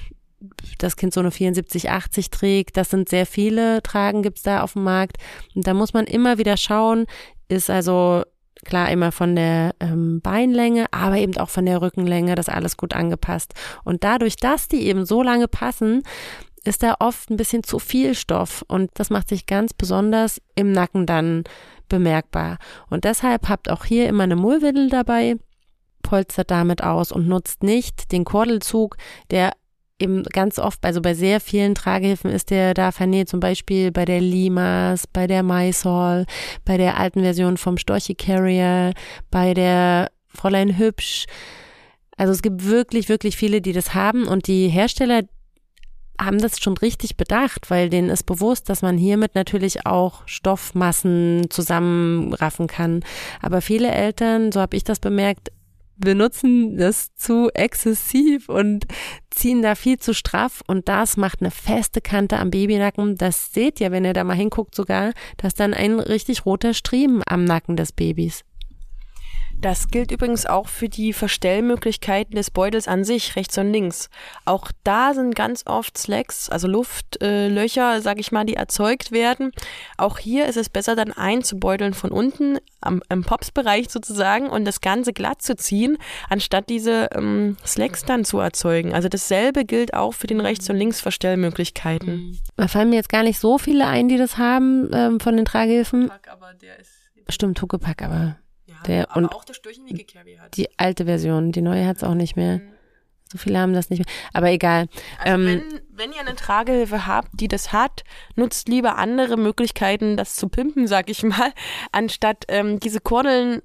das 0.78 0.96
Kind 0.96 1.12
so 1.12 1.20
eine 1.20 1.30
74, 1.30 1.90
80 1.90 2.30
trägt. 2.30 2.76
Das 2.76 2.90
sind 2.90 3.08
sehr 3.08 3.26
viele 3.26 3.82
Tragen 3.82 4.22
gibt's 4.22 4.42
da 4.42 4.62
auf 4.62 4.72
dem 4.74 4.84
Markt. 4.84 5.18
Und 5.54 5.66
da 5.66 5.74
muss 5.74 5.92
man 5.92 6.06
immer 6.06 6.38
wieder 6.38 6.56
schauen, 6.56 7.06
ist 7.48 7.70
also 7.70 8.22
klar 8.64 8.90
immer 8.90 9.12
von 9.12 9.36
der 9.36 9.74
ähm, 9.80 10.20
Beinlänge, 10.20 10.86
aber 10.92 11.16
eben 11.16 11.36
auch 11.38 11.48
von 11.48 11.66
der 11.66 11.80
Rückenlänge, 11.80 12.34
das 12.34 12.48
alles 12.48 12.76
gut 12.76 12.94
angepasst. 12.94 13.54
Und 13.84 14.04
dadurch, 14.04 14.36
dass 14.36 14.68
die 14.68 14.82
eben 14.82 15.06
so 15.06 15.22
lange 15.22 15.48
passen, 15.48 16.02
ist 16.64 16.82
da 16.82 16.96
oft 17.00 17.30
ein 17.30 17.36
bisschen 17.36 17.62
zu 17.62 17.78
viel 17.78 18.14
Stoff 18.14 18.62
und 18.68 18.90
das 18.94 19.08
macht 19.08 19.30
sich 19.30 19.46
ganz 19.46 19.72
besonders 19.72 20.42
im 20.54 20.72
Nacken 20.72 21.06
dann 21.06 21.44
bemerkbar. 21.88 22.58
Und 22.90 23.04
deshalb 23.04 23.48
habt 23.48 23.70
auch 23.70 23.84
hier 23.84 24.08
immer 24.08 24.24
eine 24.24 24.36
Mullwindel 24.36 24.90
dabei, 24.90 25.36
polstert 26.02 26.50
damit 26.50 26.82
aus 26.82 27.12
und 27.12 27.28
nutzt 27.28 27.62
nicht 27.62 28.12
den 28.12 28.24
Kordelzug, 28.24 28.96
der 29.30 29.52
eben 30.00 30.22
ganz 30.24 30.58
oft, 30.58 30.84
also 30.84 31.00
bei 31.00 31.14
sehr 31.14 31.40
vielen 31.40 31.74
Tragehilfen 31.74 32.30
ist 32.30 32.50
der 32.50 32.74
da 32.74 32.92
vernäht, 32.92 33.28
zum 33.28 33.40
Beispiel 33.40 33.92
bei 33.92 34.04
der 34.04 34.20
Limas, 34.20 35.06
bei 35.06 35.26
der 35.26 35.42
Mysol, 35.42 36.26
bei 36.64 36.76
der 36.76 36.98
alten 36.98 37.20
Version 37.20 37.56
vom 37.56 37.76
Storchi 37.76 38.14
Carrier, 38.14 38.92
bei 39.30 39.54
der 39.54 40.10
Fräulein 40.28 40.78
Hübsch. 40.78 41.26
Also 42.16 42.32
es 42.32 42.42
gibt 42.42 42.66
wirklich, 42.66 43.08
wirklich 43.08 43.36
viele, 43.36 43.60
die 43.60 43.72
das 43.72 43.94
haben 43.94 44.26
und 44.26 44.46
die 44.46 44.68
Hersteller 44.68 45.22
haben 46.20 46.38
das 46.38 46.60
schon 46.60 46.76
richtig 46.76 47.16
bedacht, 47.16 47.70
weil 47.70 47.88
denen 47.88 48.10
ist 48.10 48.24
bewusst, 48.24 48.68
dass 48.68 48.82
man 48.82 48.98
hiermit 48.98 49.34
natürlich 49.34 49.86
auch 49.86 50.22
Stoffmassen 50.26 51.46
zusammenraffen 51.48 52.66
kann. 52.66 53.02
Aber 53.40 53.62
viele 53.62 53.90
Eltern, 53.90 54.52
so 54.52 54.60
habe 54.60 54.76
ich 54.76 54.84
das 54.84 54.98
bemerkt, 54.98 55.50
benutzen 56.00 56.76
das 56.76 57.14
zu 57.14 57.50
exzessiv 57.54 58.48
und 58.48 58.86
ziehen 59.30 59.62
da 59.62 59.74
viel 59.74 59.98
zu 59.98 60.14
straff 60.14 60.62
und 60.66 60.88
das 60.88 61.16
macht 61.16 61.40
eine 61.40 61.50
feste 61.50 62.00
Kante 62.00 62.38
am 62.38 62.50
Babynacken. 62.50 63.16
Das 63.16 63.52
seht 63.52 63.80
ihr, 63.80 63.92
wenn 63.92 64.04
ihr 64.04 64.12
da 64.12 64.24
mal 64.24 64.34
hinguckt 64.36 64.74
sogar, 64.74 65.12
dass 65.36 65.54
dann 65.54 65.74
ein 65.74 66.00
richtig 66.00 66.44
roter 66.46 66.74
Striemen 66.74 67.22
am 67.26 67.44
Nacken 67.44 67.76
des 67.76 67.92
Babys. 67.92 68.44
Das 69.60 69.88
gilt 69.88 70.10
übrigens 70.10 70.46
auch 70.46 70.68
für 70.68 70.88
die 70.88 71.12
Verstellmöglichkeiten 71.12 72.34
des 72.34 72.50
Beutels 72.50 72.88
an 72.88 73.04
sich, 73.04 73.36
rechts 73.36 73.58
und 73.58 73.70
links. 73.70 74.08
Auch 74.46 74.72
da 74.84 75.12
sind 75.12 75.34
ganz 75.34 75.66
oft 75.66 75.98
Slacks, 75.98 76.48
also 76.48 76.66
Luftlöcher, 76.66 77.96
äh, 77.96 78.00
sag 78.00 78.18
ich 78.18 78.32
mal, 78.32 78.46
die 78.46 78.54
erzeugt 78.54 79.12
werden. 79.12 79.52
Auch 79.98 80.18
hier 80.18 80.46
ist 80.46 80.56
es 80.56 80.70
besser, 80.70 80.96
dann 80.96 81.12
einzubeuteln 81.12 81.92
von 81.92 82.10
unten 82.10 82.58
am, 82.80 83.02
im 83.10 83.22
Pops-Bereich 83.22 83.90
sozusagen 83.90 84.48
und 84.48 84.64
das 84.64 84.80
Ganze 84.80 85.12
glatt 85.12 85.42
zu 85.42 85.56
ziehen, 85.56 85.98
anstatt 86.30 86.70
diese 86.70 87.10
ähm, 87.14 87.58
Slacks 87.66 88.04
dann 88.06 88.24
zu 88.24 88.38
erzeugen. 88.38 88.94
Also 88.94 89.10
dasselbe 89.10 89.66
gilt 89.66 89.92
auch 89.92 90.14
für 90.14 90.26
den 90.26 90.40
Rechts- 90.40 90.70
und 90.70 90.76
Linksverstellmöglichkeiten. 90.76 92.38
Da 92.56 92.66
fallen 92.66 92.88
mir 92.88 92.96
jetzt 92.96 93.10
gar 93.10 93.24
nicht 93.24 93.38
so 93.38 93.58
viele 93.58 93.86
ein, 93.86 94.08
die 94.08 94.16
das 94.16 94.38
haben 94.38 94.88
ähm, 94.94 95.20
von 95.20 95.36
den 95.36 95.44
Tragehilfen. 95.44 96.10
Stimmt, 97.28 97.60
Huckepack, 97.60 98.02
aber 98.02 98.36
der, 98.86 99.10
aber 99.10 99.18
und 99.18 99.34
auch 99.34 99.44
Störchen 99.50 99.84
wie 99.86 100.04
Kerby 100.04 100.36
hat. 100.36 100.56
Die 100.56 100.68
alte 100.78 101.04
Version, 101.04 101.52
die 101.52 101.62
neue 101.62 101.86
hat 101.86 101.98
es 101.98 102.04
auch 102.04 102.14
nicht 102.14 102.36
mehr. 102.36 102.58
Mhm. 102.58 102.72
So 103.32 103.38
viele 103.38 103.60
haben 103.60 103.74
das 103.74 103.90
nicht 103.90 104.00
mehr. 104.00 104.14
Aber 104.32 104.50
egal. 104.50 104.88
Also 105.18 105.34
ähm, 105.34 105.46
wenn, 105.46 105.80
wenn 105.90 106.12
ihr 106.12 106.20
eine 106.20 106.34
Tragehilfe 106.34 107.06
habt, 107.06 107.28
die 107.32 107.46
das 107.46 107.72
hat, 107.72 108.02
nutzt 108.34 108.68
lieber 108.68 108.96
andere 108.96 109.36
Möglichkeiten, 109.36 110.16
das 110.16 110.34
zu 110.34 110.48
pimpen, 110.48 110.88
sag 110.88 111.08
ich 111.10 111.22
mal, 111.22 111.52
anstatt 111.92 112.44
ähm, 112.48 112.80
diese 112.80 113.00
Kordeln 113.00 113.62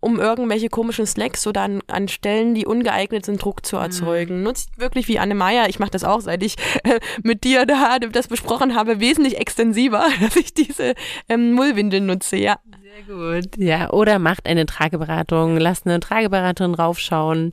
um 0.00 0.18
irgendwelche 0.18 0.70
komischen 0.70 1.06
Slacks 1.06 1.46
oder 1.46 1.60
an, 1.60 1.82
an 1.86 2.08
Stellen, 2.08 2.54
die 2.54 2.64
ungeeignet 2.64 3.26
sind, 3.26 3.42
Druck 3.42 3.66
zu 3.66 3.76
erzeugen. 3.76 4.38
Mhm. 4.38 4.44
Nutzt 4.44 4.78
wirklich 4.78 5.08
wie 5.08 5.18
Anne 5.18 5.34
Meyer, 5.34 5.68
ich 5.68 5.78
mache 5.78 5.90
das 5.90 6.04
auch, 6.04 6.22
seit 6.22 6.42
ich 6.42 6.56
äh, 6.84 7.00
mit 7.22 7.44
dir 7.44 7.66
da 7.66 7.98
das 7.98 8.28
besprochen 8.28 8.74
habe, 8.74 8.98
wesentlich 8.98 9.36
extensiver, 9.36 10.06
dass 10.20 10.36
ich 10.36 10.54
diese 10.54 10.94
ähm, 11.28 11.52
Mullwindeln 11.52 12.06
nutze, 12.06 12.36
ja. 12.36 12.58
Sehr 12.92 13.02
gut. 13.16 13.56
Ja, 13.56 13.90
oder 13.90 14.18
macht 14.18 14.46
eine 14.46 14.66
Trageberatung, 14.66 15.56
lasst 15.58 15.86
eine 15.86 16.00
Trageberaterin 16.00 16.74
raufschauen. 16.74 17.52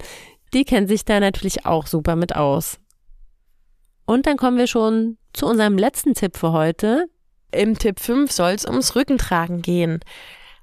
Die 0.54 0.64
kennt 0.64 0.88
sich 0.88 1.06
da 1.06 1.20
natürlich 1.20 1.66
auch 1.66 1.86
super 1.86 2.16
mit 2.16 2.36
aus. 2.36 2.80
Und 4.06 4.26
dann 4.26 4.38
kommen 4.38 4.58
wir 4.58 4.68
schon 4.68 5.18
zu 5.34 5.46
unserem 5.46 5.78
letzten 5.78 6.16
Tipp 6.16 6.38
für 6.38 6.54
heute. 6.54 7.06
Im 7.52 7.78
Tipp 7.78 8.00
5 8.00 8.32
soll 8.32 8.52
es 8.52 8.66
ums 8.66 8.96
Rückentragen 8.96 9.62
gehen. 9.62 10.00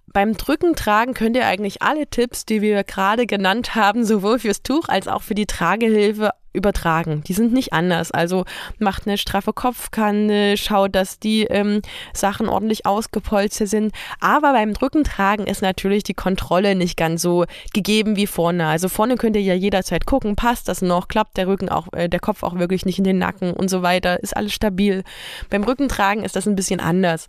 Beim 0.06 0.36
Drückentragen 0.36 1.14
könnt 1.14 1.36
ihr 1.36 1.46
eigentlich 1.46 1.82
alle 1.82 2.08
Tipps, 2.08 2.44
die 2.44 2.60
wir 2.60 2.82
gerade 2.82 3.26
genannt 3.26 3.74
haben, 3.74 4.04
sowohl 4.04 4.40
fürs 4.40 4.62
Tuch 4.62 4.88
als 4.88 5.06
auch 5.06 5.22
für 5.22 5.34
die 5.34 5.46
Tragehilfe 5.46 6.30
übertragen. 6.54 7.22
Die 7.26 7.34
sind 7.34 7.52
nicht 7.52 7.72
anders. 7.72 8.10
Also 8.10 8.44
macht 8.78 9.06
eine 9.06 9.18
straffe 9.18 9.52
Kopfkante, 9.52 10.56
schaut, 10.56 10.94
dass 10.94 11.18
die 11.18 11.42
ähm, 11.44 11.82
Sachen 12.14 12.48
ordentlich 12.48 12.86
ausgepolstert 12.86 13.68
sind. 13.68 13.92
Aber 14.20 14.52
beim 14.52 14.72
Drückentragen 14.72 15.46
ist 15.46 15.60
natürlich 15.60 16.04
die 16.04 16.14
Kontrolle 16.14 16.74
nicht 16.74 16.96
ganz 16.96 17.20
so 17.20 17.44
gegeben 17.74 18.16
wie 18.16 18.26
vorne. 18.26 18.66
Also 18.66 18.88
vorne 18.88 19.16
könnt 19.16 19.36
ihr 19.36 19.42
ja 19.42 19.54
jederzeit 19.54 20.06
gucken, 20.06 20.36
passt 20.36 20.68
das 20.68 20.80
noch, 20.80 21.08
klappt 21.08 21.36
der 21.36 21.48
Rücken 21.48 21.68
auch, 21.68 21.92
äh, 21.92 22.08
der 22.08 22.20
Kopf 22.20 22.42
auch 22.42 22.58
wirklich 22.58 22.86
nicht 22.86 22.98
in 22.98 23.04
den 23.04 23.18
Nacken 23.18 23.52
und 23.52 23.68
so 23.68 23.82
weiter, 23.82 24.22
ist 24.22 24.36
alles 24.36 24.52
stabil. 24.52 25.02
Beim 25.50 25.64
Rückentragen 25.64 26.24
ist 26.24 26.36
das 26.36 26.46
ein 26.46 26.56
bisschen 26.56 26.80
anders. 26.80 27.26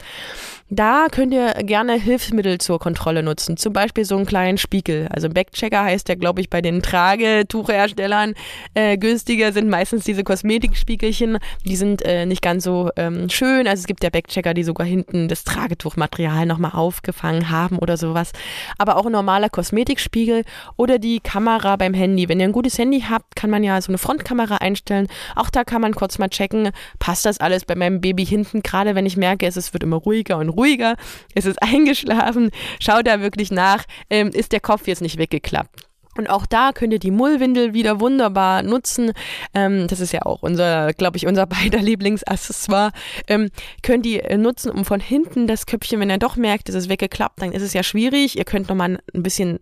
Da 0.70 1.08
könnt 1.12 1.34
ihr 1.34 1.54
gerne 1.64 1.94
Hilfsmittel 1.94 2.58
zur 2.60 2.80
Kontrolle 2.80 3.22
nutzen. 3.22 3.58
Zum 3.58 3.74
Beispiel 3.74 4.06
so 4.06 4.16
einen 4.16 4.26
kleinen 4.26 4.58
Spiegel. 4.58 5.08
Also 5.12 5.30
Backchecker 5.30 5.84
heißt 5.84 6.08
der, 6.08 6.16
glaube 6.16 6.42
ich, 6.42 6.50
bei 6.50 6.62
den 6.62 6.82
Tragetuchherstellern 6.82 8.34
äh, 8.74 8.98
günstiger 9.16 9.54
sind 9.54 9.70
meistens 9.70 10.04
diese 10.04 10.26
Kosmetikspiegelchen. 10.26 11.38
Die 11.64 11.78
sind 11.78 12.02
äh, 12.02 12.26
nicht 12.26 12.42
ganz 12.42 12.66
so 12.66 12.90
ähm, 12.98 13.30
schön. 13.30 13.66
Also 13.66 13.80
es 13.80 13.88
gibt 13.88 14.04
ja 14.04 14.10
Backchecker, 14.10 14.54
die 14.54 14.66
sogar 14.66 14.86
hinten 14.86 15.30
das 15.30 15.46
Tragetuchmaterial 15.46 16.46
nochmal 16.46 16.72
aufgefangen 16.74 17.50
haben 17.50 17.80
oder 17.80 17.96
sowas. 17.96 18.34
Aber 18.78 18.98
auch 18.98 19.06
ein 19.06 19.14
normaler 19.14 19.48
Kosmetikspiegel 19.48 20.44
oder 20.76 21.00
die 21.00 21.22
Kamera 21.22 21.78
beim 21.78 21.94
Handy. 21.94 22.28
Wenn 22.28 22.42
ihr 22.42 22.46
ein 22.46 22.52
gutes 22.52 22.78
Handy 22.78 23.06
habt, 23.10 23.38
kann 23.38 23.50
man 23.50 23.64
ja 23.64 23.80
so 23.80 23.90
eine 23.90 23.98
Frontkamera 23.98 24.58
einstellen. 24.58 25.08
Auch 25.38 25.50
da 25.50 25.64
kann 25.64 25.82
man 25.82 25.96
kurz 25.96 26.18
mal 26.18 26.28
checken, 26.28 26.72
passt 27.00 27.24
das 27.26 27.40
alles 27.40 27.64
bei 27.64 27.76
meinem 27.76 28.02
Baby 28.02 28.26
hinten. 28.26 28.64
Gerade 28.64 28.96
wenn 28.96 29.06
ich 29.06 29.16
merke, 29.16 29.48
es 29.48 29.72
wird 29.72 29.84
immer 29.84 29.96
ruhiger 29.96 30.40
und 30.40 30.50
ruhiger, 30.50 30.98
es 31.36 31.46
ist 31.46 31.64
eingeschlafen. 31.64 32.52
Schaut 32.82 33.08
da 33.08 33.22
wirklich 33.22 33.50
nach, 33.50 33.86
ähm, 34.10 34.28
ist 34.28 34.52
der 34.52 34.60
Kopf 34.60 34.88
jetzt 34.88 35.02
nicht 35.02 35.18
weggeklappt. 35.18 35.85
Und 36.18 36.30
auch 36.30 36.46
da 36.46 36.72
könnt 36.72 36.94
ihr 36.94 37.00
die 37.00 37.12
Mullwindel 37.12 37.74
wieder 37.74 38.00
wunderbar 38.00 38.64
nutzen. 38.64 39.12
Ähm, 39.54 39.88
das 39.88 40.00
ist 40.00 40.12
ja 40.12 40.22
auch 40.24 40.42
unser, 40.42 40.94
glaube 40.94 41.18
ich, 41.18 41.28
unser 41.28 41.46
beider 41.46 41.80
Lieblingsaccessoire. 41.80 42.92
Ähm, 43.28 43.50
könnt 43.84 44.06
ihr 44.06 44.30
äh, 44.30 44.38
nutzen, 44.38 44.72
um 44.72 44.86
von 44.86 45.00
hinten 45.00 45.48
das 45.48 45.66
Köpfchen, 45.66 46.00
wenn 46.00 46.10
ihr 46.10 46.18
doch 46.18 46.36
merkt, 46.36 46.70
es 46.70 46.76
ist 46.76 46.90
weggeklappt, 46.90 47.42
dann 47.42 47.52
ist 47.52 47.62
es 47.62 47.74
ja 47.74 47.84
schwierig. 47.84 48.38
Ihr 48.38 48.46
könnt 48.46 48.70
nochmal 48.70 49.00
ein 49.14 49.24
bisschen 49.24 49.60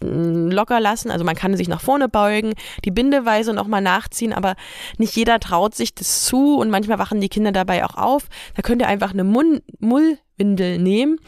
locker 0.00 0.80
lassen. 0.80 1.10
Also 1.10 1.24
man 1.24 1.36
kann 1.36 1.56
sich 1.56 1.68
nach 1.68 1.80
vorne 1.80 2.08
beugen, 2.08 2.54
die 2.84 2.90
Bindeweise 2.90 3.52
nochmal 3.52 3.82
nachziehen, 3.82 4.32
aber 4.32 4.56
nicht 4.98 5.16
jeder 5.16 5.40
traut 5.40 5.74
sich 5.74 5.94
das 5.94 6.24
zu 6.24 6.56
und 6.58 6.70
manchmal 6.70 6.98
wachen 6.98 7.20
die 7.20 7.28
Kinder 7.28 7.52
dabei 7.52 7.84
auch 7.84 7.96
auf. 7.96 8.24
Da 8.54 8.62
könnt 8.62 8.82
ihr 8.82 8.88
einfach 8.88 9.12
eine 9.12 9.24
Mull 9.24 10.18
Windel 10.40 10.78
nehmen 10.78 11.20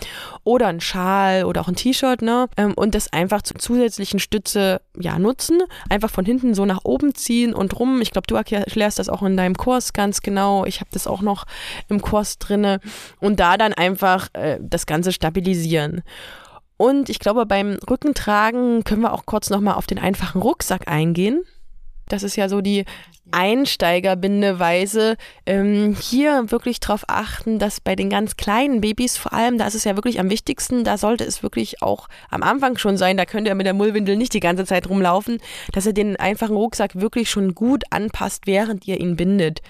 oder 0.42 0.66
ein 0.66 0.80
Schal 0.80 1.44
oder 1.44 1.60
auch 1.60 1.68
ein 1.68 1.76
T-Shirt, 1.76 2.22
ne? 2.22 2.48
Ähm, 2.56 2.74
und 2.74 2.96
das 2.96 3.12
einfach 3.12 3.42
zur 3.42 3.58
zusätzlichen 3.58 4.18
Stütze 4.18 4.80
ja 4.98 5.20
nutzen. 5.20 5.62
Einfach 5.88 6.10
von 6.10 6.24
hinten 6.24 6.54
so 6.54 6.64
nach 6.64 6.80
oben 6.82 7.14
ziehen 7.14 7.54
und 7.54 7.78
rum. 7.78 8.00
Ich 8.00 8.10
glaube, 8.10 8.26
du 8.26 8.34
erklärst 8.34 8.98
das 8.98 9.08
auch 9.08 9.22
in 9.22 9.36
deinem 9.36 9.56
Kurs 9.56 9.92
ganz 9.92 10.22
genau. 10.22 10.64
Ich 10.64 10.80
habe 10.80 10.90
das 10.92 11.06
auch 11.06 11.22
noch 11.22 11.44
im 11.88 12.02
Kurs 12.02 12.38
drinne 12.38 12.80
und 13.20 13.38
da 13.38 13.56
dann 13.56 13.72
einfach 13.72 14.28
äh, 14.32 14.58
das 14.60 14.86
Ganze 14.86 15.12
stabilisieren. 15.12 16.02
Und 16.76 17.10
ich 17.10 17.20
glaube, 17.20 17.46
beim 17.46 17.78
Rückentragen 17.88 18.82
können 18.82 19.02
wir 19.02 19.12
auch 19.12 19.26
kurz 19.26 19.50
nochmal 19.50 19.74
auf 19.74 19.86
den 19.86 20.00
einfachen 20.00 20.42
Rucksack 20.42 20.88
eingehen. 20.88 21.44
Das 22.08 22.24
ist 22.24 22.34
ja 22.34 22.48
so 22.48 22.60
die 22.60 22.84
Einsteigerbindeweise. 23.30 25.16
Ähm, 25.46 25.96
hier 25.98 26.50
wirklich 26.50 26.80
darauf 26.80 27.04
achten, 27.06 27.58
dass 27.58 27.80
bei 27.80 27.94
den 27.96 28.10
ganz 28.10 28.36
kleinen 28.36 28.80
Babys 28.80 29.16
vor 29.16 29.32
allem, 29.32 29.58
da 29.58 29.66
ist 29.66 29.74
es 29.74 29.84
ja 29.84 29.96
wirklich 29.96 30.18
am 30.20 30.30
wichtigsten, 30.30 30.84
da 30.84 30.98
sollte 30.98 31.24
es 31.24 31.42
wirklich 31.42 31.82
auch 31.82 32.08
am 32.30 32.42
Anfang 32.42 32.76
schon 32.76 32.96
sein, 32.96 33.16
da 33.16 33.24
könnt 33.24 33.46
ihr 33.46 33.54
mit 33.54 33.66
der 33.66 33.74
Mullwindel 33.74 34.16
nicht 34.16 34.34
die 34.34 34.40
ganze 34.40 34.66
Zeit 34.66 34.88
rumlaufen, 34.88 35.38
dass 35.72 35.86
ihr 35.86 35.92
den 35.92 36.16
einfachen 36.16 36.56
Rucksack 36.56 37.00
wirklich 37.00 37.30
schon 37.30 37.54
gut 37.54 37.84
anpasst, 37.90 38.46
während 38.46 38.86
ihr 38.86 39.00
ihn 39.00 39.16
bindet. 39.16 39.60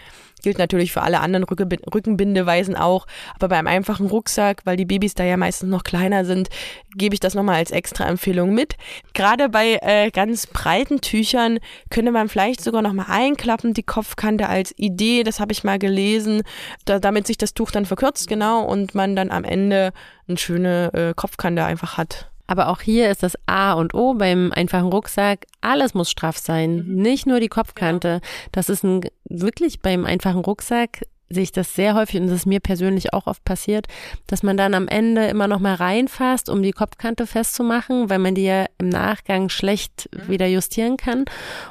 Gilt 0.42 0.58
natürlich 0.58 0.92
für 0.92 1.02
alle 1.02 1.20
anderen 1.20 1.44
Rückenbindeweisen 1.44 2.76
auch. 2.76 3.06
Aber 3.34 3.48
beim 3.48 3.66
einfachen 3.66 4.06
Rucksack, 4.06 4.62
weil 4.64 4.76
die 4.76 4.84
Babys 4.84 5.14
da 5.14 5.24
ja 5.24 5.36
meistens 5.36 5.70
noch 5.70 5.84
kleiner 5.84 6.24
sind, 6.24 6.48
gebe 6.96 7.14
ich 7.14 7.20
das 7.20 7.34
nochmal 7.34 7.56
als 7.56 7.70
extra 7.70 8.06
Empfehlung 8.06 8.54
mit. 8.54 8.76
Gerade 9.14 9.48
bei 9.48 9.78
äh, 9.82 10.10
ganz 10.10 10.46
breiten 10.46 11.00
Tüchern 11.00 11.58
könnte 11.90 12.12
man 12.12 12.28
vielleicht 12.28 12.62
sogar 12.62 12.82
nochmal 12.82 13.06
einklappen, 13.08 13.74
die 13.74 13.82
Kopfkante 13.82 14.48
als 14.48 14.74
Idee. 14.76 15.22
Das 15.22 15.40
habe 15.40 15.52
ich 15.52 15.64
mal 15.64 15.78
gelesen, 15.78 16.42
da, 16.84 16.98
damit 16.98 17.26
sich 17.26 17.38
das 17.38 17.54
Tuch 17.54 17.70
dann 17.70 17.86
verkürzt, 17.86 18.28
genau, 18.28 18.64
und 18.64 18.94
man 18.94 19.16
dann 19.16 19.30
am 19.30 19.44
Ende 19.44 19.92
eine 20.28 20.38
schöne 20.38 20.92
äh, 20.92 21.14
Kopfkante 21.14 21.64
einfach 21.64 21.96
hat. 21.96 22.31
Aber 22.52 22.68
auch 22.68 22.82
hier 22.82 23.10
ist 23.10 23.22
das 23.22 23.32
A 23.46 23.72
und 23.72 23.94
O 23.94 24.12
beim 24.12 24.52
einfachen 24.54 24.88
Rucksack. 24.88 25.46
Alles 25.62 25.94
muss 25.94 26.10
straff 26.10 26.36
sein, 26.36 26.84
mhm. 26.86 26.96
nicht 26.96 27.26
nur 27.26 27.40
die 27.40 27.48
Kopfkante. 27.48 28.20
Genau. 28.20 28.32
Das 28.52 28.68
ist 28.68 28.84
ein, 28.84 29.00
wirklich 29.24 29.80
beim 29.80 30.04
einfachen 30.04 30.40
Rucksack 30.40 31.06
sehe 31.32 31.42
ich 31.42 31.52
das 31.52 31.74
sehr 31.74 31.94
häufig 31.94 32.20
und 32.20 32.26
das 32.26 32.36
ist 32.36 32.46
mir 32.46 32.60
persönlich 32.60 33.12
auch 33.12 33.26
oft 33.26 33.44
passiert, 33.44 33.86
dass 34.26 34.42
man 34.42 34.56
dann 34.56 34.74
am 34.74 34.88
Ende 34.88 35.26
immer 35.26 35.48
noch 35.48 35.60
mal 35.60 35.74
reinfasst, 35.74 36.48
um 36.48 36.62
die 36.62 36.72
Kopfkante 36.72 37.26
festzumachen, 37.26 38.10
weil 38.10 38.18
man 38.18 38.34
die 38.34 38.44
ja 38.44 38.66
im 38.78 38.88
Nachgang 38.88 39.48
schlecht 39.48 40.08
mhm. 40.12 40.28
wieder 40.30 40.46
justieren 40.46 40.96
kann 40.96 41.24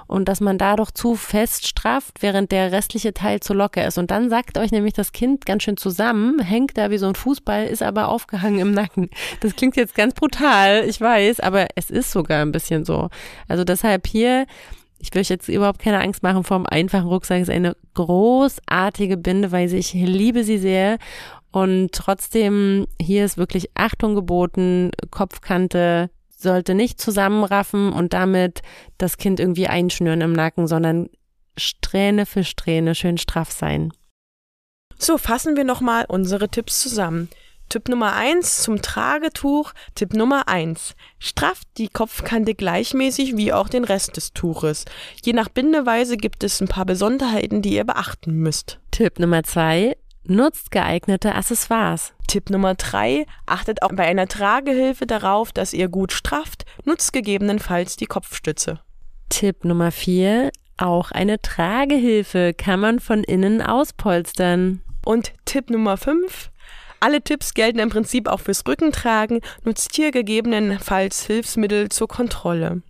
und 0.08 0.28
dass 0.28 0.42
man 0.42 0.58
dadurch 0.58 0.92
zu 0.92 1.16
fest 1.16 1.68
strafft, 1.68 2.22
während 2.22 2.52
der 2.52 2.72
restliche 2.72 3.14
Teil 3.14 3.40
zu 3.40 3.54
locker 3.54 3.86
ist. 3.86 3.98
Und 3.98 4.12
dann 4.12 4.30
sagt 4.30 4.58
euch 4.58 4.72
nämlich 4.72 4.94
das 4.94 5.12
Kind 5.12 5.46
ganz 5.46 5.64
schön 5.64 5.78
zusammen, 5.78 6.40
hängt 6.40 6.78
da 6.78 6.92
wie 6.92 6.98
so 6.98 7.08
ein 7.08 7.16
Fußball, 7.16 7.66
ist 7.66 7.84
aber 7.84 8.08
aufgehangen 8.08 8.60
im 8.60 8.72
Nacken. 8.72 9.10
Das 9.42 9.56
klingt 9.56 9.76
jetzt 9.76 9.96
ganz 9.96 10.14
brutal, 10.14 10.84
ich 10.88 11.00
weiß, 11.00 11.40
aber 11.40 11.68
es 11.76 11.90
ist 11.90 12.12
sogar 12.12 12.42
ein 12.42 12.52
bisschen 12.52 12.86
so. 12.86 13.10
Also 13.48 13.64
deshalb 13.64 14.08
hier 14.08 14.46
ich 15.02 15.14
will 15.14 15.22
euch 15.22 15.30
jetzt 15.30 15.50
überhaupt 15.50 15.80
keine 15.80 16.00
Angst 16.00 16.24
machen 16.24 16.44
vor 16.44 16.58
dem 16.58 16.68
einfachen 16.68 17.08
Rucksack. 17.08 17.42
Es 17.42 17.50
ist 17.50 17.54
eine 17.54 17.76
großartige 17.96 19.18
Bindeweise. 19.18 19.76
Ich 19.78 19.94
liebe 19.94 20.44
sie 20.44 20.58
sehr. 20.58 21.00
Und 21.52 21.92
trotzdem, 21.92 22.88
hier 23.02 23.26
ist 23.26 23.38
wirklich 23.38 23.72
Achtung 23.74 24.16
geboten, 24.16 24.92
Kopfkante 25.10 26.10
sollte 26.38 26.76
nicht 26.76 27.00
zusammenraffen 27.00 27.92
und 27.92 28.14
damit 28.14 28.62
das 28.98 29.18
Kind 29.18 29.40
irgendwie 29.40 29.68
einschnüren 29.68 30.22
im 30.22 30.34
Nacken, 30.34 30.68
sondern 30.68 31.10
Strähne 31.58 32.26
für 32.26 32.44
Strähne 32.44 32.96
schön 32.96 33.18
straff 33.18 33.52
sein. 33.52 33.92
So, 34.98 35.18
fassen 35.18 35.56
wir 35.56 35.64
nochmal 35.64 36.06
unsere 36.08 36.48
Tipps 36.48 36.80
zusammen. 36.80 37.30
Tipp 37.72 37.88
Nummer 37.88 38.18
eins 38.18 38.64
zum 38.64 38.82
Tragetuch. 38.82 39.72
Tipp 39.96 40.14
Nummer 40.14 40.50
eins 40.50 40.94
Strafft 41.20 41.70
die 41.78 41.88
Kopfkante 41.88 42.54
gleichmäßig 42.54 43.38
wie 43.38 43.54
auch 43.54 43.70
den 43.70 43.86
Rest 43.86 44.18
des 44.18 44.34
Tuches. 44.34 44.84
Je 45.24 45.32
nach 45.32 45.48
Bindeweise 45.48 46.18
gibt 46.18 46.44
es 46.44 46.60
ein 46.60 46.68
paar 46.68 46.84
Besonderheiten, 46.84 47.62
die 47.62 47.76
ihr 47.76 47.86
beachten 47.86 48.34
müsst. 48.34 48.82
Tipp 48.92 49.20
Nummer 49.20 49.44
zwei 49.44 49.96
Nutzt 50.26 50.72
geeignete 50.72 51.34
Accessoires. 51.34 52.12
Tipp 52.28 52.50
Nummer 52.50 52.76
drei 52.76 53.26
Achtet 53.46 53.84
auch 53.84 53.94
bei 53.94 54.04
einer 54.04 54.28
Tragehilfe 54.28 55.06
darauf, 55.06 55.54
dass 55.54 55.72
ihr 55.72 55.88
gut 55.88 56.12
strafft. 56.12 56.66
Nutzt 56.84 57.14
gegebenenfalls 57.14 57.96
die 57.96 58.06
Kopfstütze. 58.06 58.82
Tipp 59.30 59.64
Nummer 59.64 59.92
vier 59.92 60.52
Auch 60.76 61.12
eine 61.12 61.42
Tragehilfe 61.42 62.54
kann 62.54 62.82
man 62.82 63.00
von 63.00 63.24
innen 63.24 63.62
auspolstern. 63.62 64.82
Und 65.06 65.34
Tipp 65.46 65.70
Nummer 65.70 65.98
5. 65.98 66.51
Alle 67.02 67.22
Tipps 67.22 67.56
gelten 67.56 67.80
im 67.80 67.90
Prinzip 67.90 68.28
auch 68.28 68.40
fürs 68.40 68.64
Rückentragen. 68.68 69.42
Nutzt 69.64 69.96
hier 69.96 70.12
gegebenenfalls 70.12 71.26
Hilfsmittel 71.26 71.90
zur 71.90 72.08
Kontrolle. 72.08 72.84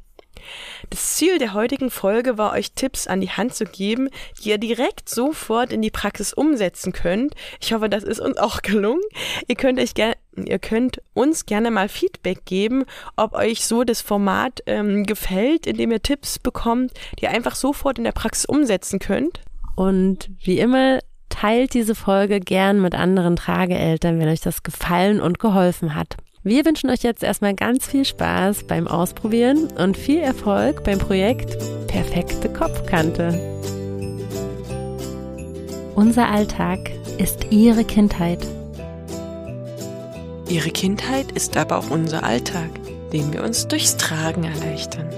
Das 0.89 1.15
Ziel 1.15 1.37
der 1.37 1.53
heutigen 1.53 1.89
Folge 1.89 2.37
war, 2.37 2.51
euch 2.51 2.73
Tipps 2.73 3.07
an 3.07 3.21
die 3.21 3.29
Hand 3.29 3.55
zu 3.55 3.63
geben, 3.63 4.09
die 4.43 4.49
ihr 4.49 4.57
direkt 4.57 5.07
sofort 5.07 5.71
in 5.71 5.81
die 5.81 5.91
Praxis 5.91 6.33
umsetzen 6.33 6.91
könnt. 6.91 7.35
Ich 7.61 7.71
hoffe, 7.71 7.87
das 7.87 8.03
ist 8.03 8.19
uns 8.19 8.37
auch 8.37 8.61
gelungen. 8.61 9.01
Ihr 9.47 9.55
könnt 9.55 9.79
euch 9.79 9.93
gerne 9.93 10.15
Ihr 10.35 10.59
könnt 10.59 11.01
uns 11.13 11.45
gerne 11.45 11.71
mal 11.71 11.89
Feedback 11.89 12.45
geben, 12.45 12.85
ob 13.17 13.33
euch 13.33 13.65
so 13.65 13.83
das 13.83 13.99
Format 13.99 14.61
ähm, 14.65 15.05
gefällt, 15.05 15.67
indem 15.67 15.91
ihr 15.91 16.01
Tipps 16.01 16.39
bekommt, 16.39 16.93
die 17.19 17.23
ihr 17.23 17.31
einfach 17.31 17.55
sofort 17.55 17.97
in 17.97 18.05
der 18.05 18.13
Praxis 18.13 18.45
umsetzen 18.45 18.99
könnt. 18.99 19.41
Und 19.75 20.29
wie 20.41 20.59
immer, 20.59 20.99
teilt 21.31 21.73
diese 21.73 21.95
Folge 21.95 22.39
gern 22.39 22.79
mit 22.81 22.93
anderen 22.93 23.35
Trageeltern, 23.35 24.19
wenn 24.19 24.27
euch 24.27 24.41
das 24.41 24.61
gefallen 24.61 25.19
und 25.19 25.39
geholfen 25.39 25.95
hat. 25.95 26.17
Wir 26.43 26.65
wünschen 26.65 26.89
euch 26.89 27.03
jetzt 27.03 27.23
erstmal 27.23 27.55
ganz 27.55 27.87
viel 27.87 28.05
Spaß 28.05 28.63
beim 28.63 28.87
Ausprobieren 28.87 29.67
und 29.77 29.97
viel 29.97 30.19
Erfolg 30.19 30.83
beim 30.83 30.99
Projekt 30.99 31.57
Perfekte 31.87 32.49
Kopfkante. 32.49 33.39
Unser 35.95 36.29
Alltag 36.29 36.79
ist 37.17 37.47
Ihre 37.51 37.83
Kindheit. 37.83 38.39
Ihre 40.49 40.71
Kindheit 40.71 41.31
ist 41.33 41.57
aber 41.57 41.77
auch 41.77 41.89
unser 41.91 42.23
Alltag, 42.23 42.69
den 43.13 43.31
wir 43.33 43.43
uns 43.43 43.67
durchs 43.67 43.97
Tragen 43.97 44.43
erleichtern. 44.43 45.09